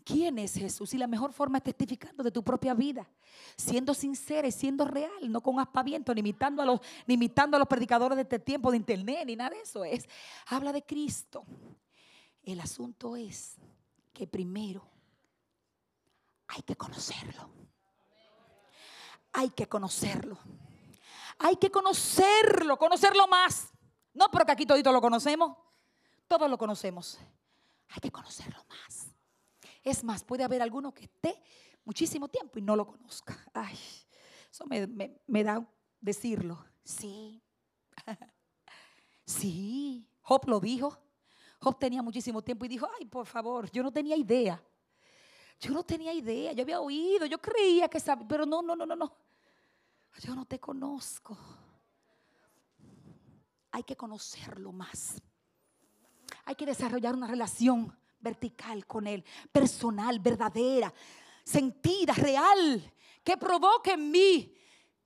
¿Quién 0.03 0.37
es 0.37 0.55
Jesús? 0.55 0.93
Y 0.93 0.97
la 0.97 1.07
mejor 1.07 1.31
forma 1.31 1.59
es 1.59 1.63
testificando 1.63 2.23
de 2.23 2.31
tu 2.31 2.43
propia 2.43 2.73
vida, 2.73 3.07
siendo 3.55 3.93
sincera 3.93 4.47
y 4.47 4.51
siendo 4.51 4.83
real, 4.83 5.31
no 5.31 5.41
con 5.41 5.59
aspaviento, 5.59 6.13
ni 6.13 6.19
imitando 6.19 6.61
a 6.61 6.65
los, 6.65 6.81
ni 7.07 7.13
imitando 7.13 7.55
a 7.55 7.59
los 7.59 7.67
predicadores 7.67 8.17
de 8.17 8.23
este 8.23 8.39
tiempo 8.39 8.69
de 8.71 8.77
internet, 8.77 9.23
ni 9.25 9.37
nada 9.37 9.51
de 9.51 9.61
eso. 9.61 9.85
Es, 9.85 10.07
habla 10.47 10.73
de 10.73 10.83
Cristo. 10.83 11.45
El 12.43 12.59
asunto 12.59 13.15
es 13.15 13.55
que 14.11 14.27
primero 14.27 14.85
hay 16.47 16.61
que 16.63 16.75
conocerlo. 16.75 17.49
Hay 19.33 19.49
que 19.49 19.67
conocerlo. 19.67 20.37
Hay 21.39 21.57
que 21.57 21.69
conocerlo, 21.69 22.77
conocerlo 22.77 23.27
más. 23.27 23.69
No 24.13 24.29
porque 24.31 24.51
aquí 24.51 24.65
todito 24.65 24.91
lo 24.91 25.01
conocemos, 25.01 25.57
todos 26.27 26.49
lo 26.49 26.57
conocemos. 26.57 27.19
Hay 27.89 27.99
que 28.01 28.11
conocerlo 28.11 28.63
más. 28.69 29.07
Es 29.83 30.03
más, 30.03 30.23
puede 30.23 30.43
haber 30.43 30.61
alguno 30.61 30.93
que 30.93 31.05
esté 31.05 31.41
muchísimo 31.83 32.27
tiempo 32.27 32.59
y 32.59 32.61
no 32.61 32.75
lo 32.75 32.87
conozca. 32.87 33.37
Ay, 33.53 33.77
eso 34.49 34.65
me, 34.65 35.43
da 35.43 35.67
decirlo. 35.99 36.63
Sí. 36.83 37.41
sí. 39.25 40.07
Job 40.21 40.47
lo 40.47 40.59
dijo. 40.59 40.97
Job 41.59 41.77
tenía 41.79 42.01
muchísimo 42.01 42.41
tiempo 42.41 42.65
y 42.65 42.67
dijo, 42.69 42.87
ay, 42.99 43.05
por 43.05 43.25
favor, 43.25 43.69
yo 43.71 43.83
no 43.83 43.91
tenía 43.91 44.15
idea. 44.15 44.61
Yo 45.63 45.71
no 45.71 45.83
tenía 45.83 46.11
idea, 46.11 46.51
yo 46.51 46.63
había 46.63 46.81
oído, 46.81 47.25
yo 47.25 47.37
creía 47.37 47.87
que 47.87 47.97
sabía, 47.97 48.27
pero 48.27 48.45
no, 48.45 48.61
no, 48.61 48.75
no, 48.75 48.85
no, 48.85 48.97
no. 48.97 49.15
Yo 50.19 50.35
no 50.35 50.43
te 50.43 50.59
conozco. 50.59 51.37
Hay 53.71 53.83
que 53.83 53.95
conocerlo 53.95 54.73
más. 54.73 55.21
Hay 56.43 56.55
que 56.55 56.65
desarrollar 56.65 57.15
una 57.15 57.27
relación 57.27 57.97
vertical 58.19 58.85
con 58.85 59.07
Él, 59.07 59.23
personal, 59.53 60.19
verdadera, 60.19 60.93
sentida, 61.45 62.11
real, 62.11 62.93
que 63.23 63.37
provoque 63.37 63.93
en 63.93 64.11
mí 64.11 64.57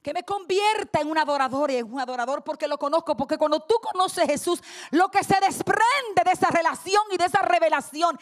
que 0.01 0.13
me 0.13 0.23
convierta 0.23 1.01
en 1.01 1.11
un 1.11 1.17
adorador 1.17 1.69
y 1.69 1.75
en 1.75 1.93
un 1.93 1.99
adorador 1.99 2.43
porque 2.43 2.67
lo 2.67 2.79
conozco, 2.79 3.15
porque 3.15 3.37
cuando 3.37 3.59
tú 3.59 3.75
conoces 3.75 4.23
a 4.23 4.27
Jesús, 4.27 4.63
lo 4.91 5.09
que 5.09 5.23
se 5.23 5.39
desprende 5.39 6.23
de 6.23 6.31
esa 6.31 6.49
relación 6.49 7.03
y 7.11 7.17
de 7.17 7.25
esa 7.25 7.41
revelación, 7.41 8.17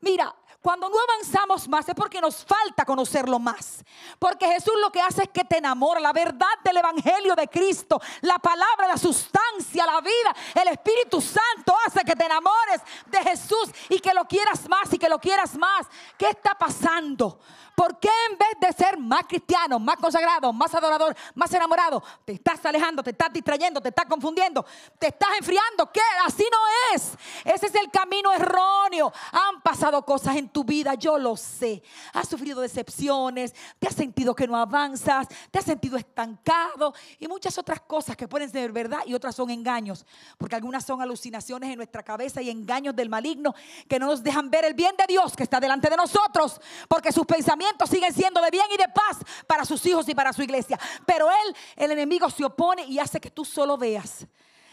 mira, 0.00 0.34
cuando 0.60 0.88
no 0.88 0.96
avanzamos 0.98 1.68
más 1.68 1.88
es 1.88 1.94
porque 1.94 2.20
nos 2.20 2.44
falta 2.44 2.84
conocerlo 2.84 3.38
más. 3.38 3.84
Porque 4.18 4.46
Jesús 4.46 4.74
lo 4.82 4.90
que 4.90 5.00
hace 5.00 5.22
es 5.22 5.28
que 5.28 5.44
te 5.44 5.58
enamora. 5.58 6.00
La 6.00 6.12
verdad 6.12 6.46
del 6.64 6.78
Evangelio 6.78 7.36
de 7.36 7.48
Cristo, 7.48 8.00
la 8.22 8.38
palabra, 8.38 8.88
la 8.88 8.96
sustancia, 8.96 9.86
la 9.86 10.00
vida, 10.00 10.34
el 10.60 10.68
Espíritu 10.68 11.20
Santo 11.20 11.74
hace 11.86 12.04
que 12.04 12.16
te 12.16 12.24
enamores 12.24 12.80
de 13.06 13.18
Jesús 13.22 13.70
y 13.88 14.00
que 14.00 14.12
lo 14.12 14.24
quieras 14.24 14.68
más 14.68 14.92
y 14.92 14.98
que 14.98 15.08
lo 15.08 15.20
quieras 15.20 15.56
más. 15.56 15.86
¿Qué 16.16 16.28
está 16.30 16.54
pasando? 16.56 17.38
¿Por 17.78 17.96
qué 18.00 18.10
en 18.28 18.36
vez 18.36 18.58
de 18.58 18.84
ser 18.84 18.98
más 18.98 19.22
cristiano, 19.28 19.78
más 19.78 19.98
consagrado, 19.98 20.52
más 20.52 20.74
adorador, 20.74 21.14
más 21.36 21.54
enamorado, 21.54 22.02
te 22.24 22.32
estás 22.32 22.66
alejando, 22.66 23.04
te 23.04 23.10
estás 23.10 23.32
distrayendo, 23.32 23.80
te 23.80 23.90
estás 23.90 24.06
confundiendo, 24.06 24.66
te 24.98 25.06
estás 25.06 25.28
enfriando? 25.38 25.88
¿Qué? 25.92 26.00
Así 26.26 26.42
no 26.50 26.58
es. 26.92 27.12
Ese 27.44 27.66
es 27.66 27.74
el 27.76 27.88
camino 27.88 28.32
erróneo. 28.32 29.12
Han 29.30 29.62
pasado 29.62 30.04
cosas 30.04 30.34
en 30.34 30.48
tu 30.48 30.64
vida, 30.64 30.94
yo 30.94 31.18
lo 31.18 31.36
sé. 31.36 31.80
Has 32.14 32.28
sufrido 32.28 32.60
decepciones, 32.62 33.54
te 33.78 33.86
has 33.86 33.94
sentido 33.94 34.34
que 34.34 34.48
no 34.48 34.56
avanzas, 34.56 35.28
te 35.52 35.60
has 35.60 35.64
sentido 35.64 35.96
estancado 35.96 36.92
y 37.20 37.28
muchas 37.28 37.58
otras 37.58 37.82
cosas 37.82 38.16
que 38.16 38.26
pueden 38.26 38.50
ser 38.50 38.72
verdad 38.72 39.02
y 39.06 39.14
otras 39.14 39.36
son 39.36 39.50
engaños. 39.50 40.04
Porque 40.36 40.56
algunas 40.56 40.84
son 40.84 41.00
alucinaciones 41.00 41.70
en 41.70 41.76
nuestra 41.76 42.02
cabeza 42.02 42.42
y 42.42 42.50
engaños 42.50 42.96
del 42.96 43.08
maligno 43.08 43.54
que 43.88 44.00
no 44.00 44.06
nos 44.06 44.20
dejan 44.20 44.50
ver 44.50 44.64
el 44.64 44.74
bien 44.74 44.96
de 44.96 45.04
Dios 45.06 45.36
que 45.36 45.44
está 45.44 45.60
delante 45.60 45.88
de 45.88 45.96
nosotros. 45.96 46.60
Porque 46.88 47.12
sus 47.12 47.24
pensamientos 47.24 47.67
siguen 47.86 48.12
siendo 48.12 48.40
de 48.40 48.50
bien 48.50 48.66
y 48.72 48.76
de 48.76 48.88
paz 48.88 49.18
para 49.46 49.64
sus 49.64 49.84
hijos 49.86 50.08
y 50.08 50.14
para 50.14 50.32
su 50.32 50.42
iglesia. 50.42 50.78
Pero 51.06 51.28
él, 51.28 51.56
el 51.76 51.90
enemigo, 51.92 52.28
se 52.30 52.44
opone 52.44 52.84
y 52.84 52.98
hace 52.98 53.20
que 53.20 53.30
tú 53.30 53.44
solo 53.44 53.76
veas 53.76 54.26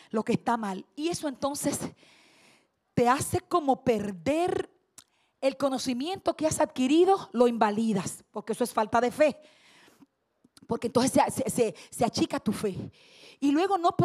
lo 0.10 0.24
que 0.24 0.34
está 0.34 0.58
mal. 0.58 0.86
Y 0.96 1.10
eso 1.10 1.28
entonces 1.28 1.80
te 2.94 3.10
hace 3.10 3.42
como 3.42 3.84
perder 3.84 4.70
el 5.42 5.58
conocimiento 5.58 6.36
que 6.36 6.48
has 6.48 6.60
adquirido, 6.60 7.30
lo 7.32 7.48
invalidas, 7.48 8.24
porque 8.32 8.54
eso 8.54 8.64
es 8.64 8.74
falta 8.74 9.00
de 9.00 9.12
fe. 9.12 9.38
Porque 10.66 10.88
entonces 10.88 11.22
se, 11.92 12.04
achica 12.04 12.40
tu 12.40 12.52
fe. 12.52 12.92
Y 13.40 13.52
luego 13.52 13.78
no 13.78 13.96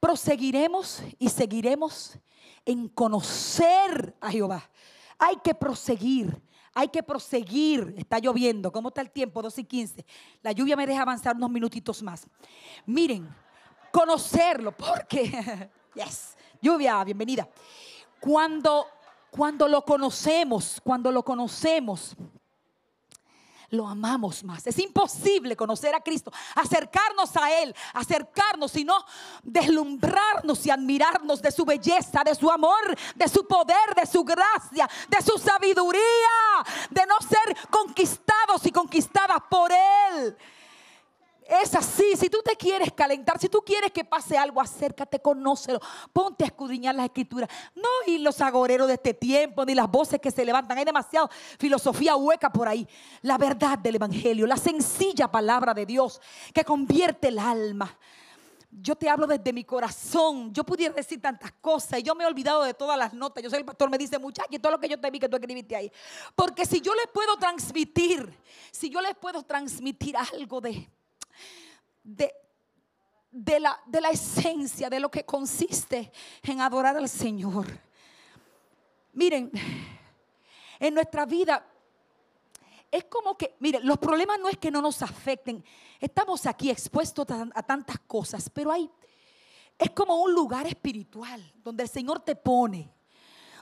proseguiremos 0.00 1.02
y 1.18 1.28
seguiremos 1.28 2.18
en 2.64 2.88
conocer 2.88 4.16
a 4.20 4.30
Jehová. 4.30 4.70
Hay 5.18 5.36
que 5.42 5.54
proseguir. 5.54 6.40
Hay 6.74 6.88
que 6.88 7.02
proseguir. 7.02 7.94
Está 7.96 8.18
lloviendo. 8.18 8.72
¿Cómo 8.72 8.88
está 8.88 9.00
el 9.00 9.10
tiempo? 9.10 9.40
2 9.40 9.58
y 9.58 9.64
15. 9.64 10.04
La 10.42 10.52
lluvia 10.52 10.76
me 10.76 10.86
deja 10.86 11.02
avanzar 11.02 11.36
unos 11.36 11.50
minutitos 11.50 12.02
más. 12.02 12.26
Miren, 12.84 13.32
conocerlo. 13.92 14.72
Porque, 14.72 15.70
yes, 15.94 16.36
lluvia, 16.60 17.02
bienvenida. 17.04 17.48
Cuando, 18.18 18.86
cuando 19.30 19.68
lo 19.68 19.84
conocemos, 19.84 20.80
cuando 20.82 21.12
lo 21.12 21.22
conocemos, 21.22 22.16
lo 23.70 23.86
amamos 23.86 24.44
más. 24.44 24.66
Es 24.66 24.78
imposible 24.78 25.56
conocer 25.56 25.94
a 25.94 26.00
Cristo, 26.00 26.32
acercarnos 26.54 27.36
a 27.36 27.52
Él, 27.62 27.74
acercarnos, 27.92 28.72
sino 28.72 28.94
deslumbrarnos 29.42 30.64
y 30.66 30.70
admirarnos 30.70 31.42
de 31.42 31.50
su 31.50 31.64
belleza, 31.64 32.22
de 32.24 32.34
su 32.34 32.50
amor, 32.50 32.96
de 33.14 33.28
su 33.28 33.46
poder, 33.46 33.94
de 33.96 34.06
su 34.06 34.24
gracia, 34.24 34.88
de 35.08 35.22
su 35.22 35.38
sabiduría, 35.38 36.00
de 36.90 37.06
no 37.06 37.16
ser 37.20 37.68
conquistados 37.70 38.64
y 38.66 38.72
conquistadas 38.72 39.38
por 39.48 39.70
Él. 39.72 40.36
Es 41.46 41.74
así, 41.74 42.16
si 42.16 42.30
tú 42.30 42.38
te 42.42 42.56
quieres 42.56 42.90
calentar, 42.92 43.38
si 43.38 43.50
tú 43.50 43.60
quieres 43.60 43.92
que 43.92 44.02
pase 44.02 44.36
algo, 44.36 44.60
acércate, 44.62 45.20
conócelo, 45.20 45.78
ponte 46.12 46.42
a 46.44 46.46
escudriñar 46.46 46.94
las 46.94 47.04
escrituras. 47.06 47.50
No 47.74 47.88
y 48.06 48.18
los 48.18 48.40
agoreros 48.40 48.88
de 48.88 48.94
este 48.94 49.12
tiempo, 49.12 49.64
ni 49.64 49.74
las 49.74 49.90
voces 49.90 50.20
que 50.20 50.30
se 50.30 50.44
levantan. 50.44 50.78
Hay 50.78 50.86
demasiada 50.86 51.28
filosofía 51.58 52.16
hueca 52.16 52.50
por 52.50 52.66
ahí. 52.66 52.88
La 53.22 53.36
verdad 53.36 53.78
del 53.78 53.96
Evangelio, 53.96 54.46
la 54.46 54.56
sencilla 54.56 55.30
palabra 55.30 55.74
de 55.74 55.84
Dios 55.84 56.20
que 56.54 56.64
convierte 56.64 57.28
el 57.28 57.38
alma. 57.38 57.94
Yo 58.70 58.96
te 58.96 59.08
hablo 59.08 59.26
desde 59.26 59.52
mi 59.52 59.64
corazón. 59.64 60.52
Yo 60.52 60.64
pudiera 60.64 60.94
decir 60.94 61.20
tantas 61.20 61.52
cosas 61.60 62.00
y 62.00 62.02
yo 62.02 62.14
me 62.14 62.24
he 62.24 62.26
olvidado 62.26 62.64
de 62.64 62.74
todas 62.74 62.98
las 62.98 63.12
notas. 63.12 63.44
Yo 63.44 63.50
sé, 63.50 63.58
el 63.58 63.64
pastor 63.64 63.90
me 63.90 63.98
dice, 63.98 64.18
muchachos, 64.18 64.60
todo 64.60 64.72
lo 64.72 64.80
que 64.80 64.88
yo 64.88 64.98
te 64.98 65.10
vi 65.10 65.20
que 65.20 65.28
tú 65.28 65.36
escribiste 65.36 65.76
ahí. 65.76 65.92
Porque 66.34 66.64
si 66.64 66.80
yo 66.80 66.94
les 66.94 67.06
puedo 67.12 67.36
transmitir, 67.36 68.34
si 68.72 68.88
yo 68.88 69.00
les 69.00 69.14
puedo 69.14 69.42
transmitir 69.42 70.16
algo 70.16 70.60
de 70.60 70.90
de, 72.02 72.32
la, 73.60 73.80
de 73.86 74.00
la 74.00 74.10
esencia 74.10 74.88
de 74.88 75.00
lo 75.00 75.10
que 75.10 75.24
consiste 75.24 76.12
en 76.42 76.60
adorar 76.60 76.96
al 76.96 77.08
Señor. 77.08 77.66
Miren, 79.12 79.50
en 80.78 80.94
nuestra 80.94 81.24
vida 81.24 81.66
es 82.90 83.04
como 83.04 83.36
que, 83.36 83.56
miren, 83.58 83.84
los 83.86 83.98
problemas 83.98 84.38
no 84.38 84.48
es 84.48 84.56
que 84.56 84.70
no 84.70 84.80
nos 84.80 85.02
afecten. 85.02 85.64
Estamos 85.98 86.46
aquí 86.46 86.70
expuestos 86.70 87.28
a, 87.30 87.48
a, 87.54 87.62
tantas 87.62 87.98
cosas, 88.00 88.48
pero 88.48 88.70
hay, 88.70 88.88
es 89.78 89.90
como 89.90 90.22
un 90.22 90.32
lugar 90.32 90.66
espiritual 90.66 91.52
donde 91.56 91.82
el 91.82 91.88
Señor 91.88 92.20
te 92.20 92.36
pone, 92.36 92.92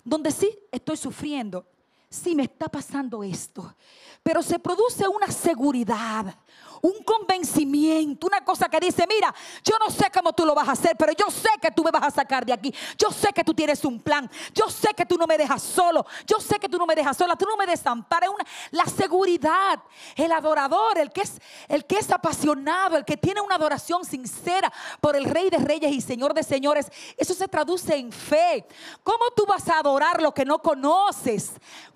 donde 0.05 0.31
sí 0.31 0.59
estoy 0.70 0.97
sufriendo, 0.97 1.66
sí 2.11 2.35
me 2.35 2.43
está 2.43 2.68
pasando 2.68 3.23
esto, 3.23 3.75
pero 4.23 4.43
se 4.43 4.59
produce 4.59 5.09
una 5.09 5.29
seguridad, 5.29 6.37
un 6.83 7.03
convencimiento, 7.05 8.26
una 8.26 8.45
cosa 8.45 8.68
que 8.68 8.80
dice, 8.80 9.07
mira, 9.09 9.33
yo 9.64 9.76
no 9.78 9.89
sé 9.89 10.11
cómo 10.12 10.33
tú 10.33 10.45
lo 10.45 10.53
vas 10.53 10.68
a 10.68 10.72
hacer, 10.72 10.97
pero 10.97 11.12
yo 11.12 11.30
sé 11.30 11.49
que 11.61 11.70
tú 11.70 11.85
me 11.85 11.93
vas 11.93 12.03
a 12.03 12.11
sacar 12.11 12.45
de 12.45 12.53
aquí. 12.53 12.74
Yo 12.99 13.11
sé 13.12 13.28
que 13.33 13.45
tú 13.45 13.55
tienes 13.55 13.85
un 13.85 14.01
plan. 14.01 14.28
Yo 14.53 14.68
sé 14.68 14.89
que 14.97 15.07
tú 15.07 15.16
no 15.16 15.26
me 15.26 15.39
dejas 15.39 15.62
solo. 15.62 16.05
Yo 16.26 16.41
sé 16.41 16.59
que 16.59 16.68
tú 16.68 16.78
no 16.78 16.87
me 16.87 16.97
dejas 16.97 17.16
sola. 17.16 17.37
Tú 17.37 17.47
no 17.47 17.57
me 17.57 17.66
desamparas. 17.66 18.30
Una, 18.30 18.45
la 18.72 18.85
seguridad, 18.87 19.80
el 20.16 20.33
adorador, 20.33 20.99
el 20.99 21.12
que, 21.12 21.20
es, 21.20 21.41
el 21.68 21.87
que 21.87 21.99
es 21.99 22.11
apasionado, 22.11 22.97
el 22.97 23.05
que 23.05 23.16
tiene 23.16 23.41
una 23.41 23.55
adoración 23.55 24.05
sincera 24.05 24.72
por 25.01 25.14
el 25.14 25.24
Rey 25.24 25.51
de 25.51 25.59
Reyes 25.59 25.93
y 25.93 26.01
Señor 26.01 26.35
de 26.35 26.43
Señores. 26.43 26.91
Eso 27.16 27.33
se 27.33 27.47
traduce 27.47 27.95
en 27.95 28.11
fe. 28.11 28.66
¿Cómo 29.05 29.30
tú 29.37 29.47
vas 29.47 29.68
a 29.68 29.78
adorar 29.78 30.20
lo 30.20 30.35
que 30.35 30.45
no 30.45 30.59
conoces? 30.61 31.53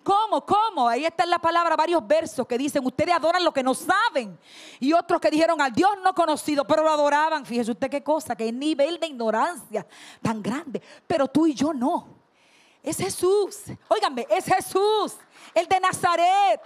¿Cómo? 0.07 0.47
¿Cómo? 0.47 0.89
Ahí 0.89 1.05
está 1.05 1.24
en 1.24 1.30
la 1.30 1.41
palabra 1.41 1.74
varios 1.74 2.07
versos 2.07 2.47
que 2.47 2.57
dicen, 2.57 2.87
ustedes 2.87 3.12
adoran 3.12 3.43
lo 3.43 3.53
que 3.53 3.64
no 3.64 3.74
saben. 3.74 4.39
Y 4.81 4.93
otros 4.93 5.20
que 5.20 5.31
dijeron 5.31 5.61
al 5.61 5.72
Dios 5.72 5.91
no 6.03 6.14
conocido, 6.14 6.66
pero 6.66 6.83
lo 6.83 6.91
adoraban. 6.91 7.45
Fíjese 7.47 7.70
usted 7.70 7.91
qué 7.91 8.03
cosa, 8.03 8.37
qué 8.37 8.53
nivel 8.53 8.99
de 8.99 9.07
ignorancia 9.07 9.87
tan 10.22 10.43
grande. 10.43 10.83
Pero 11.07 11.29
tú 11.29 11.47
y 11.47 11.55
yo 11.55 11.72
no. 11.72 12.09
Es 12.83 12.99
Jesús. 12.99 13.62
Óiganme, 13.89 14.27
es 14.31 14.45
Jesús, 14.45 15.14
el 15.55 15.66
de 15.66 15.81
Nazaret. 15.81 16.61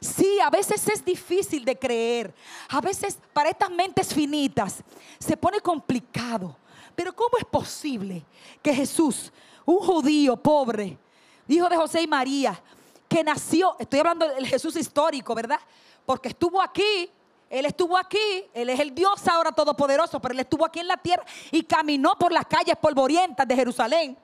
Sí, 0.00 0.38
a 0.40 0.48
veces 0.48 0.86
es 0.88 1.04
difícil 1.04 1.64
de 1.64 1.78
creer. 1.78 2.34
A 2.68 2.80
veces 2.80 3.18
para 3.32 3.50
estas 3.50 3.70
mentes 3.70 4.14
finitas 4.14 4.82
se 5.18 5.36
pone 5.36 5.60
complicado. 5.60 6.56
Pero 6.94 7.14
¿cómo 7.14 7.36
es 7.38 7.44
posible 7.44 8.24
que 8.62 8.74
Jesús, 8.74 9.32
un 9.64 9.78
judío 9.78 10.36
pobre, 10.36 10.98
hijo 11.46 11.68
de 11.68 11.76
José 11.76 12.02
y 12.02 12.06
María, 12.06 12.60
que 13.08 13.24
nació, 13.24 13.76
estoy 13.78 14.00
hablando 14.00 14.28
del 14.28 14.46
Jesús 14.46 14.76
histórico, 14.76 15.34
¿verdad? 15.34 15.60
Porque 16.04 16.28
estuvo 16.28 16.60
aquí, 16.60 17.10
Él 17.50 17.64
estuvo 17.64 17.96
aquí, 17.96 18.44
Él 18.52 18.68
es 18.70 18.80
el 18.80 18.94
Dios 18.94 19.26
ahora 19.26 19.52
todopoderoso, 19.52 20.20
pero 20.20 20.32
Él 20.32 20.40
estuvo 20.40 20.64
aquí 20.64 20.80
en 20.80 20.88
la 20.88 20.96
tierra 20.96 21.24
y 21.50 21.62
caminó 21.62 22.16
por 22.18 22.32
las 22.32 22.46
calles 22.46 22.76
polvorientas 22.76 23.46
de 23.46 23.54
Jerusalén. 23.54 24.16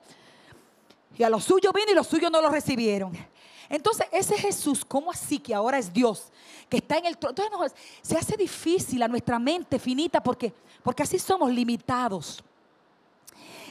Y 1.17 1.23
a 1.23 1.29
los 1.29 1.43
suyos 1.43 1.73
vino 1.73 1.91
y 1.91 1.95
los 1.95 2.07
suyos 2.07 2.29
no 2.31 2.41
lo 2.41 2.49
recibieron. 2.49 3.13
Entonces, 3.67 4.05
ese 4.11 4.37
Jesús, 4.37 4.85
¿cómo 4.85 5.09
así 5.09 5.39
que 5.39 5.55
ahora 5.55 5.79
es 5.79 5.91
Dios? 5.91 6.31
Que 6.69 6.77
está 6.77 6.97
en 6.97 7.05
el 7.05 7.17
trono. 7.17 7.35
Entonces 7.37 7.73
se 8.01 8.17
hace 8.17 8.37
difícil 8.37 9.01
a 9.01 9.07
nuestra 9.07 9.39
mente 9.39 9.79
finita 9.79 10.21
porque, 10.21 10.53
porque 10.83 11.03
así 11.03 11.17
somos 11.17 11.51
limitados. 11.51 12.43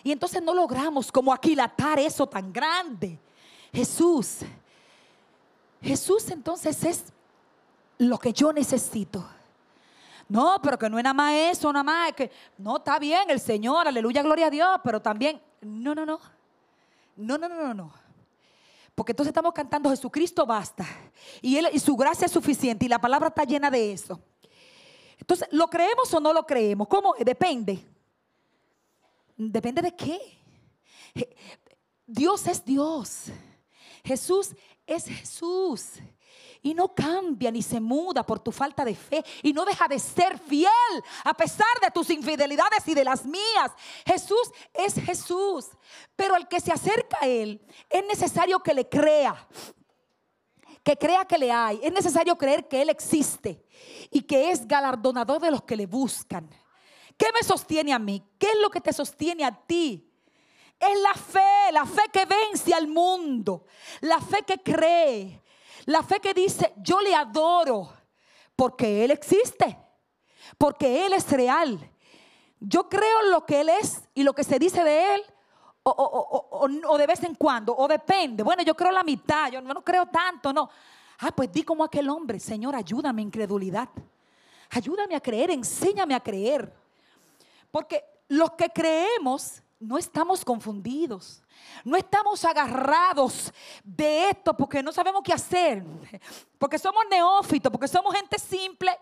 Y 0.03 0.11
entonces 0.11 0.43
no 0.43 0.53
logramos 0.53 1.13
como 1.13 1.33
aquilatar 1.33 1.99
eso 1.99 2.27
tan 2.27 2.53
grande. 2.53 3.19
Jesús 3.73 4.41
Jesús 5.85 6.31
entonces 6.31 6.83
es 6.83 7.05
lo 7.99 8.19
que 8.19 8.33
yo 8.33 8.53
necesito. 8.53 9.25
No, 10.29 10.57
pero 10.63 10.79
que 10.79 10.89
no 10.89 10.99
es 10.99 11.05
nada 11.05 11.15
más 11.15 11.33
eso, 11.35 11.73
nada 11.73 11.83
más. 11.83 12.13
que, 12.13 12.31
no, 12.59 12.79
está 12.79 12.99
bien 12.99 13.31
el 13.31 13.41
Señor, 13.41 13.87
aleluya, 13.87 14.23
gloria 14.23 14.47
a 14.47 14.51
Dios, 14.51 14.81
pero 14.83 15.01
también, 15.01 15.41
no, 15.61 15.95
no, 15.95 16.07
no. 16.07 16.19
No, 17.17 17.39
no, 17.39 17.49
no, 17.49 17.57
no, 17.57 17.75
no. 17.75 17.93
Porque 18.95 19.13
entonces 19.13 19.31
estamos 19.31 19.53
cantando 19.53 19.91
Jesucristo 19.91 20.47
basta. 20.47 20.87
Y, 21.43 21.57
él, 21.57 21.69
y 21.73 21.79
su 21.79 21.97
gracia 21.97 22.27
es 22.27 22.33
suficiente 22.33 22.87
y 22.87 22.89
la 22.89 23.01
palabra 23.01 23.29
está 23.29 23.45
llena 23.45 23.71
de 23.71 23.93
eso. 23.93 24.21
Entonces, 25.19 25.49
¿lo 25.51 25.69
creemos 25.69 26.13
o 26.15 26.21
no 26.21 26.33
lo 26.33 26.47
creemos? 26.47 26.89
¿Cómo? 26.89 27.15
Depende. 27.19 27.85
Depende 29.37 29.83
de 29.83 29.95
qué. 29.95 30.21
Dios 32.07 32.47
es 32.47 32.65
Dios. 32.65 33.27
Jesús 34.05 34.55
es 34.87 35.07
Jesús. 35.07 35.95
Y 36.65 36.73
no 36.73 36.95
cambia 36.95 37.51
ni 37.51 37.61
se 37.61 37.79
muda 37.79 38.25
por 38.25 38.41
tu 38.41 38.51
falta 38.51 38.87
de 38.87 38.95
fe. 38.95 39.23
Y 39.43 39.53
no 39.53 39.67
deja 39.67 39.87
de 39.87 39.99
ser 39.99 40.39
fiel 40.39 40.71
a 41.23 41.35
pesar 41.35 41.67
de 41.83 41.91
tus 41.91 42.09
infidelidades 42.09 42.89
y 42.89 42.95
de 42.95 43.05
las 43.05 43.27
mías. 43.27 43.71
Jesús 44.07 44.51
es 44.73 44.95
Jesús. 44.95 45.67
Pero 46.17 46.35
al 46.35 46.49
que 46.49 46.61
se 46.61 46.73
acerca 46.73 47.19
a 47.21 47.27
Él 47.27 47.61
es 47.91 48.07
necesario 48.07 48.61
que 48.61 48.73
le 48.73 48.89
crea. 48.89 49.47
Que 50.83 50.97
crea 50.97 51.27
que 51.27 51.37
le 51.37 51.53
hay. 51.53 51.81
Es 51.83 51.93
necesario 51.93 52.35
creer 52.39 52.67
que 52.67 52.81
Él 52.81 52.89
existe. 52.89 53.63
Y 54.11 54.23
que 54.23 54.51
es 54.51 54.67
galardonador 54.67 55.43
de 55.43 55.51
los 55.51 55.65
que 55.65 55.77
le 55.77 55.85
buscan. 55.85 56.49
¿Qué 57.19 57.27
me 57.35 57.47
sostiene 57.47 57.93
a 57.93 57.99
mí? 57.99 58.27
¿Qué 58.39 58.47
es 58.47 58.59
lo 58.63 58.71
que 58.71 58.81
te 58.81 58.95
sostiene 58.95 59.45
a 59.45 59.55
ti? 59.55 60.11
Es 60.81 60.99
la 60.99 61.13
fe, 61.13 61.73
la 61.73 61.85
fe 61.85 62.05
que 62.11 62.25
vence 62.25 62.73
al 62.73 62.89
mundo, 62.89 63.67
la 64.01 64.19
fe 64.19 64.43
que 64.47 64.59
cree, 64.59 65.44
la 65.87 66.03
fe 66.03 66.21
que 66.21 66.35
dice, 66.35 66.73
yo 66.79 67.01
le 67.01 67.15
adoro 67.15 67.93
porque 68.57 69.05
Él 69.05 69.11
existe, 69.11 69.77
porque 70.59 71.07
Él 71.07 71.13
es 71.13 71.31
real. 71.31 71.91
Yo 72.61 72.89
creo 72.89 73.23
lo 73.31 73.45
que 73.45 73.61
Él 73.61 73.69
es 73.69 74.03
y 74.15 74.23
lo 74.23 74.33
que 74.33 74.45
se 74.45 74.59
dice 74.59 74.83
de 74.83 75.15
Él, 75.15 75.23
o, 75.83 76.97
de 76.97 77.07
vez 77.07 77.23
en 77.25 77.35
cuando, 77.35 77.77
o 77.77 77.87
depende. 77.87 78.43
Bueno, 78.43 78.63
yo 78.63 78.75
creo 78.75 78.91
la 78.91 79.03
mitad, 79.03 79.51
yo 79.51 79.61
no 79.61 79.85
creo 79.85 80.07
tanto, 80.07 80.53
no. 80.53 80.71
Ah, 81.19 81.31
pues 81.31 81.53
di 81.53 81.63
como 81.63 81.85
aquel 81.85 82.09
hombre, 82.09 82.41
Señor, 82.41 82.75
ayúdame 82.75 83.23
incredulidad. 83.23 83.89
Ayúdame 84.71 85.15
a 85.15 85.21
creer, 85.21 85.51
enséñame 85.51 86.15
a 86.15 86.21
creer. 86.21 86.73
Porque 87.71 88.03
los 88.29 88.53
que 88.53 88.71
creemos 88.71 89.63
no 89.79 89.99
estamos 89.99 90.45
confundidos. 90.45 91.44
No 91.85 91.97
estamos 91.97 92.45
agarrados 92.45 93.53
de 93.83 94.31
esto 94.31 94.57
porque 94.57 94.83
no 94.83 94.93
sabemos 94.93 95.23
qué 95.25 95.33
hacer. 95.33 95.85
Porque 96.59 96.79
somos 96.79 97.05
neófitos, 97.11 97.71
porque 97.71 97.89
somos 97.89 98.15
gente 98.15 98.39
simple 98.39 98.99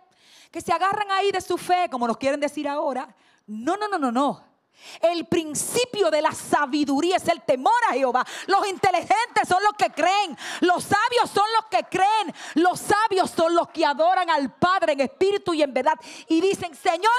que 0.50 0.60
se 0.60 0.72
agarran 0.72 1.10
ahí 1.10 1.30
de 1.30 1.40
su 1.40 1.56
fe, 1.56 1.88
como 1.90 2.06
nos 2.06 2.16
quieren 2.18 2.40
decir 2.40 2.68
ahora. 2.68 3.14
No, 3.46 3.76
no, 3.76 3.88
no, 3.88 3.98
no, 3.98 4.12
no. 4.12 4.51
El 5.00 5.26
principio 5.26 6.10
de 6.10 6.20
la 6.20 6.32
sabiduría 6.32 7.16
es 7.16 7.28
el 7.28 7.42
temor 7.42 7.72
a 7.88 7.94
Jehová. 7.94 8.26
Los 8.46 8.66
inteligentes 8.66 9.48
son 9.48 9.62
los 9.62 9.74
que 9.74 9.90
creen. 9.90 10.36
Los 10.60 10.84
sabios 10.84 11.30
son 11.32 11.46
los 11.56 11.66
que 11.66 11.84
creen. 11.84 12.34
Los 12.54 12.80
sabios 12.80 13.30
son 13.30 13.54
los 13.54 13.68
que 13.68 13.86
adoran 13.86 14.28
al 14.30 14.52
Padre 14.54 14.92
en 14.92 15.00
espíritu 15.00 15.54
y 15.54 15.62
en 15.62 15.72
verdad. 15.72 15.98
Y 16.28 16.40
dicen, 16.40 16.74
Señor, 16.74 17.10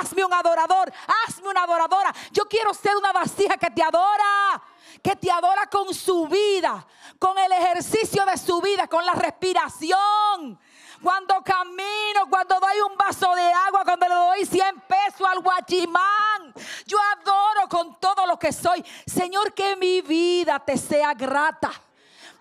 hazme 0.00 0.24
un 0.24 0.32
adorador. 0.32 0.92
Hazme 1.26 1.48
una 1.48 1.62
adoradora. 1.62 2.14
Yo 2.32 2.46
quiero 2.48 2.74
ser 2.74 2.96
una 2.96 3.12
vasija 3.12 3.56
que 3.56 3.70
te 3.70 3.82
adora. 3.82 4.62
Que 5.02 5.14
te 5.16 5.30
adora 5.30 5.68
con 5.68 5.94
su 5.94 6.26
vida. 6.26 6.86
Con 7.18 7.38
el 7.38 7.52
ejercicio 7.52 8.24
de 8.24 8.36
su 8.38 8.60
vida. 8.60 8.88
Con 8.88 9.04
la 9.04 9.12
respiración 9.12 10.58
cuando 11.02 11.42
camino, 11.42 12.28
cuando 12.28 12.58
doy 12.60 12.80
un 12.90 12.96
vaso 12.96 13.34
de 13.34 13.52
agua, 13.52 13.84
cuando 13.84 14.06
le 14.06 14.14
doy 14.14 14.46
100 14.46 14.82
pesos 14.86 15.26
al 15.26 15.40
guachimán. 15.40 16.54
Yo 16.86 16.98
adoro 17.16 17.68
con 17.68 17.98
todo 17.98 18.26
lo 18.26 18.38
que 18.38 18.52
soy. 18.52 18.84
Señor, 19.06 19.54
que 19.54 19.76
mi 19.76 20.02
vida 20.02 20.58
te 20.58 20.76
sea 20.76 21.14
grata. 21.14 21.70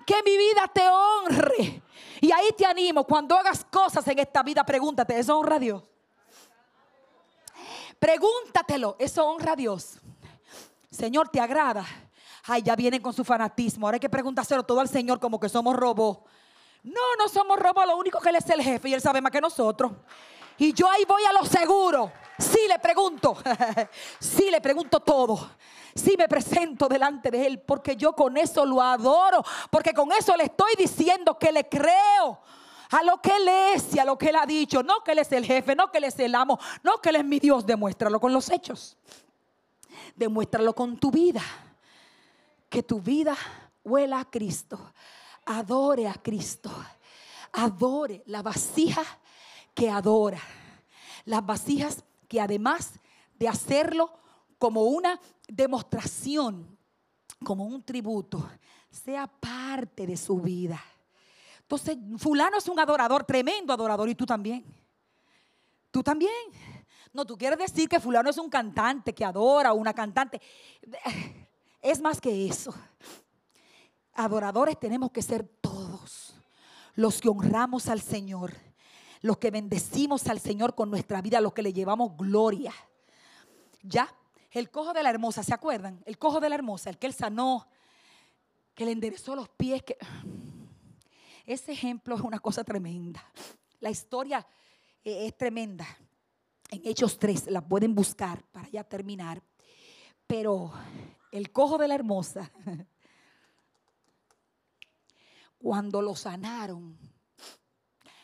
Que 0.06 0.22
mi 0.24 0.38
vida 0.38 0.68
te 0.74 0.88
honre. 0.90 1.84
Y 2.22 2.32
ahí 2.32 2.52
te 2.58 2.66
animo, 2.66 3.06
cuando 3.06 3.38
hagas 3.38 3.64
cosas 3.64 4.06
en 4.08 4.20
esta 4.20 4.44
vida, 4.44 4.66
pregúntate, 4.66 5.18
¿eso 5.18 5.38
honra 5.38 5.56
a 5.56 5.60
Dios? 5.60 5.84
Pregúntatelo, 7.98 8.98
¿eso 9.00 9.26
honra 9.26 9.54
a 9.54 9.56
Dios? 9.56 10.00
Señor, 10.90 11.30
¿te 11.30 11.40
agrada? 11.40 11.86
Ay, 12.44 12.62
ya 12.64 12.76
vienen 12.76 13.02
con 13.02 13.14
su 13.14 13.24
fanatismo. 13.24 13.88
Ahora 13.88 13.96
hay 13.96 14.00
que 14.00 14.10
preguntárselo 14.10 14.64
todo 14.64 14.80
al 14.80 14.90
Señor 14.90 15.20
como 15.20 15.40
que 15.40 15.48
somos 15.48 15.76
robots. 15.76 16.30
No, 16.84 17.02
no 17.18 17.28
somos 17.28 17.60
robos, 17.60 17.86
lo 17.86 17.98
único 17.98 18.20
que 18.20 18.30
Él 18.30 18.38
es 18.38 18.50
el 18.50 18.62
jefe 18.62 18.90
y 18.90 18.94
Él 18.94 19.02
sabe 19.02 19.22
más 19.22 19.32
que 19.32 19.42
nosotros. 19.42 19.92
Y 20.58 20.74
yo 20.74 20.90
ahí 20.90 21.04
voy 21.06 21.24
a 21.24 21.34
lo 21.34 21.46
seguro. 21.46 22.12
Sí 22.38 22.60
le 22.68 22.80
pregunto, 22.80 23.38
sí 24.20 24.50
le 24.50 24.62
pregunto 24.62 25.00
todo. 25.00 25.52
Sí 25.96 26.16
me 26.18 26.30
presento 26.30 26.88
delante 26.88 27.32
de 27.32 27.46
Él 27.46 27.60
porque 27.60 27.96
yo 27.96 28.14
con 28.14 28.38
eso 28.38 28.66
lo 28.66 28.82
adoro. 28.82 29.44
Porque 29.70 29.94
con 29.94 30.12
eso 30.12 30.36
le 30.38 30.46
estoy 30.46 30.74
diciendo 30.78 31.38
que 31.38 31.52
le 31.52 31.68
creo 31.68 32.40
a 32.92 33.04
lo 33.04 33.22
que 33.22 33.36
Él 33.36 33.48
es 33.74 33.96
y 33.96 34.00
a 34.00 34.06
lo 34.06 34.18
que 34.18 34.30
Él 34.30 34.36
ha 34.38 34.46
dicho. 34.46 34.82
No 34.84 35.04
que 35.04 35.12
Él 35.12 35.20
es 35.20 35.32
el 35.34 35.46
jefe, 35.46 35.76
no 35.76 35.92
que 35.92 35.98
Él 35.98 36.06
es 36.06 36.18
el 36.20 36.34
amo, 36.36 36.60
no 36.84 37.00
que 37.00 37.10
Él 37.10 37.18
es 37.18 37.26
mi 37.26 37.40
Dios. 37.40 37.66
Demuéstralo 37.66 38.20
con 38.20 38.32
los 38.32 38.50
hechos. 38.50 38.98
Demuéstralo 40.16 40.74
con 40.74 40.98
tu 40.98 41.12
vida. 41.12 41.42
Que 42.70 42.84
tu 42.84 43.02
vida 43.02 43.36
huela 43.84 44.20
a 44.20 44.26
Cristo 44.26 44.80
adore 45.50 46.08
a 46.08 46.14
Cristo. 46.14 46.72
Adore 47.54 48.24
la 48.28 48.42
vasija 48.42 49.04
que 49.74 49.90
adora. 49.90 50.42
Las 51.26 51.46
vasijas 51.46 52.04
que 52.28 52.40
además 52.40 52.94
de 53.34 53.48
hacerlo 53.48 54.14
como 54.58 54.84
una 54.84 55.20
demostración, 55.48 56.78
como 57.44 57.66
un 57.66 57.84
tributo, 57.84 58.48
sea 58.90 59.28
parte 59.28 60.06
de 60.06 60.18
su 60.18 60.40
vida. 60.40 60.80
Entonces, 61.62 61.98
fulano 62.18 62.58
es 62.58 62.68
un 62.68 62.80
adorador, 62.80 63.24
tremendo 63.24 63.74
adorador, 63.74 64.10
y 64.10 64.16
tú 64.16 64.26
también. 64.26 64.66
Tú 65.92 66.04
también. 66.04 66.32
No, 67.14 67.26
tú 67.26 67.38
quieres 67.38 67.58
decir 67.58 67.90
que 67.90 68.00
fulano 68.00 68.30
es 68.30 68.38
un 68.38 68.50
cantante 68.50 69.14
que 69.14 69.26
adora, 69.26 69.74
una 69.74 69.94
cantante. 69.94 70.42
Es 71.82 72.02
más 72.02 72.20
que 72.20 72.48
eso. 72.48 72.74
Adoradores 74.14 74.80
tenemos 74.80 75.12
que 75.12 75.22
ser 75.22 75.48
todos 75.62 76.36
los 76.96 77.22
que 77.22 77.30
honramos 77.30 77.88
al 77.88 78.02
Señor, 78.02 78.54
los 79.22 79.38
que 79.38 79.52
bendecimos 79.52 80.28
al 80.28 80.40
Señor 80.40 80.76
con 80.76 80.90
nuestra 80.90 81.22
vida, 81.22 81.42
los 81.42 81.54
que 81.54 81.62
le 81.62 81.74
llevamos 81.74 82.18
gloria. 82.18 82.74
Ya, 83.82 84.14
el 84.52 84.70
cojo 84.72 84.94
de 84.94 85.04
la 85.04 85.10
hermosa, 85.10 85.44
¿se 85.44 85.54
acuerdan? 85.54 86.02
El 86.06 86.18
cojo 86.18 86.40
de 86.40 86.50
la 86.50 86.56
hermosa, 86.56 86.90
el 86.90 86.98
que 86.98 87.08
él 87.08 87.14
sanó, 87.14 87.68
que 88.74 88.86
le 88.86 88.92
enderezó 88.92 89.36
los 89.36 89.50
pies. 89.50 89.84
Que... 89.84 89.98
Ese 91.46 91.72
ejemplo 91.72 92.16
es 92.16 92.22
una 92.22 92.40
cosa 92.40 92.64
tremenda. 92.64 93.24
La 93.80 93.90
historia 93.90 94.46
eh, 95.04 95.28
es 95.28 95.38
tremenda. 95.38 95.88
En 96.70 96.82
Hechos 96.84 97.18
3 97.18 97.48
la 97.48 97.62
pueden 97.62 97.96
buscar 97.96 98.44
para 98.52 98.68
ya 98.70 98.84
terminar. 98.84 99.42
Pero 100.28 100.72
el 101.32 101.52
cojo 101.52 101.78
de 101.78 101.88
la 101.88 101.96
hermosa, 101.96 102.52
cuando 105.60 106.02
lo 106.02 106.16
sanaron, 106.16 106.98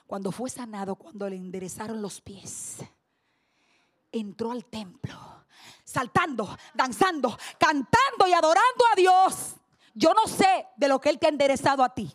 cuando 0.07 0.31
fue 0.31 0.49
sanado, 0.49 0.95
cuando 0.95 1.29
le 1.29 1.35
enderezaron 1.35 2.01
los 2.01 2.21
pies, 2.21 2.77
entró 4.11 4.51
al 4.51 4.65
templo, 4.65 5.15
saltando, 5.83 6.57
danzando, 6.73 7.37
cantando 7.59 8.27
y 8.27 8.33
adorando 8.33 8.85
a 8.91 8.95
Dios. 8.95 9.55
Yo 9.93 10.13
no 10.13 10.27
sé 10.27 10.67
de 10.77 10.87
lo 10.87 10.99
que 10.99 11.09
Él 11.09 11.19
te 11.19 11.27
ha 11.27 11.29
enderezado 11.29 11.83
a 11.83 11.93
ti. 11.93 12.11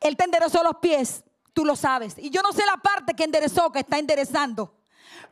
Él 0.00 0.16
te 0.16 0.24
enderezó 0.24 0.62
los 0.62 0.76
pies, 0.76 1.24
tú 1.52 1.64
lo 1.64 1.74
sabes. 1.74 2.16
Y 2.18 2.30
yo 2.30 2.42
no 2.42 2.52
sé 2.52 2.64
la 2.66 2.76
parte 2.76 3.14
que 3.14 3.24
enderezó, 3.24 3.70
que 3.72 3.80
está 3.80 3.98
enderezando. 3.98 4.74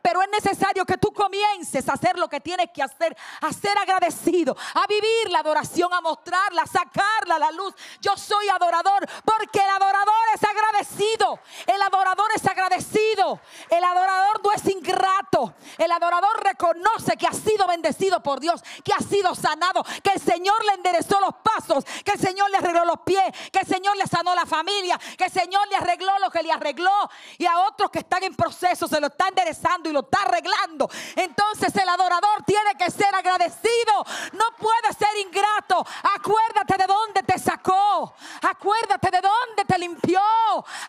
Pero 0.05 0.21
es 0.21 0.29
necesario 0.29 0.85
que 0.85 0.99
tú 0.99 1.11
comiences 1.11 1.89
a 1.89 1.93
hacer 1.93 2.19
lo 2.19 2.27
que 2.27 2.39
tienes 2.39 2.69
que 2.71 2.83
hacer, 2.83 3.17
a 3.41 3.51
ser 3.51 3.75
agradecido, 3.75 4.55
a 4.75 4.85
vivir 4.85 5.31
la 5.31 5.39
adoración, 5.39 5.91
a 5.91 5.99
mostrarla, 5.99 6.61
a 6.61 6.67
sacarla 6.67 7.37
a 7.37 7.39
la 7.39 7.49
luz. 7.49 7.73
Yo 8.01 8.15
soy 8.15 8.47
adorador 8.49 9.09
porque 9.25 9.57
el 9.57 9.67
adorador 9.67 10.13
es 10.35 10.43
agradecido. 10.43 11.39
El 11.65 11.81
adorador 11.81 12.27
es 12.35 12.45
agradecido. 12.45 13.39
El 13.67 13.83
adorador 13.83 14.43
no 14.43 14.51
es 14.51 14.67
ingrato. 14.67 15.55
El 15.75 15.91
adorador 15.91 16.43
reconoce 16.43 17.17
que 17.17 17.25
ha 17.25 17.33
sido 17.33 17.65
bendecido 17.65 18.21
por 18.21 18.39
Dios, 18.39 18.61
que 18.83 18.93
ha 18.93 18.99
sido 18.99 19.33
sanado, 19.33 19.83
que 20.03 20.11
el 20.11 20.21
Señor 20.21 20.63
le 20.65 20.73
enderezó 20.73 21.19
los 21.19 21.33
pasos, 21.41 21.83
que 22.03 22.11
el 22.11 22.19
Señor 22.19 22.51
le 22.51 22.57
arregló 22.57 22.85
los 22.85 22.99
pies, 22.99 23.23
que 23.51 23.61
el 23.61 23.65
Señor 23.65 23.97
le 23.97 24.05
sanó 24.05 24.35
la 24.35 24.45
familia, 24.45 24.99
que 25.17 25.23
el 25.23 25.31
Señor 25.31 25.67
le 25.67 25.77
arregló 25.77 26.11
lo 26.19 26.29
que 26.29 26.43
le 26.43 26.51
arregló. 26.51 27.09
Y 27.39 27.47
a 27.47 27.61
otros 27.61 27.89
que 27.89 27.99
están 27.99 28.23
en 28.23 28.35
proceso 28.35 28.87
se 28.87 29.01
lo 29.01 29.07
está 29.07 29.29
enderezando 29.29 29.89
y 29.89 29.94
lo 29.95 30.01
está 30.01 30.21
arreglando. 30.21 30.89
Entonces 31.15 31.73
el 31.75 31.89
adorador 31.89 32.43
tiene 32.45 32.75
que 32.77 32.91
ser 32.91 33.13
agradecido. 33.15 34.05
No 34.33 34.45
puede 34.59 34.93
ser 34.93 35.17
ingrato. 35.25 35.83
Acuérdate 36.15 36.77
de 36.77 36.85
dónde 36.85 37.23
te 37.23 37.39
sacó. 37.39 38.13
Acuérdate 38.41 39.09
de 39.09 39.21
dónde 39.21 39.65
te 39.65 39.79
limpió. 39.79 40.21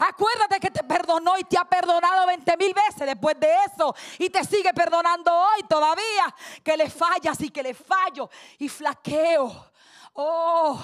Acuérdate 0.01 0.61
que 0.61 0.71
te 0.71 0.85
perdonó 0.85 1.39
y 1.39 1.45
te 1.45 1.57
ha 1.57 1.65
perdonado 1.65 2.27
20 2.27 2.57
mil 2.57 2.75
veces 2.75 3.07
después 3.07 3.39
de 3.41 3.55
eso. 3.73 3.95
Y 4.19 4.29
te 4.29 4.45
sigue 4.45 4.75
perdonando 4.75 5.33
hoy 5.33 5.63
todavía. 5.69 6.35
Que 6.63 6.77
le 6.77 6.91
fallas 6.91 7.41
y 7.41 7.51
que 7.51 7.63
le 7.63 7.75
fallo 7.75 8.29
y 8.59 8.69
flaqueo. 8.69 9.71
Oh, 10.15 10.83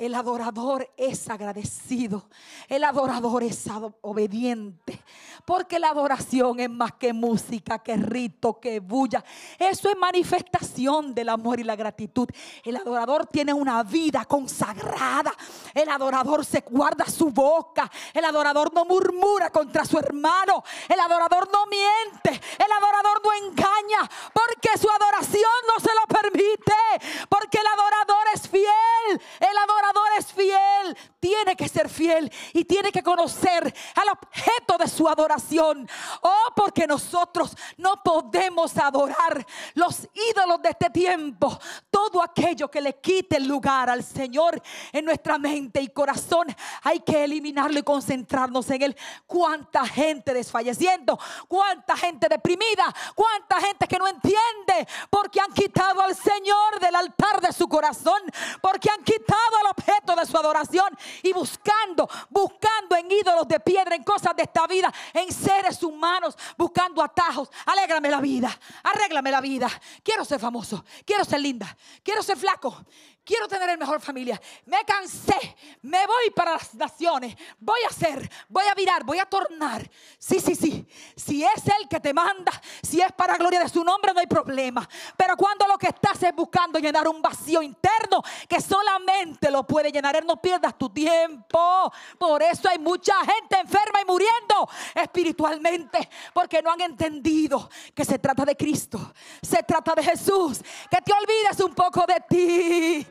el 0.00 0.14
adorador 0.14 0.90
es 0.96 1.28
agradecido. 1.28 2.24
El 2.68 2.84
adorador 2.84 3.42
es 3.42 3.66
obediente. 4.00 5.04
Porque 5.44 5.78
la 5.78 5.90
adoración 5.90 6.58
es 6.58 6.70
más 6.70 6.92
que 6.92 7.12
música, 7.12 7.80
que 7.80 7.96
rito, 7.96 8.58
que 8.58 8.80
bulla. 8.80 9.22
Eso 9.58 9.90
es 9.90 9.98
manifestación 9.98 11.14
del 11.14 11.28
amor 11.28 11.60
y 11.60 11.64
la 11.64 11.76
gratitud. 11.76 12.26
El 12.64 12.76
adorador 12.76 13.26
tiene 13.26 13.52
una 13.52 13.82
vida 13.82 14.24
consagrada. 14.24 15.34
El 15.74 15.90
adorador 15.90 16.46
se 16.46 16.62
guarda 16.62 17.04
su 17.04 17.28
boca. 17.28 17.90
El 18.14 18.24
adorador 18.24 18.72
no 18.72 18.86
murmura 18.86 19.50
contra 19.50 19.84
su 19.84 19.98
hermano. 19.98 20.64
El 20.88 20.98
adorador 20.98 21.46
no 21.52 21.66
miente. 21.66 22.40
El 22.56 22.72
adorador 22.72 23.20
no 23.22 23.48
engaña. 23.48 24.10
Porque 24.32 24.78
su 24.78 24.88
adoración 24.88 25.60
no 25.68 25.78
se 25.78 25.90
lo 25.94 26.06
permite. 26.06 27.26
Porque 27.28 27.58
el 27.58 27.66
adorador 27.66 28.26
es 28.34 28.48
fiel. 28.48 29.20
El 29.40 29.58
adorador 29.58 29.89
es 30.18 30.32
fiel. 30.32 30.96
Tiene 31.18 31.56
que 31.56 31.68
ser 31.68 31.88
fiel 31.88 32.32
y 32.52 32.64
tiene 32.64 32.90
que 32.90 33.02
conocer 33.02 33.74
al 33.94 34.08
objeto 34.08 34.78
de 34.78 34.88
su 34.88 35.08
adoración. 35.08 35.88
Oh, 36.22 36.52
porque 36.56 36.86
nosotros 36.86 37.56
no 37.76 38.02
podemos 38.02 38.76
adorar 38.76 39.46
los 39.74 40.08
ídolos 40.30 40.62
de 40.62 40.70
este 40.70 40.90
tiempo. 40.90 41.58
Todo 41.90 42.22
aquello 42.22 42.70
que 42.70 42.80
le 42.80 42.96
quite 43.00 43.36
el 43.36 43.46
lugar 43.46 43.90
al 43.90 44.02
Señor 44.02 44.60
en 44.92 45.04
nuestra 45.04 45.38
mente 45.38 45.80
y 45.80 45.88
corazón, 45.88 46.46
hay 46.82 47.00
que 47.00 47.24
eliminarlo 47.24 47.78
y 47.78 47.82
concentrarnos 47.82 48.68
en 48.70 48.82
Él. 48.82 48.96
Cuánta 49.26 49.86
gente 49.86 50.32
desfalleciendo, 50.32 51.18
cuánta 51.48 51.96
gente 51.96 52.28
deprimida, 52.28 52.94
cuánta 53.14 53.60
gente 53.60 53.86
que 53.86 53.98
no 53.98 54.06
entiende 54.06 54.88
porque 55.08 55.40
han 55.40 55.52
quitado 55.52 56.00
al 56.00 56.14
Señor 56.14 56.80
del 56.80 56.94
altar 56.94 57.40
de 57.40 57.52
su 57.52 57.68
corazón, 57.68 58.20
porque 58.60 58.90
han 58.90 59.02
quitado 59.04 59.56
al 59.60 59.66
objeto 59.70 60.14
de 60.16 60.26
su 60.26 60.36
adoración 60.36 60.88
y 61.22 61.32
buscando, 61.32 62.08
buscando 62.28 62.96
en 62.96 63.10
ídolos 63.10 63.48
de 63.48 63.60
piedra, 63.60 63.94
en 63.94 64.02
cosas 64.02 64.34
de 64.36 64.42
esta 64.42 64.66
vida, 64.66 64.92
en 65.12 65.32
seres 65.32 65.82
humanos, 65.82 66.36
buscando 66.56 67.02
atajos. 67.02 67.50
Alégrame 67.66 68.10
la 68.10 68.20
vida, 68.20 68.50
arréglame 68.82 69.30
la 69.30 69.40
vida. 69.40 69.68
Quiero 70.02 70.24
ser 70.24 70.40
famoso, 70.40 70.84
quiero 71.04 71.24
ser 71.24 71.40
linda, 71.40 71.76
quiero 72.02 72.22
ser 72.22 72.36
flaco, 72.36 72.84
quiero 73.24 73.48
tener 73.48 73.70
el 73.70 73.78
mejor 73.78 74.00
familia. 74.00 74.40
Me 74.66 74.84
cansé, 74.84 75.56
me 75.82 76.06
voy 76.06 76.30
para 76.34 76.52
las 76.52 76.74
naciones, 76.74 77.36
voy 77.58 77.80
a 77.84 77.88
hacer, 77.88 78.30
voy 78.48 78.64
a 78.66 78.74
virar, 78.74 79.04
voy 79.04 79.18
a 79.18 79.26
tornar. 79.26 79.88
Sí, 80.18 80.40
sí, 80.40 80.54
sí. 80.54 80.86
Si 81.16 81.44
es 81.44 81.66
Él 81.66 81.88
que 81.88 82.00
te 82.00 82.12
manda, 82.12 82.52
si 82.82 83.00
es 83.00 83.12
para 83.12 83.36
gloria 83.36 83.60
de 83.60 83.68
su 83.68 83.84
nombre, 83.84 84.12
no 84.12 84.20
hay 84.20 84.26
problema. 84.26 84.88
Pero 85.16 85.36
cuando 85.36 85.66
lo 85.66 85.78
que 85.78 85.88
estás 85.88 86.22
es 86.22 86.34
buscando 86.34 86.78
llenar 86.78 87.08
un 87.08 87.22
vacío 87.22 87.62
interno 87.62 88.22
que 88.48 88.60
solamente 88.60 89.50
lo 89.50 89.66
puede 89.66 89.92
llenar, 89.92 90.16
Él 90.16 90.26
no 90.26 90.40
pierdas 90.40 90.76
tu 90.76 90.90
tiempo. 90.90 91.92
Por 92.18 92.42
eso 92.42 92.68
hay 92.68 92.78
mucha 92.78 93.14
gente 93.20 93.58
enferma 93.60 94.00
y 94.00 94.04
muriendo 94.04 94.68
espiritualmente, 94.94 96.08
porque 96.32 96.62
no 96.62 96.72
han 96.72 96.80
entendido 96.80 97.70
que 97.94 98.04
se 98.04 98.18
trata 98.18 98.44
de 98.44 98.56
Cristo, 98.56 99.12
se 99.42 99.62
trata 99.62 99.94
de 99.94 100.02
Jesús, 100.02 100.60
que 100.90 101.00
te 101.02 101.12
olvides 101.12 101.60
un 101.60 101.74
poco 101.74 102.04
de 102.06 102.20
ti. 102.28 103.06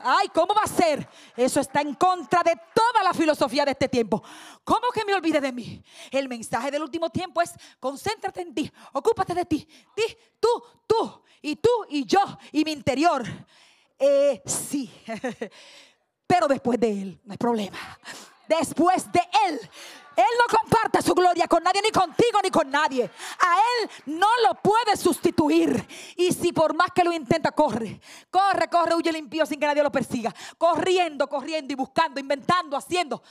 Ay, 0.00 0.28
¿cómo 0.32 0.54
va 0.54 0.62
a 0.62 0.68
ser? 0.68 1.08
Eso 1.36 1.60
está 1.60 1.80
en 1.80 1.94
contra 1.94 2.42
de 2.42 2.52
toda 2.74 3.02
la 3.02 3.14
filosofía 3.14 3.64
de 3.64 3.72
este 3.72 3.88
tiempo. 3.88 4.22
¿Cómo 4.64 4.90
que 4.92 5.04
me 5.04 5.14
olvide 5.14 5.40
de 5.40 5.52
mí? 5.52 5.82
El 6.10 6.28
mensaje 6.28 6.70
del 6.70 6.82
último 6.82 7.10
tiempo 7.10 7.40
es 7.42 7.52
concéntrate 7.80 8.42
en 8.42 8.54
ti, 8.54 8.72
ocúpate 8.92 9.34
de 9.34 9.44
ti, 9.44 9.66
ti, 9.94 10.16
tú, 10.40 10.48
tú, 10.86 11.22
y 11.42 11.56
tú 11.56 11.70
y 11.88 12.04
yo 12.04 12.20
y 12.52 12.64
mi 12.64 12.72
interior. 12.72 13.24
Eh, 13.98 14.42
sí, 14.44 14.92
pero 16.26 16.48
después 16.48 16.78
de 16.78 16.90
Él, 16.90 17.20
no 17.24 17.32
hay 17.32 17.38
problema. 17.38 17.78
Después 18.48 19.10
de 19.10 19.22
Él. 19.48 19.60
Él 20.16 20.24
no 20.38 20.58
comparte 20.58 21.02
su 21.02 21.14
gloria 21.14 21.46
con 21.46 21.62
nadie, 21.62 21.82
ni 21.82 21.90
contigo, 21.90 22.40
ni 22.42 22.50
con 22.50 22.70
nadie. 22.70 23.04
A 23.04 23.58
Él 23.58 23.90
no 24.06 24.28
lo 24.46 24.54
puede 24.54 24.96
sustituir. 24.96 25.86
Y 26.16 26.32
si 26.32 26.52
por 26.52 26.74
más 26.74 26.88
que 26.94 27.04
lo 27.04 27.12
intenta, 27.12 27.52
corre, 27.52 28.00
corre, 28.30 28.68
corre, 28.68 28.94
huye 28.94 29.12
limpio 29.12 29.44
sin 29.44 29.60
que 29.60 29.66
nadie 29.66 29.82
lo 29.82 29.92
persiga. 29.92 30.34
Corriendo, 30.56 31.28
corriendo 31.28 31.72
y 31.72 31.76
buscando, 31.76 32.18
inventando, 32.18 32.76
haciendo. 32.76 33.22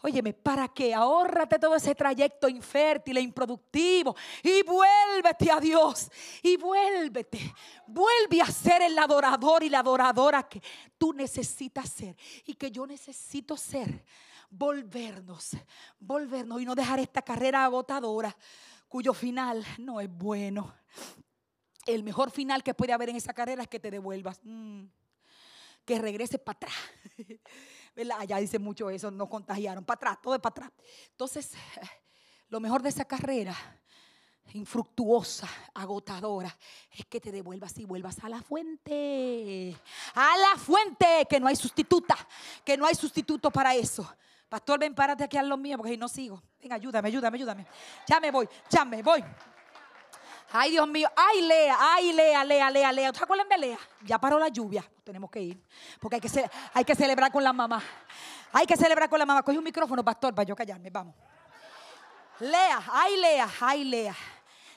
Óyeme, 0.00 0.32
¿para 0.32 0.68
qué? 0.68 0.94
Ahórrate 0.94 1.58
todo 1.58 1.74
ese 1.74 1.92
trayecto 1.92 2.48
infértil 2.48 3.16
e 3.16 3.20
improductivo 3.20 4.14
y 4.44 4.62
vuélvete 4.62 5.50
a 5.50 5.58
Dios 5.58 6.08
y 6.40 6.56
vuélvete. 6.56 7.52
Vuelve 7.84 8.40
a 8.40 8.46
ser 8.46 8.82
el 8.82 8.96
adorador 8.96 9.64
y 9.64 9.68
la 9.68 9.80
adoradora 9.80 10.48
que 10.48 10.62
tú 10.96 11.12
necesitas 11.12 11.90
ser 11.90 12.16
y 12.44 12.54
que 12.54 12.70
yo 12.70 12.86
necesito 12.86 13.56
ser 13.56 14.04
volvernos, 14.50 15.56
volvernos 15.98 16.60
y 16.60 16.64
no 16.64 16.74
dejar 16.74 17.00
esta 17.00 17.22
carrera 17.22 17.64
agotadora 17.64 18.36
cuyo 18.88 19.12
final 19.12 19.64
no 19.78 20.00
es 20.00 20.10
bueno. 20.10 20.74
El 21.86 22.02
mejor 22.02 22.30
final 22.30 22.62
que 22.62 22.74
puede 22.74 22.92
haber 22.92 23.10
en 23.10 23.16
esa 23.16 23.32
carrera 23.32 23.62
es 23.62 23.68
que 23.68 23.80
te 23.80 23.90
devuelvas, 23.90 24.40
mm, 24.42 24.84
que 25.84 25.98
regreses 25.98 26.40
para 26.40 26.56
atrás. 26.56 26.74
Allá 28.18 28.36
dice 28.36 28.58
mucho 28.58 28.90
eso, 28.90 29.10
no 29.10 29.28
contagiaron, 29.28 29.84
para 29.84 29.96
atrás, 29.96 30.18
todo 30.22 30.34
es 30.34 30.40
para 30.40 30.66
atrás. 30.66 30.72
Entonces, 31.10 31.52
lo 32.48 32.60
mejor 32.60 32.82
de 32.82 32.90
esa 32.90 33.04
carrera 33.04 33.56
infructuosa, 34.52 35.48
agotadora, 35.74 36.56
es 36.90 37.04
que 37.06 37.20
te 37.20 37.32
devuelvas 37.32 37.76
y 37.78 37.84
vuelvas 37.84 38.18
a 38.22 38.28
la 38.28 38.42
fuente. 38.42 39.76
A 40.14 40.36
la 40.36 40.58
fuente, 40.58 41.26
que 41.28 41.40
no 41.40 41.48
hay 41.48 41.56
sustituta, 41.56 42.16
que 42.64 42.76
no 42.76 42.86
hay 42.86 42.94
sustituto 42.94 43.50
para 43.50 43.74
eso. 43.74 44.08
Pastor, 44.48 44.78
ven, 44.78 44.94
párate 44.94 45.24
aquí 45.24 45.36
a 45.36 45.42
lo 45.42 45.56
mío 45.56 45.76
porque 45.76 45.92
si 45.92 45.98
no 45.98 46.08
sigo. 46.08 46.42
Ven, 46.60 46.72
ayúdame, 46.72 47.08
ayúdame, 47.08 47.36
ayúdame. 47.36 47.66
Ya 48.06 48.18
me 48.18 48.30
voy, 48.30 48.48
ya 48.70 48.84
me 48.84 49.02
voy. 49.02 49.22
Ay, 50.50 50.70
Dios 50.70 50.88
mío. 50.88 51.08
Ay, 51.14 51.42
Lea, 51.42 51.76
ay, 51.78 52.12
Lea, 52.12 52.44
Lea, 52.44 52.70
Lea, 52.70 52.92
Lea. 52.92 53.12
¿Te 53.12 53.22
acuerdan 53.22 53.48
de 53.48 53.58
Lea? 53.58 53.78
Ya 54.04 54.18
paró 54.18 54.38
la 54.38 54.48
lluvia. 54.48 54.82
Tenemos 55.04 55.30
que 55.30 55.40
ir. 55.40 55.62
Porque 56.00 56.16
hay 56.16 56.20
que, 56.20 56.50
hay 56.72 56.84
que 56.84 56.94
celebrar 56.94 57.30
con 57.30 57.44
la 57.44 57.52
mamá. 57.52 57.82
Hay 58.52 58.66
que 58.66 58.76
celebrar 58.76 59.10
con 59.10 59.18
la 59.18 59.26
mamá. 59.26 59.42
Coge 59.42 59.58
un 59.58 59.64
micrófono, 59.64 60.02
pastor, 60.02 60.34
para 60.34 60.46
yo 60.46 60.56
callarme. 60.56 60.88
Vamos. 60.88 61.14
Lea, 62.40 62.82
ay, 62.90 63.16
Lea, 63.18 63.48
ay, 63.60 63.84
Lea. 63.84 64.16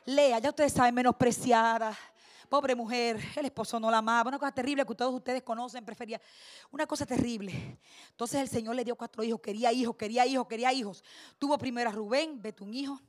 Lea, 0.06 0.40
ya 0.40 0.50
ustedes 0.50 0.74
saben, 0.74 0.94
menospreciada. 0.94 1.98
Pobre 2.52 2.76
mujer, 2.76 3.18
el 3.38 3.46
esposo 3.46 3.80
no 3.80 3.90
la 3.90 4.00
amaba. 4.00 4.28
Una 4.28 4.38
cosa 4.38 4.52
terrible 4.52 4.86
que 4.86 4.94
todos 4.94 5.14
ustedes 5.14 5.42
conocen, 5.42 5.86
prefería. 5.86 6.20
Una 6.70 6.86
cosa 6.86 7.06
terrible. 7.06 7.80
Entonces 8.10 8.42
el 8.42 8.50
Señor 8.50 8.76
le 8.76 8.84
dio 8.84 8.94
cuatro 8.98 9.24
hijos, 9.24 9.40
quería 9.40 9.72
hijos, 9.72 9.96
quería 9.96 10.26
hijos, 10.26 10.46
quería 10.48 10.74
hijos. 10.74 11.02
Tuvo 11.40 11.58
primero 11.58 11.90
a 11.90 11.94
Rubén, 11.94 12.42
un 12.60 12.74
hijo. 12.74 13.00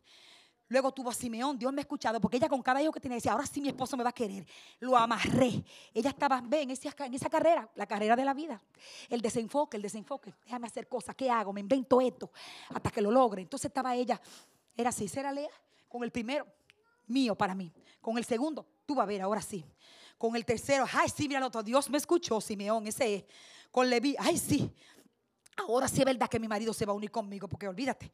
Luego 0.69 0.93
tuvo 0.93 1.11
a 1.11 1.13
Simeón, 1.13 1.59
Dios 1.59 1.73
me 1.73 1.81
ha 1.81 1.83
escuchado, 1.83 2.21
porque 2.21 2.37
ella 2.37 2.49
con 2.49 2.63
cada 2.63 2.81
hijo 2.81 2.93
que 2.93 3.01
tenía 3.01 3.17
decía, 3.17 3.33
ahora 3.33 3.45
sí 3.45 3.61
mi 3.61 3.67
esposo 3.67 3.97
me 3.97 4.05
va 4.05 4.11
a 4.11 4.13
querer. 4.13 4.47
Lo 4.79 4.97
amarré. 4.97 5.65
Ella 5.93 6.11
estaba, 6.11 6.41
ve, 6.41 6.63
en 6.63 6.71
esa, 6.71 6.93
carrera, 7.29 7.69
la 7.75 7.87
carrera 7.87 8.15
de 8.15 8.25
la 8.25 8.35
vida. 8.35 8.63
El 9.09 9.21
desenfoque, 9.21 9.77
el 9.77 9.83
desenfoque. 9.83 10.33
Déjame 10.45 10.69
hacer 10.69 10.87
cosas, 10.87 11.17
¿qué 11.17 11.29
hago? 11.29 11.53
Me 11.53 11.63
invento 11.63 12.01
esto 12.01 12.31
hasta 12.69 12.93
que 12.93 13.03
lo 13.03 13.11
logre. 13.11 13.43
Entonces 13.43 13.67
estaba 13.67 13.93
ella, 13.97 14.21
era 14.77 14.91
así, 14.91 15.11
era 15.13 15.33
Lea, 15.33 15.51
con 15.89 16.05
el 16.05 16.13
primero, 16.13 16.47
mío 17.09 17.35
para 17.35 17.57
mí. 17.57 17.73
Con 18.01 18.17
el 18.19 18.25
segundo, 18.25 18.67
tú 18.93 18.97
vas 18.97 19.05
a 19.05 19.07
ver, 19.07 19.23
ahora 19.23 19.41
sí. 19.41 19.65
Con 20.19 20.37
el 20.37 20.45
tercero, 20.45 20.85
ay, 20.93 21.09
sí, 21.09 21.27
mira 21.27 21.39
el 21.39 21.45
otro, 21.45 21.63
Dios 21.63 21.89
me 21.89 21.97
escuchó, 21.97 22.41
Simeón, 22.43 22.87
ese 22.87 23.15
es. 23.15 23.25
Con 23.71 23.89
Leví, 23.89 24.15
ay, 24.19 24.37
sí. 24.37 24.71
Ahora 25.57 25.89
sí 25.89 26.01
es 26.01 26.05
verdad 26.05 26.29
que 26.29 26.39
mi 26.39 26.47
marido 26.47 26.75
se 26.75 26.85
va 26.85 26.93
a 26.93 26.95
unir 26.95 27.11
conmigo, 27.11 27.49
porque 27.49 27.67
olvídate. 27.67 28.13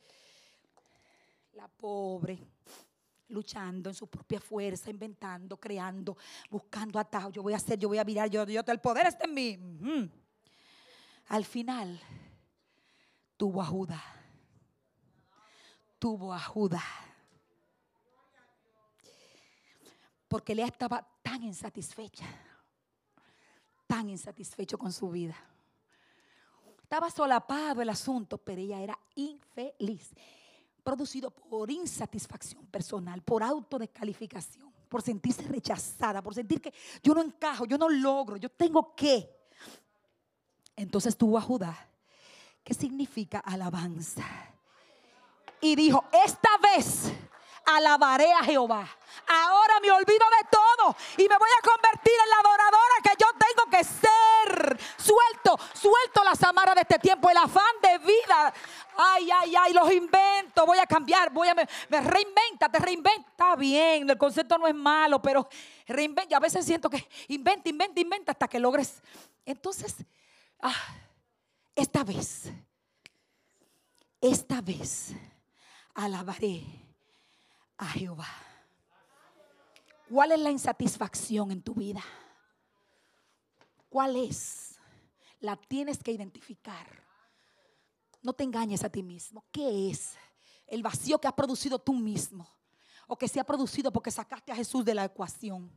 La 1.54 1.66
pobre, 1.66 2.38
luchando 3.28 3.90
en 3.90 3.94
su 3.94 4.06
propia 4.06 4.40
fuerza, 4.40 4.88
inventando, 4.88 5.58
creando, 5.58 6.16
buscando 6.48 6.98
atajos. 7.00 7.32
Yo 7.32 7.42
voy 7.42 7.54
a 7.54 7.56
hacer, 7.56 7.76
yo 7.76 7.88
voy 7.88 7.98
a 7.98 8.04
virar, 8.04 8.30
yo, 8.30 8.44
yo, 8.44 8.62
el 8.64 8.80
poder 8.80 9.08
está 9.08 9.24
en 9.24 9.34
mí. 9.34 10.10
Al 11.26 11.44
final, 11.44 12.00
tuvo 13.36 13.60
a 13.60 13.66
Judá. 13.66 14.02
Tuvo 15.98 16.32
a 16.32 16.38
Judá. 16.38 16.84
Porque 20.28 20.54
Lea 20.54 20.66
estaba 20.66 21.06
tan 21.22 21.42
insatisfecha, 21.42 22.26
tan 23.86 24.10
insatisfecho 24.10 24.78
con 24.78 24.92
su 24.92 25.10
vida. 25.10 25.34
Estaba 26.82 27.10
solapado 27.10 27.82
el 27.82 27.88
asunto, 27.90 28.38
pero 28.38 28.60
ella 28.60 28.80
era 28.80 28.98
infeliz. 29.14 30.10
Producido 30.82 31.30
por 31.30 31.70
insatisfacción 31.70 32.66
personal, 32.66 33.22
por 33.22 33.42
autodescalificación, 33.42 34.72
por 34.88 35.02
sentirse 35.02 35.42
rechazada, 35.42 36.22
por 36.22 36.34
sentir 36.34 36.60
que 36.60 36.72
yo 37.02 37.14
no 37.14 37.22
encajo, 37.22 37.66
yo 37.66 37.76
no 37.76 37.88
logro, 37.88 38.36
yo 38.36 38.48
tengo 38.48 38.94
que. 38.94 39.28
Entonces 40.76 41.16
tuvo 41.16 41.36
a 41.36 41.42
Judá, 41.42 41.76
que 42.64 42.72
significa 42.72 43.40
alabanza. 43.40 44.24
Y 45.60 45.74
dijo, 45.74 46.04
esta 46.24 46.50
vez 46.62 47.12
alabaré 47.68 48.32
a 48.32 48.42
Jehová. 48.42 48.88
Ahora 49.26 49.80
me 49.80 49.90
olvido 49.90 50.24
de 50.40 50.48
todo 50.50 50.96
y 51.18 51.28
me 51.28 51.36
voy 51.36 51.50
a 51.58 51.62
convertir 51.62 52.12
en 52.24 52.30
la 52.30 52.36
adoradora 52.36 52.94
que 53.02 53.10
yo 53.18 53.26
tengo 53.32 53.70
que 53.70 53.84
ser. 53.84 54.80
Suelto, 54.96 55.58
suelto 55.74 56.24
las 56.24 56.42
amarras 56.42 56.76
de 56.76 56.80
este 56.82 56.98
tiempo, 56.98 57.28
el 57.28 57.36
afán 57.36 57.74
de 57.82 57.98
vida. 57.98 58.54
Ay, 58.96 59.28
ay, 59.30 59.54
ay, 59.56 59.72
los 59.74 59.90
invento, 59.92 60.64
voy 60.64 60.78
a 60.78 60.86
cambiar, 60.86 61.30
voy 61.30 61.48
a 61.48 61.54
me, 61.54 61.66
reinventa, 62.00 62.68
te 62.70 62.78
reinventa. 62.78 63.54
Bien, 63.56 64.08
el 64.08 64.16
concepto 64.16 64.56
no 64.56 64.66
es 64.66 64.74
malo, 64.74 65.20
pero 65.20 65.48
reinventa. 65.86 66.36
A 66.36 66.40
veces 66.40 66.64
siento 66.64 66.88
que 66.88 67.06
inventa, 67.28 67.68
inventa, 67.68 68.00
inventa 68.00 68.32
hasta 68.32 68.48
que 68.48 68.58
logres. 68.58 69.02
Entonces, 69.44 69.94
ah, 70.60 70.74
esta 71.74 72.02
vez, 72.02 72.50
esta 74.20 74.60
vez 74.62 75.12
alabaré 75.94 76.87
a 77.78 77.86
Jehová. 77.86 78.28
¿Cuál 80.10 80.32
es 80.32 80.40
la 80.40 80.50
insatisfacción 80.50 81.50
en 81.50 81.62
tu 81.62 81.74
vida? 81.74 82.02
¿Cuál 83.88 84.16
es? 84.16 84.78
La 85.40 85.56
tienes 85.56 86.02
que 86.02 86.12
identificar. 86.12 86.86
No 88.22 88.32
te 88.32 88.44
engañes 88.44 88.84
a 88.84 88.90
ti 88.90 89.02
mismo. 89.02 89.44
¿Qué 89.52 89.90
es 89.90 90.14
el 90.66 90.82
vacío 90.82 91.20
que 91.20 91.28
has 91.28 91.34
producido 91.34 91.78
tú 91.78 91.94
mismo? 91.94 92.48
O 93.06 93.16
que 93.16 93.28
se 93.28 93.40
ha 93.40 93.44
producido 93.44 93.92
porque 93.92 94.10
sacaste 94.10 94.52
a 94.52 94.56
Jesús 94.56 94.84
de 94.84 94.94
la 94.94 95.04
ecuación. 95.04 95.70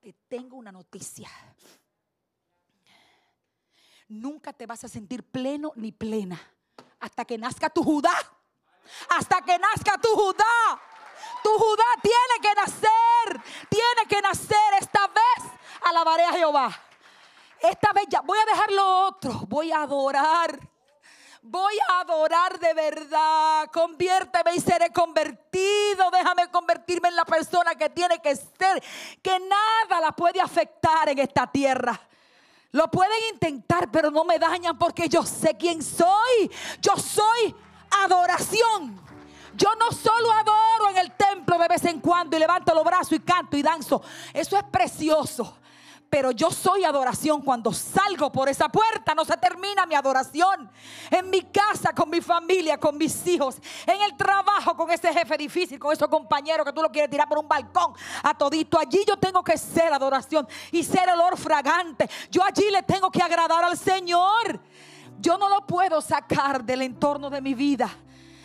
Te 0.00 0.12
tengo 0.28 0.56
una 0.56 0.70
noticia. 0.70 1.28
Nunca 4.08 4.52
te 4.52 4.66
vas 4.66 4.84
a 4.84 4.88
sentir 4.88 5.22
pleno 5.22 5.72
ni 5.76 5.92
plena 5.92 6.40
hasta 6.98 7.24
que 7.24 7.38
nazca 7.38 7.70
tu 7.70 7.82
Judá. 7.82 8.14
Hasta 9.08 9.40
que 9.42 9.58
nazca 9.58 9.98
tu 9.98 10.08
Judá. 10.08 10.80
Tu 11.42 11.50
Judá 11.50 11.84
tiene 12.02 12.40
que 12.42 12.54
nacer. 12.54 13.42
Tiene 13.68 14.08
que 14.08 14.20
nacer 14.22 14.74
esta 14.80 15.06
vez. 15.08 15.52
Alabaré 15.82 16.24
a 16.24 16.32
Jehová. 16.32 16.70
Esta 17.60 17.92
vez 17.92 18.06
ya 18.08 18.20
voy 18.22 18.38
a 18.38 18.44
dejar 18.44 18.70
lo 18.72 19.06
otro. 19.06 19.32
Voy 19.48 19.70
a 19.70 19.82
adorar. 19.82 20.58
Voy 21.42 21.74
a 21.88 22.00
adorar 22.00 22.58
de 22.58 22.74
verdad. 22.74 23.70
Conviérteme 23.72 24.54
y 24.54 24.60
seré 24.60 24.90
convertido. 24.92 26.10
Déjame 26.10 26.50
convertirme 26.50 27.08
en 27.08 27.16
la 27.16 27.24
persona 27.24 27.74
que 27.74 27.88
tiene 27.90 28.20
que 28.20 28.36
ser. 28.36 28.82
Que 29.22 29.38
nada 29.38 30.00
la 30.00 30.12
puede 30.12 30.40
afectar 30.40 31.08
en 31.08 31.18
esta 31.18 31.46
tierra. 31.46 31.98
Lo 32.72 32.90
pueden 32.90 33.18
intentar, 33.32 33.90
pero 33.90 34.10
no 34.10 34.24
me 34.24 34.38
dañan 34.38 34.78
porque 34.78 35.08
yo 35.08 35.22
sé 35.24 35.56
quién 35.56 35.82
soy. 35.82 36.50
Yo 36.80 36.96
soy 36.96 37.54
adoración. 38.02 39.09
Yo 39.60 39.68
no 39.78 39.92
solo 39.92 40.32
adoro 40.32 40.88
en 40.88 40.96
el 40.96 41.12
templo 41.12 41.58
de 41.58 41.68
vez 41.68 41.84
en 41.84 42.00
cuando 42.00 42.34
y 42.34 42.40
levanto 42.40 42.74
los 42.74 42.82
brazos 42.82 43.12
y 43.12 43.20
canto 43.20 43.58
y 43.58 43.62
danzo. 43.62 44.00
Eso 44.32 44.56
es 44.56 44.64
precioso. 44.64 45.58
Pero 46.08 46.30
yo 46.30 46.50
soy 46.50 46.82
adoración 46.82 47.42
cuando 47.42 47.70
salgo 47.74 48.32
por 48.32 48.48
esa 48.48 48.70
puerta. 48.70 49.14
No 49.14 49.22
se 49.22 49.36
termina 49.36 49.84
mi 49.84 49.94
adoración. 49.94 50.70
En 51.10 51.28
mi 51.28 51.42
casa, 51.42 51.92
con 51.92 52.08
mi 52.08 52.22
familia, 52.22 52.78
con 52.78 52.96
mis 52.96 53.26
hijos. 53.26 53.58
En 53.86 54.00
el 54.00 54.16
trabajo, 54.16 54.74
con 54.74 54.90
ese 54.90 55.12
jefe 55.12 55.36
difícil, 55.36 55.78
con 55.78 55.92
esos 55.92 56.08
compañeros 56.08 56.64
que 56.64 56.72
tú 56.72 56.80
lo 56.80 56.90
quieres 56.90 57.10
tirar 57.10 57.28
por 57.28 57.38
un 57.38 57.46
balcón 57.46 57.92
a 58.22 58.32
todito. 58.32 58.78
Allí 58.78 59.04
yo 59.06 59.18
tengo 59.18 59.44
que 59.44 59.58
ser 59.58 59.92
adoración 59.92 60.48
y 60.72 60.82
ser 60.82 61.10
olor 61.10 61.36
fragante. 61.36 62.08
Yo 62.30 62.42
allí 62.42 62.70
le 62.70 62.82
tengo 62.82 63.10
que 63.10 63.22
agradar 63.22 63.62
al 63.62 63.76
Señor. 63.76 64.58
Yo 65.20 65.36
no 65.36 65.50
lo 65.50 65.66
puedo 65.66 66.00
sacar 66.00 66.64
del 66.64 66.80
entorno 66.80 67.28
de 67.28 67.42
mi 67.42 67.52
vida. 67.52 67.90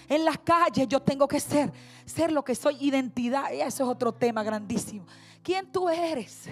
En 0.08 0.26
las 0.26 0.38
calles 0.40 0.88
yo 0.88 1.02
tengo 1.02 1.28
que 1.28 1.40
ser, 1.40 1.72
ser 2.06 2.32
lo 2.32 2.44
que 2.44 2.56
soy, 2.56 2.78
identidad. 2.80 3.52
Y 3.52 3.62
eso 3.62 3.84
es 3.84 3.90
otro 3.90 4.14
tema 4.14 4.44
grandísimo. 4.44 5.06
¿Quién 5.44 5.72
tú 5.72 5.90
eres? 5.90 6.50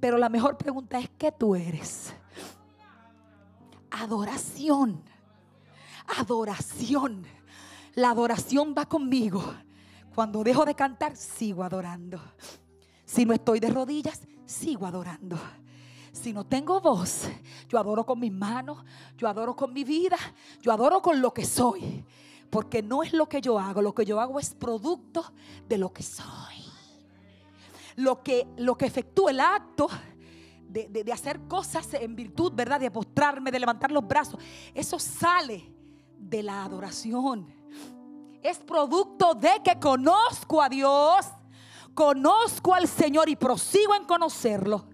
Pero 0.00 0.18
la 0.18 0.28
mejor 0.28 0.56
pregunta 0.56 0.98
es, 0.98 1.08
¿qué 1.16 1.32
tú 1.32 1.54
eres? 1.54 2.12
Adoración. 3.90 5.02
Adoración. 6.18 7.24
La 7.94 8.10
adoración 8.10 8.74
va 8.76 8.86
conmigo. 8.86 9.42
Cuando 10.14 10.44
dejo 10.44 10.64
de 10.64 10.74
cantar, 10.74 11.16
sigo 11.16 11.64
adorando. 11.64 12.20
Si 13.04 13.24
no 13.24 13.32
estoy 13.32 13.60
de 13.60 13.68
rodillas, 13.68 14.20
sigo 14.44 14.86
adorando. 14.86 15.38
Si 16.12 16.32
no 16.32 16.44
tengo 16.44 16.80
voz, 16.80 17.28
yo 17.68 17.78
adoro 17.78 18.06
con 18.06 18.20
mis 18.20 18.32
manos, 18.32 18.78
yo 19.16 19.28
adoro 19.28 19.56
con 19.56 19.72
mi 19.72 19.82
vida, 19.82 20.16
yo 20.60 20.72
adoro 20.72 21.02
con 21.02 21.20
lo 21.20 21.34
que 21.34 21.44
soy. 21.44 22.04
Porque 22.50 22.82
no 22.82 23.02
es 23.02 23.12
lo 23.12 23.28
que 23.28 23.40
yo 23.40 23.58
hago, 23.58 23.82
lo 23.82 23.94
que 23.94 24.04
yo 24.04 24.20
hago 24.20 24.38
es 24.38 24.54
producto 24.54 25.24
de 25.68 25.78
lo 25.78 25.92
que 25.92 26.02
soy. 26.02 26.24
Lo 27.96 28.22
que, 28.22 28.46
lo 28.56 28.76
que 28.76 28.86
efectúa 28.86 29.30
el 29.30 29.40
acto 29.40 29.88
de, 30.68 30.88
de- 30.88 31.04
de 31.04 31.12
hacer 31.12 31.40
cosas 31.48 31.92
en 31.94 32.16
virtud, 32.16 32.52
¿verdad? 32.54 32.80
De 32.80 32.90
postrarme, 32.90 33.50
de 33.50 33.60
levantar 33.60 33.90
los 33.92 34.06
brazos. 34.06 34.40
Eso 34.74 34.98
sale 34.98 35.72
de 36.18 36.42
la 36.42 36.64
adoración. 36.64 37.46
Es 38.42 38.58
producto 38.58 39.34
de 39.34 39.62
que 39.64 39.78
conozco 39.78 40.60
a 40.60 40.68
Dios, 40.68 41.26
conozco 41.94 42.74
al 42.74 42.86
Señor 42.88 43.28
y 43.28 43.36
prosigo 43.36 43.94
en 43.94 44.04
conocerlo. 44.04 44.86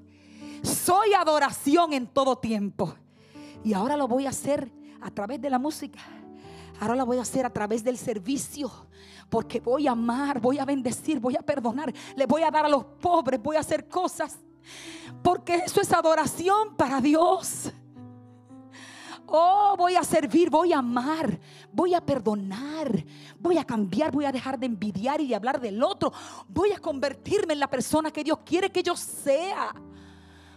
Soy 0.63 1.15
adoración 1.15 1.93
en 1.95 2.07
todo 2.07 2.37
tiempo. 2.37 2.95
Y 3.65 3.73
ahora 3.73 3.97
lo 3.97 4.07
voy 4.07 4.27
a 4.27 4.31
hacer 4.31 4.71
a 5.01 5.11
través 5.11 5.41
de 5.41 5.49
la 5.51 5.59
música. 5.59 5.99
Ahora 6.81 6.97
lo 6.97 7.05
voy 7.05 7.19
a 7.19 7.23
hacer 7.23 7.45
a 7.45 7.51
través 7.51 7.85
del 7.85 7.99
servicio. 7.99 8.71
Porque 9.29 9.61
voy 9.61 9.87
a 9.87 9.93
amar, 9.93 10.41
voy 10.41 10.59
a 10.59 10.65
bendecir, 10.65 11.21
voy 11.21 11.37
a 11.37 11.43
perdonar. 11.43 11.93
Le 12.17 12.27
voy 12.27 12.43
a 12.43 12.51
dar 12.51 12.65
a 12.65 12.69
los 12.69 12.85
pobres, 12.85 13.41
voy 13.41 13.57
a 13.57 13.61
hacer 13.61 13.87
cosas. 13.87 14.39
Porque 15.23 15.57
eso 15.57 15.81
es 15.81 15.93
adoración 15.93 16.75
para 16.77 17.01
Dios. 17.01 17.71
Oh, 19.27 19.77
voy 19.79 19.95
a 19.95 20.03
servir, 20.03 20.51
voy 20.51 20.73
a 20.73 20.79
amar, 20.79 21.39
voy 21.71 21.95
a 21.95 22.05
perdonar, 22.05 23.05
voy 23.39 23.59
a 23.59 23.65
cambiar, 23.65 24.11
voy 24.11 24.25
a 24.25 24.33
dejar 24.33 24.59
de 24.59 24.67
envidiar 24.67 25.21
y 25.21 25.29
de 25.29 25.37
hablar 25.37 25.61
del 25.61 25.83
otro. 25.85 26.13
Voy 26.49 26.73
a 26.73 26.81
convertirme 26.81 27.53
en 27.53 27.61
la 27.61 27.71
persona 27.71 28.11
que 28.11 28.25
Dios 28.25 28.41
quiere 28.45 28.73
que 28.73 28.83
yo 28.83 28.97
sea. 28.97 29.73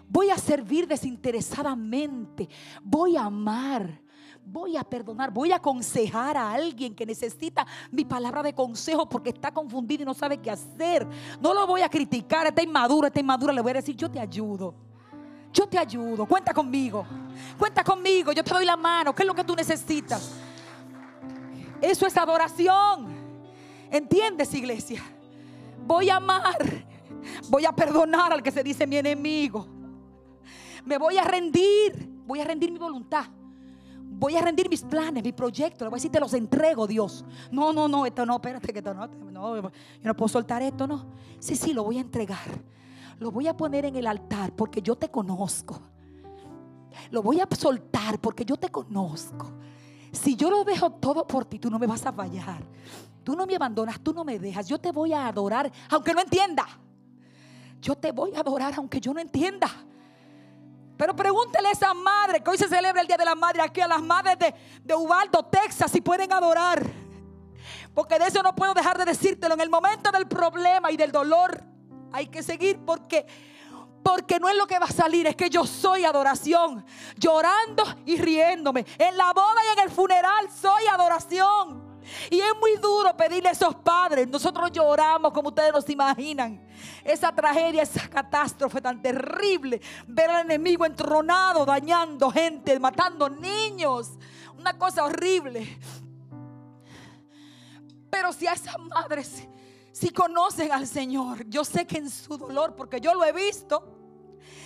Voy 0.09 0.31
a 0.31 0.37
servir 0.37 0.87
desinteresadamente. 0.87 2.49
Voy 2.81 3.15
a 3.15 3.25
amar. 3.25 4.02
Voy 4.45 4.75
a 4.75 4.83
perdonar, 4.83 5.31
voy 5.31 5.51
a 5.51 5.55
aconsejar 5.55 6.35
a 6.35 6.51
alguien 6.51 6.93
que 6.93 7.05
necesita 7.05 7.65
mi 7.91 8.03
palabra 8.03 8.43
de 8.43 8.53
consejo 8.53 9.07
porque 9.07 9.29
está 9.29 9.51
confundido 9.51 10.03
y 10.03 10.05
no 10.05 10.13
sabe 10.13 10.37
qué 10.37 10.51
hacer. 10.51 11.07
No 11.41 11.53
lo 11.53 11.65
voy 11.65 11.81
a 11.81 11.89
criticar, 11.89 12.47
está 12.47 12.61
inmaduro, 12.61 13.07
está 13.07 13.19
inmadura. 13.19 13.53
Le 13.53 13.61
voy 13.61 13.71
a 13.71 13.75
decir, 13.75 13.95
yo 13.95 14.11
te 14.11 14.19
ayudo. 14.19 14.73
Yo 15.53 15.67
te 15.67 15.77
ayudo, 15.77 16.25
cuenta 16.25 16.53
conmigo. 16.53 17.05
Cuenta 17.57 17.83
conmigo, 17.83 18.31
yo 18.31 18.43
te 18.43 18.53
doy 18.53 18.65
la 18.65 18.75
mano. 18.75 19.13
¿Qué 19.13 19.23
es 19.23 19.27
lo 19.27 19.35
que 19.35 19.43
tú 19.43 19.55
necesitas? 19.55 20.33
Eso 21.79 22.05
es 22.05 22.17
adoración. 22.17 23.13
¿Entiendes, 23.91 24.53
iglesia? 24.53 25.01
Voy 25.85 26.09
a 26.09 26.15
amar. 26.15 26.85
Voy 27.49 27.65
a 27.65 27.71
perdonar 27.71 28.33
al 28.33 28.41
que 28.41 28.51
se 28.51 28.63
dice 28.63 28.87
mi 28.87 28.97
enemigo. 28.97 29.67
Me 30.85 30.97
voy 30.97 31.17
a 31.17 31.23
rendir. 31.23 32.09
Voy 32.25 32.41
a 32.41 32.45
rendir 32.45 32.71
mi 32.71 32.79
voluntad. 32.79 33.25
Voy 34.05 34.35
a 34.37 34.41
rendir 34.41 34.69
mis 34.69 34.83
planes, 34.83 35.23
mis 35.23 35.33
proyectos. 35.33 35.81
Le 35.81 35.89
voy 35.89 35.97
a 35.97 35.99
decir, 35.99 36.11
te 36.11 36.19
los 36.19 36.33
entrego, 36.33 36.87
Dios. 36.87 37.25
No, 37.51 37.73
no, 37.73 37.87
no, 37.87 38.05
esto 38.05 38.25
no, 38.25 38.35
espérate, 38.35 38.71
que 38.71 38.79
esto 38.79 38.93
no, 38.93 39.07
no, 39.07 39.61
yo 39.61 39.71
no 40.03 40.15
puedo 40.15 40.29
soltar 40.29 40.61
esto, 40.61 40.87
no. 40.87 41.07
Sí, 41.39 41.55
sí, 41.55 41.73
lo 41.73 41.83
voy 41.83 41.97
a 41.97 42.01
entregar 42.01 42.63
lo 43.19 43.31
voy 43.31 43.47
a 43.47 43.55
poner 43.55 43.85
en 43.85 43.95
el 43.95 44.07
altar 44.07 44.53
porque 44.53 44.81
yo 44.81 44.95
te 44.95 45.09
conozco. 45.09 45.79
Lo 47.09 47.23
voy 47.23 47.39
a 47.39 47.47
soltar 47.55 48.19
porque 48.19 48.45
yo 48.45 48.57
te 48.57 48.69
conozco. 48.69 49.51
Si 50.11 50.35
yo 50.35 50.49
lo 50.49 50.63
dejo 50.63 50.91
todo 50.91 51.25
por 51.25 51.45
ti, 51.45 51.57
tú 51.57 51.69
no 51.71 51.79
me 51.79 51.87
vas 51.87 52.05
a 52.05 52.13
fallar. 52.13 52.63
Tú 53.23 53.35
no 53.35 53.45
me 53.45 53.55
abandonas, 53.55 53.99
tú 53.99 54.13
no 54.13 54.23
me 54.23 54.37
dejas. 54.37 54.67
Yo 54.67 54.79
te 54.79 54.91
voy 54.91 55.13
a 55.13 55.27
adorar 55.27 55.71
aunque 55.89 56.13
no 56.13 56.21
entienda. 56.21 56.67
Yo 57.81 57.95
te 57.95 58.11
voy 58.11 58.35
a 58.35 58.41
adorar 58.41 58.73
aunque 58.75 58.99
yo 58.99 59.13
no 59.13 59.19
entienda. 59.19 59.69
Pero 61.03 61.17
pregúntele 61.17 61.67
a 61.67 61.71
esa 61.71 61.93
madre 61.93 62.41
que 62.41 62.49
hoy 62.49 62.57
se 62.57 62.69
celebra 62.69 63.01
el 63.01 63.07
Día 63.07 63.17
de 63.17 63.25
la 63.25 63.35
Madre 63.35 63.61
aquí 63.61 63.81
a 63.81 63.89
las 63.89 64.01
madres 64.01 64.39
de, 64.39 64.55
de 64.85 64.95
Ubaldo, 64.95 65.43
Texas, 65.43 65.91
si 65.91 65.99
pueden 65.99 66.31
adorar. 66.31 66.81
Porque 67.93 68.17
de 68.17 68.27
eso 68.27 68.41
no 68.41 68.55
puedo 68.55 68.73
dejar 68.73 68.97
de 68.97 69.03
decírtelo. 69.03 69.55
En 69.55 69.59
el 69.59 69.69
momento 69.69 70.11
del 70.11 70.29
problema 70.29 70.93
y 70.93 70.95
del 70.95 71.11
dolor, 71.11 71.61
hay 72.13 72.27
que 72.27 72.41
seguir 72.41 72.79
porque 72.85 73.25
porque 74.01 74.39
no 74.39 74.47
es 74.47 74.55
lo 74.55 74.65
que 74.65 74.79
va 74.79 74.85
a 74.85 74.91
salir, 74.91 75.27
es 75.27 75.35
que 75.35 75.49
yo 75.49 75.65
soy 75.65 76.05
adoración, 76.05 76.85
llorando 77.17 77.83
y 78.05 78.15
riéndome. 78.15 78.85
En 78.97 79.17
la 79.17 79.33
boda 79.33 79.59
y 79.67 79.79
en 79.79 79.83
el 79.83 79.91
funeral 79.91 80.49
soy 80.49 80.87
adoración. 80.87 81.92
Y 82.29 82.39
es 82.39 82.53
muy 82.59 82.75
duro 82.77 83.15
pedirle 83.15 83.49
a 83.49 83.51
esos 83.51 83.75
padres. 83.75 84.27
Nosotros 84.27 84.71
lloramos 84.71 85.31
como 85.31 85.49
ustedes 85.49 85.73
nos 85.73 85.89
imaginan. 85.89 86.65
Esa 87.03 87.33
tragedia, 87.33 87.83
esa 87.83 88.07
catástrofe 88.09 88.81
tan 88.81 89.01
terrible. 89.01 89.81
Ver 90.07 90.29
al 90.29 90.45
enemigo 90.45 90.85
entronado, 90.85 91.65
dañando 91.65 92.29
gente, 92.31 92.79
matando 92.79 93.29
niños. 93.29 94.11
Una 94.57 94.77
cosa 94.77 95.03
horrible. 95.03 95.77
Pero 98.09 98.31
si 98.31 98.47
a 98.47 98.53
esas 98.53 98.77
madres 98.79 99.47
si 99.93 100.09
conocen 100.09 100.71
al 100.71 100.87
Señor, 100.87 101.47
yo 101.47 101.63
sé 101.63 101.85
que 101.85 101.99
en 101.99 102.09
su 102.09 102.35
dolor, 102.35 102.75
porque 102.75 102.99
yo 102.99 103.13
lo 103.13 103.23
he 103.23 103.31
visto, 103.31 103.95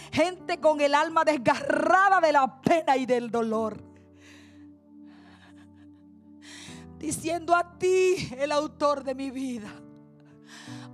gente 0.09 0.57
con 0.59 0.79
el 0.79 0.95
alma 0.95 1.25
desgarrada 1.25 2.21
de 2.21 2.31
la 2.31 2.61
pena 2.61 2.95
y 2.95 3.05
del 3.05 3.29
dolor, 3.29 3.77
diciendo 6.97 7.55
a 7.55 7.77
ti, 7.77 8.29
el 8.37 8.51
autor 8.51 9.03
de 9.03 9.15
mi 9.15 9.31
vida, 9.31 9.71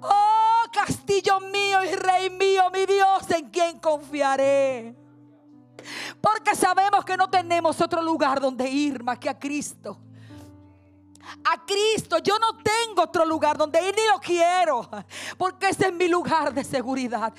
oh 0.01 0.64
castillo 0.72 1.39
mío 1.39 1.84
y 1.84 1.95
rey 1.95 2.30
mío, 2.30 2.64
mi 2.72 2.86
Dios, 2.86 3.30
en 3.32 3.49
quien 3.49 3.80
confiaré. 3.80 4.95
Porque 6.22 6.56
sabemos 6.56 7.04
que 7.04 7.18
no 7.18 7.30
tenemos 7.30 7.80
otro 7.82 8.01
lugar 8.01 8.39
donde 8.39 8.70
ir 8.70 9.04
más 9.04 9.20
que 9.20 9.30
a 9.30 9.38
Cristo 9.38 9.99
a 11.43 11.66
Cristo. 11.66 12.18
Yo 12.20 12.38
no 12.39 12.58
tengo 12.58 13.04
otro 13.04 13.26
lugar 13.26 13.58
donde 13.58 13.80
ir 13.80 13.95
ni 13.95 14.06
lo 14.08 14.20
quiero, 14.20 14.88
porque 15.38 15.70
ese 15.70 15.88
es 15.88 15.93
mi 15.93 16.08
lugar 16.08 16.54
de 16.54 16.64
seguridad. 16.64 17.34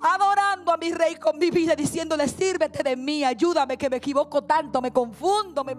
Adorando 0.00 0.72
a 0.72 0.76
mi 0.76 0.92
rey 0.92 1.16
con 1.16 1.38
mi 1.38 1.50
vida, 1.50 1.74
diciéndole, 1.74 2.28
sírvete 2.28 2.82
de 2.82 2.96
mí, 2.96 3.24
ayúdame 3.24 3.76
que 3.76 3.90
me 3.90 3.96
equivoco 3.96 4.42
tanto, 4.42 4.80
me 4.80 4.92
confundo. 4.92 5.64
Me, 5.64 5.74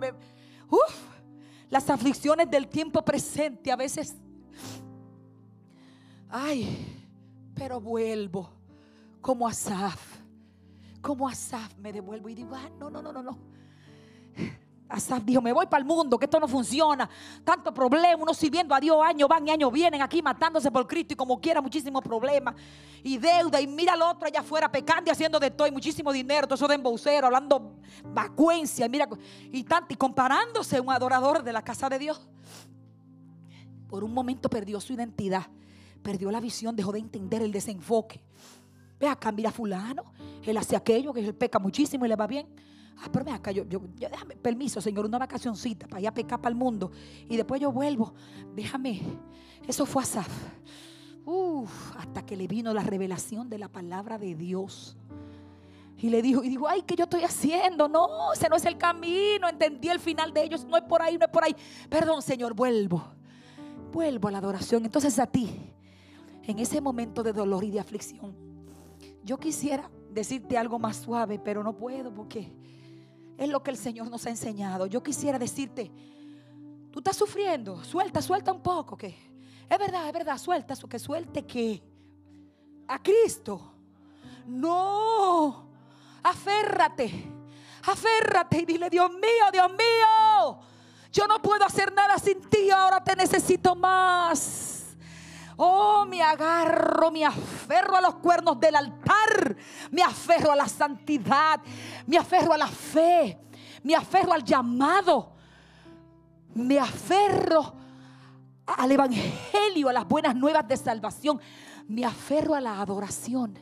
las 1.70 1.90
aflicciones 1.90 2.50
del 2.50 2.68
tiempo 2.68 3.04
presente 3.04 3.72
a 3.72 3.76
veces... 3.76 4.16
Ay, 6.30 7.06
pero 7.56 7.82
vuelvo 7.82 8.52
como 9.22 9.48
Asaf. 9.48 10.20
Como 11.02 11.28
Asaf 11.28 11.76
me 11.78 11.92
devuelvo 11.92 12.30
y 12.30 12.36
digo, 12.36 12.56
ah, 12.56 12.70
no, 12.80 12.90
no, 12.90 13.02
no, 13.02 13.12
no, 13.12 13.24
no. 13.24 13.40
Asaf 14.90 15.24
dijo, 15.24 15.40
me 15.40 15.54
voy 15.54 15.68
para 15.68 15.82
el 15.82 15.86
mundo, 15.86 16.18
que 16.18 16.26
esto 16.26 16.40
no 16.40 16.48
funciona. 16.48 17.08
Tanto 17.44 17.72
problema, 17.72 18.24
uno 18.24 18.34
sirviendo 18.34 18.74
a 18.74 18.80
Dios, 18.80 18.98
años 19.06 19.30
van 19.30 19.48
y 19.48 19.52
años 19.52 19.72
vienen 19.72 20.02
aquí 20.02 20.20
matándose 20.20 20.72
por 20.72 20.88
Cristo 20.88 21.14
y 21.14 21.16
como 21.16 21.40
quiera, 21.40 21.62
muchísimos 21.62 22.02
problemas. 22.02 22.56
Y 23.04 23.20
deuda, 23.20 23.62
y 23.62 23.68
mira 23.68 23.94
al 23.94 24.02
otro 24.02 24.28
allá 24.28 24.40
afuera 24.40 24.72
pecando 24.72 25.04
y 25.08 25.12
haciendo 25.12 25.40
de 25.40 25.52
todo, 25.52 25.68
y 25.68 25.72
muchísimo 25.72 26.12
dinero, 26.12 26.48
todo 26.48 26.56
eso 26.56 26.68
de 26.68 26.74
embocero, 26.74 27.28
hablando 27.28 27.76
vacuencia, 28.04 28.88
y 28.88 28.90
mira, 28.90 29.08
y 29.52 29.64
tanto, 29.64 29.94
y 29.94 29.96
comparándose 29.96 30.80
un 30.80 30.90
adorador 30.90 31.44
de 31.44 31.54
la 31.54 31.62
casa 31.62 31.88
de 31.88 32.00
Dios. 32.00 32.28
Por 33.88 34.04
un 34.04 34.14
momento 34.14 34.50
perdió 34.50 34.82
su 34.82 34.94
identidad, 34.94 35.48
perdió 36.02 36.32
la 36.32 36.40
visión, 36.40 36.76
dejó 36.76 36.92
de 36.92 37.00
entender 37.00 37.44
el 37.44 37.52
desenfoque. 37.52 38.22
Ve 39.00 39.08
acá, 39.08 39.32
mira 39.32 39.52
fulano, 39.52 40.12
él 40.44 40.58
hace 40.58 40.76
aquello, 40.76 41.14
que 41.14 41.20
él 41.22 41.36
peca 41.36 41.60
muchísimo 41.60 42.06
y 42.06 42.10
le 42.10 42.16
va 42.16 42.26
bien. 42.26 42.48
Ah, 43.02 43.08
pero 43.12 43.24
me 43.24 43.32
acá, 43.32 43.52
yo, 43.52 43.64
yo, 43.66 43.82
déjame, 43.98 44.36
permiso, 44.36 44.82
Señor, 44.82 45.06
una 45.06 45.18
vacacioncita 45.18 45.88
para 45.88 46.02
ir 46.02 46.08
a 46.08 46.14
pecar 46.14 46.42
para 46.42 46.52
el 46.52 46.58
mundo. 46.58 46.92
Y 47.30 47.38
después 47.38 47.62
yo 47.62 47.72
vuelvo. 47.72 48.14
Déjame. 48.54 49.02
Eso 49.66 49.86
fue 49.86 50.04
Asaf. 50.04 50.28
Uf, 51.26 51.96
hasta 51.96 52.26
que 52.26 52.36
le 52.36 52.48
vino 52.48 52.74
la 52.74 52.84
revelación 52.84 53.50
de 53.50 53.58
la 53.58 53.70
palabra 53.70 54.18
de 54.18 54.36
Dios. 54.36 54.98
Y 55.98 56.10
le 56.10 56.22
dijo, 56.22 56.44
y 56.44 56.50
dijo, 56.50 56.68
ay, 56.68 56.82
¿qué 56.82 56.96
yo 56.96 57.04
estoy 57.04 57.24
haciendo? 57.24 57.88
No, 57.88 58.34
ese 58.34 58.50
no 58.50 58.56
es 58.56 58.66
el 58.66 58.78
camino. 58.78 59.48
Entendí 59.48 59.90
el 59.90 60.00
final 60.00 60.34
de 60.34 60.44
ellos. 60.44 60.66
No 60.66 60.76
es 60.76 60.84
por 60.84 61.02
ahí, 61.02 61.18
no 61.18 61.26
es 61.26 61.32
por 61.32 61.44
ahí. 61.44 61.56
Perdón, 61.90 62.22
Señor, 62.22 62.54
vuelvo. 62.54 63.04
Vuelvo 63.94 64.28
a 64.28 64.32
la 64.32 64.40
adoración. 64.40 64.86
Entonces 64.86 65.20
a 65.20 65.28
ti, 65.28 65.50
en 66.44 66.60
ese 66.60 66.82
momento 66.82 67.24
de 67.24 67.32
dolor 67.32 67.64
y 67.64 67.72
de 67.72 67.80
aflicción, 67.80 68.36
yo 69.24 69.38
quisiera 69.38 69.90
decirte 70.10 70.58
algo 70.58 70.80
más 70.80 70.98
suave, 70.98 71.40
pero 71.40 71.64
no 71.64 71.78
puedo 71.78 72.14
porque 72.14 72.52
es 73.40 73.48
lo 73.48 73.64
que 73.64 73.72
el 73.72 73.78
Señor 73.78 74.10
nos 74.10 74.26
ha 74.26 74.30
enseñado. 74.30 74.86
Yo 74.86 75.02
quisiera 75.02 75.40
decirte, 75.40 75.90
tú 76.92 77.00
estás 77.00 77.16
sufriendo, 77.16 77.82
suelta, 77.86 78.22
suelta 78.22 78.52
un 78.52 78.62
poco, 78.62 78.98
que 78.98 79.16
es 79.70 79.80
verdad, 79.80 80.06
es 80.08 80.14
verdad, 80.14 80.38
suelta, 80.38 80.76
que 80.90 81.00
suelte 81.00 81.46
que 81.46 81.82
a 82.86 83.02
Cristo. 83.02 83.76
No, 84.46 85.70
aférrate, 86.22 87.32
aférrate 87.86 88.58
y 88.58 88.66
dile, 88.66 88.90
Dios 88.90 89.10
mío, 89.10 89.46
Dios 89.54 89.72
mío, 89.72 90.60
yo 91.14 91.26
no 91.26 91.42
puedo 91.42 91.64
hacer 91.64 91.94
nada 91.94 92.18
sin 92.18 92.42
ti, 92.42 92.70
ahora 92.70 93.02
te 93.02 93.16
necesito 93.16 93.74
más. 93.74 94.79
Oh, 95.62 96.06
me 96.06 96.22
agarro, 96.22 97.12
me 97.12 97.26
aferro 97.26 97.98
a 97.98 98.00
los 98.00 98.16
cuernos 98.16 98.58
del 98.62 98.78
altar, 98.78 99.58
me 99.92 100.02
aferro 100.02 100.54
a 100.54 100.56
la 100.56 100.70
santidad, 100.70 101.60
me 102.08 102.18
aferro 102.18 102.54
a 102.54 102.58
la 102.58 102.68
fe, 102.68 103.38
me 103.84 103.94
aferro 103.94 104.32
al 104.32 104.46
llamado, 104.46 105.34
me 106.56 106.80
aferro 106.80 107.74
al 108.68 108.90
evangelio, 108.90 109.90
a 109.90 109.94
las 109.94 110.08
buenas 110.08 110.34
nuevas 110.34 110.66
de 110.66 110.78
salvación, 110.78 111.42
me 111.90 112.06
aferro 112.06 112.56
a 112.56 112.62
la 112.62 112.80
adoración. 112.80 113.60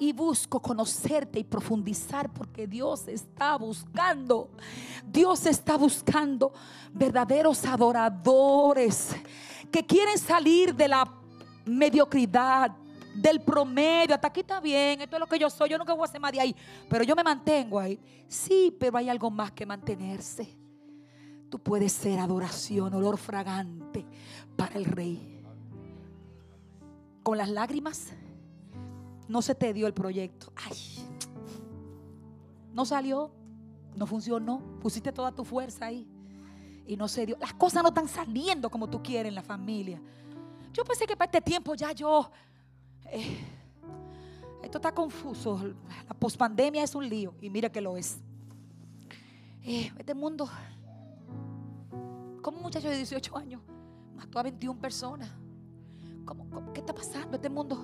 Y 0.00 0.12
busco 0.12 0.60
conocerte 0.60 1.38
y 1.38 1.44
profundizar 1.44 2.28
porque 2.32 2.66
Dios 2.66 3.06
está 3.06 3.56
buscando, 3.56 4.50
Dios 5.06 5.46
está 5.46 5.76
buscando 5.76 6.52
verdaderos 6.92 7.64
adoradores 7.64 9.14
que 9.70 9.84
quieren 9.84 10.18
salir 10.18 10.74
de 10.74 10.88
la 10.88 11.10
mediocridad, 11.64 12.70
del 13.14 13.40
promedio. 13.40 14.14
Hasta 14.14 14.28
aquí 14.28 14.40
está 14.40 14.60
bien, 14.60 15.00
esto 15.00 15.16
es 15.16 15.20
lo 15.20 15.26
que 15.26 15.38
yo 15.38 15.48
soy, 15.50 15.70
yo 15.70 15.78
nunca 15.78 15.94
voy 15.94 16.04
a 16.04 16.10
ser 16.10 16.20
más 16.20 16.32
de 16.32 16.40
ahí, 16.40 16.56
pero 16.88 17.04
yo 17.04 17.14
me 17.16 17.24
mantengo 17.24 17.78
ahí. 17.78 17.98
Sí, 18.28 18.76
pero 18.78 18.98
hay 18.98 19.08
algo 19.08 19.30
más 19.30 19.52
que 19.52 19.64
mantenerse. 19.66 20.56
Tú 21.48 21.58
puedes 21.58 21.92
ser 21.92 22.18
adoración, 22.18 22.92
olor 22.94 23.16
fragante 23.18 24.04
para 24.56 24.74
el 24.74 24.84
rey. 24.84 25.42
Con 27.22 27.38
las 27.38 27.48
lágrimas 27.48 28.12
no 29.28 29.42
se 29.42 29.54
te 29.54 29.72
dio 29.72 29.86
el 29.86 29.94
proyecto. 29.94 30.52
Ay, 30.56 30.76
no 32.72 32.84
salió. 32.84 33.30
No 33.96 34.06
funcionó. 34.06 34.60
Pusiste 34.80 35.10
toda 35.10 35.32
tu 35.32 35.44
fuerza 35.44 35.86
ahí. 35.86 36.06
Y 36.86 36.96
no 36.96 37.08
se 37.08 37.26
dio. 37.26 37.36
Las 37.40 37.52
cosas 37.54 37.82
no 37.82 37.88
están 37.88 38.08
saliendo 38.08 38.70
como 38.70 38.88
tú 38.88 39.02
quieres 39.02 39.28
en 39.30 39.34
la 39.34 39.42
familia. 39.42 40.00
Yo 40.72 40.84
pensé 40.84 41.06
que 41.06 41.16
para 41.16 41.26
este 41.26 41.40
tiempo 41.40 41.74
ya 41.74 41.92
yo... 41.92 42.30
eh, 43.06 43.38
esto 44.62 44.78
está 44.78 44.92
confuso. 44.92 45.60
La 46.08 46.14
pospandemia 46.14 46.82
es 46.84 46.94
un 46.94 47.08
lío. 47.08 47.34
Y 47.40 47.50
mira 47.50 47.68
que 47.70 47.80
lo 47.80 47.96
es. 47.96 48.18
Eh, 49.62 49.90
este 49.98 50.14
mundo... 50.14 50.48
Como 52.42 52.58
un 52.58 52.62
muchacho 52.62 52.88
de 52.88 52.96
18 52.96 53.36
años 53.36 53.60
mató 54.14 54.38
a 54.38 54.44
21 54.44 54.78
personas. 54.80 55.28
¿Cómo, 56.24 56.48
cómo- 56.50 56.72
qué 56.72 56.80
está 56.80 56.94
pasando 56.94 57.34
este 57.36 57.48
mundo? 57.48 57.76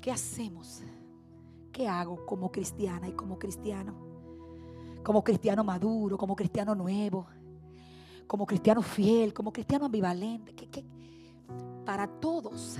¿Qué 0.00 0.10
hacemos? 0.10 0.82
¿Qué 1.74 1.88
hago 1.88 2.24
como 2.24 2.52
cristiana 2.52 3.08
y 3.08 3.12
como 3.14 3.36
cristiano? 3.36 3.92
Como 5.02 5.24
cristiano 5.24 5.64
maduro, 5.64 6.16
como 6.16 6.36
cristiano 6.36 6.72
nuevo, 6.72 7.26
como 8.28 8.46
cristiano 8.46 8.80
fiel, 8.80 9.34
como 9.34 9.52
cristiano 9.52 9.86
ambivalente. 9.86 10.54
¿Qué- 10.54 10.68
qué? 10.70 10.84
Para 11.84 12.06
todos, 12.06 12.76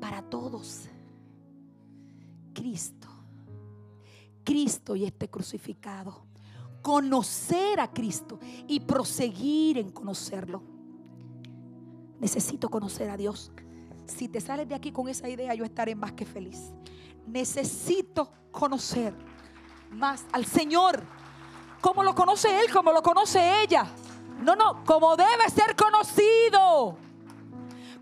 para 0.00 0.22
todos, 0.22 0.88
Cristo, 2.54 3.08
Cristo 4.42 4.96
y 4.96 5.04
este 5.04 5.28
crucificado. 5.28 6.24
Conocer 6.80 7.78
a 7.78 7.92
Cristo 7.92 8.38
y 8.66 8.80
proseguir 8.80 9.76
en 9.76 9.90
conocerlo. 9.90 10.62
Necesito 12.20 12.70
conocer 12.70 13.10
a 13.10 13.18
Dios. 13.18 13.52
Si 14.06 14.28
te 14.28 14.40
sales 14.40 14.66
de 14.66 14.74
aquí 14.74 14.92
con 14.92 15.08
esa 15.08 15.28
idea, 15.28 15.52
yo 15.54 15.64
estaré 15.64 15.94
más 15.94 16.12
que 16.12 16.24
feliz. 16.24 16.72
Necesito 17.26 18.30
conocer 18.50 19.14
más 19.90 20.24
al 20.32 20.44
Señor. 20.46 21.02
Como 21.80 22.02
lo 22.02 22.14
conoce 22.14 22.60
Él, 22.60 22.72
como 22.72 22.92
lo 22.92 23.02
conoce 23.02 23.62
ella. 23.62 23.86
No, 24.42 24.54
no, 24.54 24.84
como 24.84 25.16
debe 25.16 25.48
ser 25.50 25.74
conocido. 25.76 26.96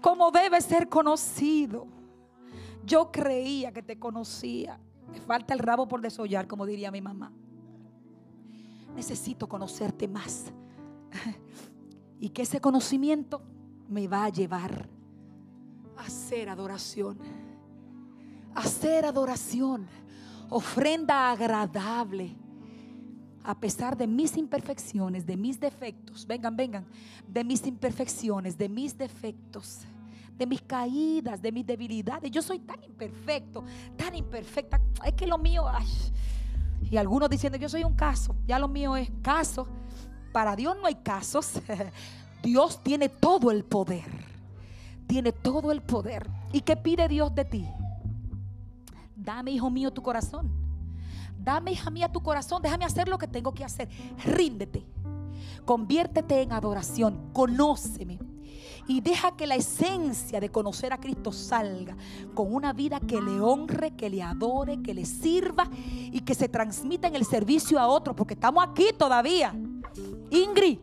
Como 0.00 0.30
debe 0.30 0.60
ser 0.60 0.88
conocido. 0.88 1.86
Yo 2.84 3.10
creía 3.10 3.72
que 3.72 3.82
te 3.82 3.98
conocía. 3.98 4.78
Me 5.10 5.20
falta 5.20 5.54
el 5.54 5.60
rabo 5.60 5.86
por 5.86 6.00
desollar, 6.00 6.46
como 6.46 6.66
diría 6.66 6.90
mi 6.90 7.00
mamá. 7.00 7.32
Necesito 8.94 9.48
conocerte 9.48 10.08
más. 10.08 10.46
Y 12.20 12.30
que 12.30 12.42
ese 12.42 12.58
conocimiento 12.58 13.42
me 13.86 14.08
va 14.08 14.24
a 14.24 14.28
llevar 14.30 14.88
a 15.98 16.02
hacer 16.02 16.48
adoración. 16.48 17.18
Hacer 18.54 19.04
adoración. 19.04 19.86
Ofrenda 20.50 21.30
agradable. 21.30 22.36
A 23.42 23.58
pesar 23.58 23.96
de 23.96 24.06
mis 24.06 24.36
imperfecciones, 24.36 25.26
de 25.26 25.36
mis 25.36 25.60
defectos. 25.60 26.26
Vengan, 26.26 26.56
vengan. 26.56 26.86
De 27.26 27.44
mis 27.44 27.66
imperfecciones, 27.66 28.56
de 28.56 28.68
mis 28.68 28.96
defectos. 28.96 29.80
De 30.38 30.46
mis 30.46 30.62
caídas, 30.62 31.42
de 31.42 31.52
mis 31.52 31.66
debilidades. 31.66 32.30
Yo 32.30 32.42
soy 32.42 32.58
tan 32.60 32.82
imperfecto, 32.82 33.64
tan 33.96 34.14
imperfecta. 34.14 34.80
Es 35.04 35.12
que 35.14 35.26
lo 35.26 35.38
mío... 35.38 35.64
Y 36.90 36.96
algunos 36.96 37.30
diciendo, 37.30 37.58
yo 37.58 37.68
soy 37.68 37.82
un 37.84 37.94
caso. 37.94 38.36
Ya 38.46 38.58
lo 38.58 38.68
mío 38.68 38.96
es 38.96 39.10
caso. 39.22 39.66
Para 40.32 40.54
Dios 40.54 40.76
no 40.80 40.86
hay 40.86 40.96
casos. 40.96 41.60
Dios 42.42 42.82
tiene 42.82 43.08
todo 43.08 43.50
el 43.50 43.64
poder. 43.64 44.04
Tiene 45.06 45.32
todo 45.32 45.72
el 45.72 45.80
poder. 45.82 46.28
¿Y 46.52 46.60
qué 46.60 46.76
pide 46.76 47.08
Dios 47.08 47.34
de 47.34 47.44
ti? 47.44 47.66
Dame, 49.24 49.52
hijo 49.52 49.70
mío, 49.70 49.90
tu 49.90 50.02
corazón. 50.02 50.50
Dame, 51.38 51.72
hija 51.72 51.90
mía, 51.90 52.12
tu 52.12 52.22
corazón. 52.22 52.60
Déjame 52.62 52.84
hacer 52.84 53.08
lo 53.08 53.18
que 53.18 53.26
tengo 53.26 53.52
que 53.52 53.64
hacer. 53.64 53.88
Ríndete. 54.24 54.86
Conviértete 55.64 56.42
en 56.42 56.52
adoración. 56.52 57.30
Conóceme. 57.32 58.18
Y 58.86 59.00
deja 59.00 59.34
que 59.34 59.46
la 59.46 59.54
esencia 59.54 60.40
de 60.40 60.50
conocer 60.50 60.92
a 60.92 60.98
Cristo 60.98 61.32
salga 61.32 61.96
con 62.34 62.54
una 62.54 62.74
vida 62.74 63.00
que 63.00 63.20
le 63.20 63.40
honre, 63.40 63.92
que 63.92 64.10
le 64.10 64.22
adore, 64.22 64.82
que 64.82 64.92
le 64.92 65.06
sirva 65.06 65.68
y 65.72 66.20
que 66.20 66.34
se 66.34 66.48
transmita 66.48 67.08
en 67.08 67.16
el 67.16 67.24
servicio 67.24 67.78
a 67.78 67.88
otros. 67.88 68.14
Porque 68.14 68.34
estamos 68.34 68.62
aquí 68.62 68.88
todavía. 68.98 69.54
Ingrid, 70.30 70.78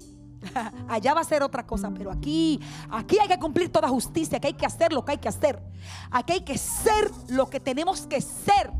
allá 0.87 1.13
va 1.13 1.21
a 1.21 1.23
ser 1.23 1.43
otra 1.43 1.65
cosa, 1.65 1.91
pero 1.91 2.11
aquí, 2.11 2.59
aquí 2.89 3.17
hay 3.19 3.27
que 3.27 3.39
cumplir 3.39 3.71
toda 3.71 3.87
justicia, 3.87 4.37
aquí 4.37 4.47
hay 4.47 4.53
que 4.53 4.65
hacer 4.65 4.91
lo 4.91 5.05
que 5.05 5.13
hay 5.13 5.17
que 5.17 5.29
hacer. 5.29 5.61
Aquí 6.09 6.33
hay 6.33 6.41
que 6.41 6.57
ser 6.57 7.11
lo 7.29 7.49
que 7.49 7.59
tenemos 7.59 8.07
que 8.07 8.21
ser 8.21 8.71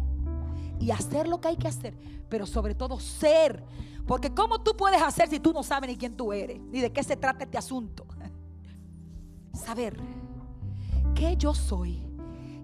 y 0.80 0.92
hacer 0.92 1.28
lo 1.28 1.40
que 1.40 1.50
hay 1.50 1.58
que 1.58 1.68
hacer, 1.68 1.96
pero 2.30 2.46
sobre 2.46 2.76
todo 2.76 3.00
ser. 3.00 3.64
Porque 4.08 4.34
¿cómo 4.34 4.62
tú 4.62 4.76
puedes 4.76 5.02
hacer 5.02 5.30
si 5.30 5.40
tú 5.40 5.54
no 5.54 5.64
sabes 5.64 5.90
ni 5.90 5.98
quién 5.98 6.18
tú 6.18 6.34
eres, 6.34 6.60
ni 6.60 6.82
de 6.82 6.92
qué 6.92 7.04
se 7.04 7.16
trata 7.16 7.44
este 7.44 7.58
asunto? 7.58 8.06
Saber 9.54 9.98
que 11.14 11.38
yo 11.38 11.54
soy 11.54 12.02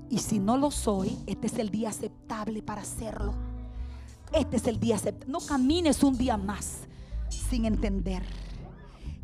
y 0.09 0.19
si 0.19 0.39
no 0.39 0.57
lo 0.57 0.71
soy, 0.71 1.17
este 1.27 1.47
es 1.47 1.59
el 1.59 1.69
día 1.69 1.89
aceptable 1.89 2.63
para 2.63 2.81
hacerlo. 2.81 3.33
Este 4.33 4.57
es 4.57 4.67
el 4.67 4.79
día 4.79 4.95
aceptable. 4.95 5.31
No 5.31 5.39
camines 5.39 6.01
un 6.03 6.17
día 6.17 6.37
más 6.37 6.79
sin 7.29 7.65
entender 7.65 8.23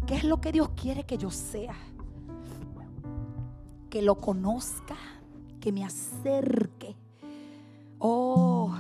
qué 0.06 0.16
es 0.16 0.24
lo 0.24 0.42
que 0.42 0.52
Dios 0.52 0.70
quiere 0.76 1.04
que 1.04 1.18
yo 1.18 1.30
sea. 1.32 1.76
Que 3.90 4.02
lo 4.02 4.16
conozca, 4.16 4.96
que 5.60 5.72
me 5.72 5.86
acerque. 5.86 6.96
Oh, 8.00 8.74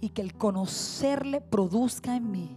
y 0.00 0.10
que 0.10 0.20
el 0.20 0.34
conocerle 0.34 1.40
produzca 1.40 2.16
en 2.16 2.30
mí 2.30 2.56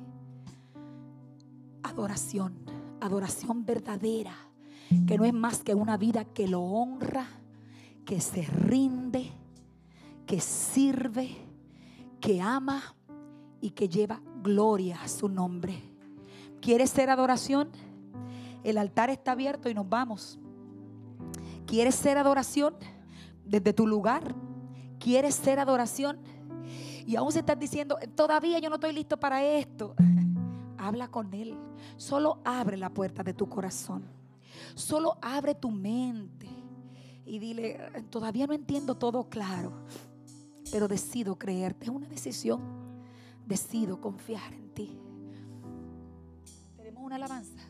adoración, 1.84 2.58
adoración 3.00 3.66
verdadera, 3.66 4.36
que 5.08 5.18
no 5.18 5.24
es 5.24 5.34
más 5.34 5.60
que 5.64 5.76
una 5.76 5.96
vida 5.96 6.26
que 6.26 6.48
lo 6.48 6.62
honra, 6.62 7.28
que 8.04 8.20
se 8.20 8.42
rinde, 8.44 9.32
que 10.26 10.42
sirve, 10.42 11.38
que 12.20 12.42
ama 12.42 12.96
y 13.62 13.70
que 13.70 13.88
lleva 13.88 14.20
gloria 14.44 15.02
a 15.02 15.08
su 15.08 15.30
nombre. 15.30 15.95
¿Quieres 16.66 16.90
ser 16.90 17.12
adoración? 17.12 17.70
El 18.64 18.80
altar 18.80 19.12
está 19.12 19.34
abierto 19.34 19.70
y 19.70 19.76
nos 19.76 19.88
vamos. 19.88 20.40
¿Quieres 21.68 21.94
ser 21.94 22.18
adoración? 22.18 22.74
Desde 23.46 23.72
tu 23.72 23.86
lugar. 23.86 24.34
¿Quieres 24.98 25.36
ser 25.36 25.60
adoración? 25.60 26.18
Y 27.06 27.18
aún 27.18 27.32
se 27.32 27.42
estás 27.42 27.60
diciendo, 27.60 28.00
todavía 28.16 28.58
yo 28.58 28.70
no 28.70 28.78
estoy 28.78 28.94
listo 28.94 29.16
para 29.16 29.44
esto. 29.44 29.94
Habla 30.80 31.08
con 31.08 31.32
Él. 31.36 31.56
Solo 31.98 32.40
abre 32.44 32.78
la 32.78 32.90
puerta 32.90 33.22
de 33.22 33.36
tu 33.36 33.48
corazón. 33.48 34.04
Solo 34.74 35.20
abre 35.22 35.54
tu 35.54 35.70
mente. 35.70 36.50
Y 37.28 37.38
dile, 37.38 37.80
todavía 38.10 38.48
no 38.48 38.54
entiendo 38.54 38.96
todo 38.96 39.30
claro. 39.30 39.72
Pero 40.72 40.88
decido 40.88 41.38
creerte. 41.38 41.86
Es 41.86 41.92
una 41.92 42.08
decisión. 42.08 42.60
Decido 43.46 44.02
confiar 44.02 44.52
en 44.52 44.74
ti. 44.74 45.05
Una 47.06 47.18
alabanza. 47.18 47.62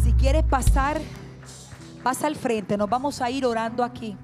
Si 0.00 0.12
quieres 0.12 0.44
pasar, 0.44 1.00
pasa 2.04 2.28
al 2.28 2.36
frente. 2.36 2.76
Nos 2.76 2.88
vamos 2.88 3.20
a 3.20 3.30
ir 3.30 3.44
orando 3.44 3.82
aquí. 3.82 4.16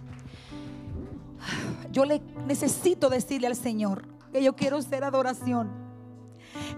Yo 1.91 2.05
le 2.05 2.23
necesito 2.47 3.11
decirle 3.11 3.49
al 3.49 3.57
Señor 3.57 4.07
que 4.31 4.45
yo 4.45 4.55
quiero 4.55 4.81
ser 4.81 5.03
adoración. 5.03 5.69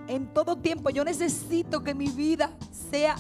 En 0.06 0.32
todo 0.32 0.56
tiempo 0.56 0.88
yo 0.88 1.04
necesito 1.04 1.84
que 1.84 1.94
mi 1.94 2.08
vida 2.08 2.52
sea 2.90 3.16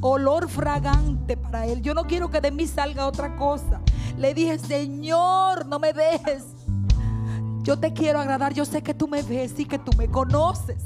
olor 0.00 0.48
fragante 0.48 1.36
para 1.36 1.66
Él. 1.66 1.82
Yo 1.82 1.94
no 1.94 2.02
quiero 2.02 2.32
que 2.32 2.40
de 2.40 2.50
mí 2.50 2.66
salga 2.66 3.06
otra 3.06 3.36
cosa. 3.36 3.80
Le 4.16 4.32
dije, 4.34 4.58
Señor, 4.58 5.66
no 5.66 5.78
me 5.78 5.92
dejes. 5.92 6.44
Yo 7.62 7.78
te 7.78 7.92
quiero 7.92 8.20
agradar. 8.20 8.52
Yo 8.52 8.64
sé 8.64 8.82
que 8.82 8.94
tú 8.94 9.08
me 9.08 9.22
ves 9.22 9.58
y 9.58 9.64
que 9.64 9.78
tú 9.78 9.90
me 9.96 10.08
conoces. 10.08 10.76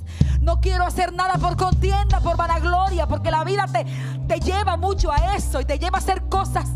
No 0.41 0.61
quiero 0.61 0.85
hacer 0.85 1.13
nada 1.13 1.35
por 1.35 1.57
contienda, 1.57 2.21
por 2.21 2.37
vanagloria, 2.37 3.07
porque 3.07 3.31
la 3.31 3.45
vida 3.45 3.67
te, 3.71 3.85
te 4.27 4.41
lleva 4.41 4.77
mucho 4.77 5.13
a 5.13 5.35
eso 5.35 5.61
y 5.61 5.65
te 5.65 5.79
lleva 5.79 5.99
a 5.99 6.01
hacer 6.01 6.23
cosas. 6.29 6.71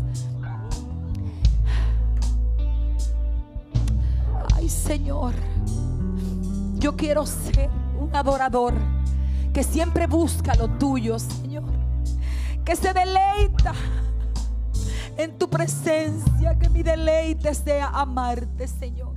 Ay, 4.55 4.69
Señor, 4.69 5.33
yo 6.75 6.95
quiero 6.95 7.25
ser 7.25 7.69
un 7.99 8.13
adorador 8.13 8.73
que 9.53 9.63
siempre 9.63 10.07
busca 10.07 10.53
lo 10.55 10.67
tuyo, 10.69 11.17
Señor. 11.17 11.63
Que 12.65 12.75
se 12.75 12.93
deleita 12.93 13.73
en 15.17 15.37
tu 15.37 15.49
presencia, 15.49 16.57
que 16.59 16.69
mi 16.69 16.83
deleite 16.83 17.53
sea 17.53 17.87
amarte, 17.87 18.67
Señor. 18.67 19.12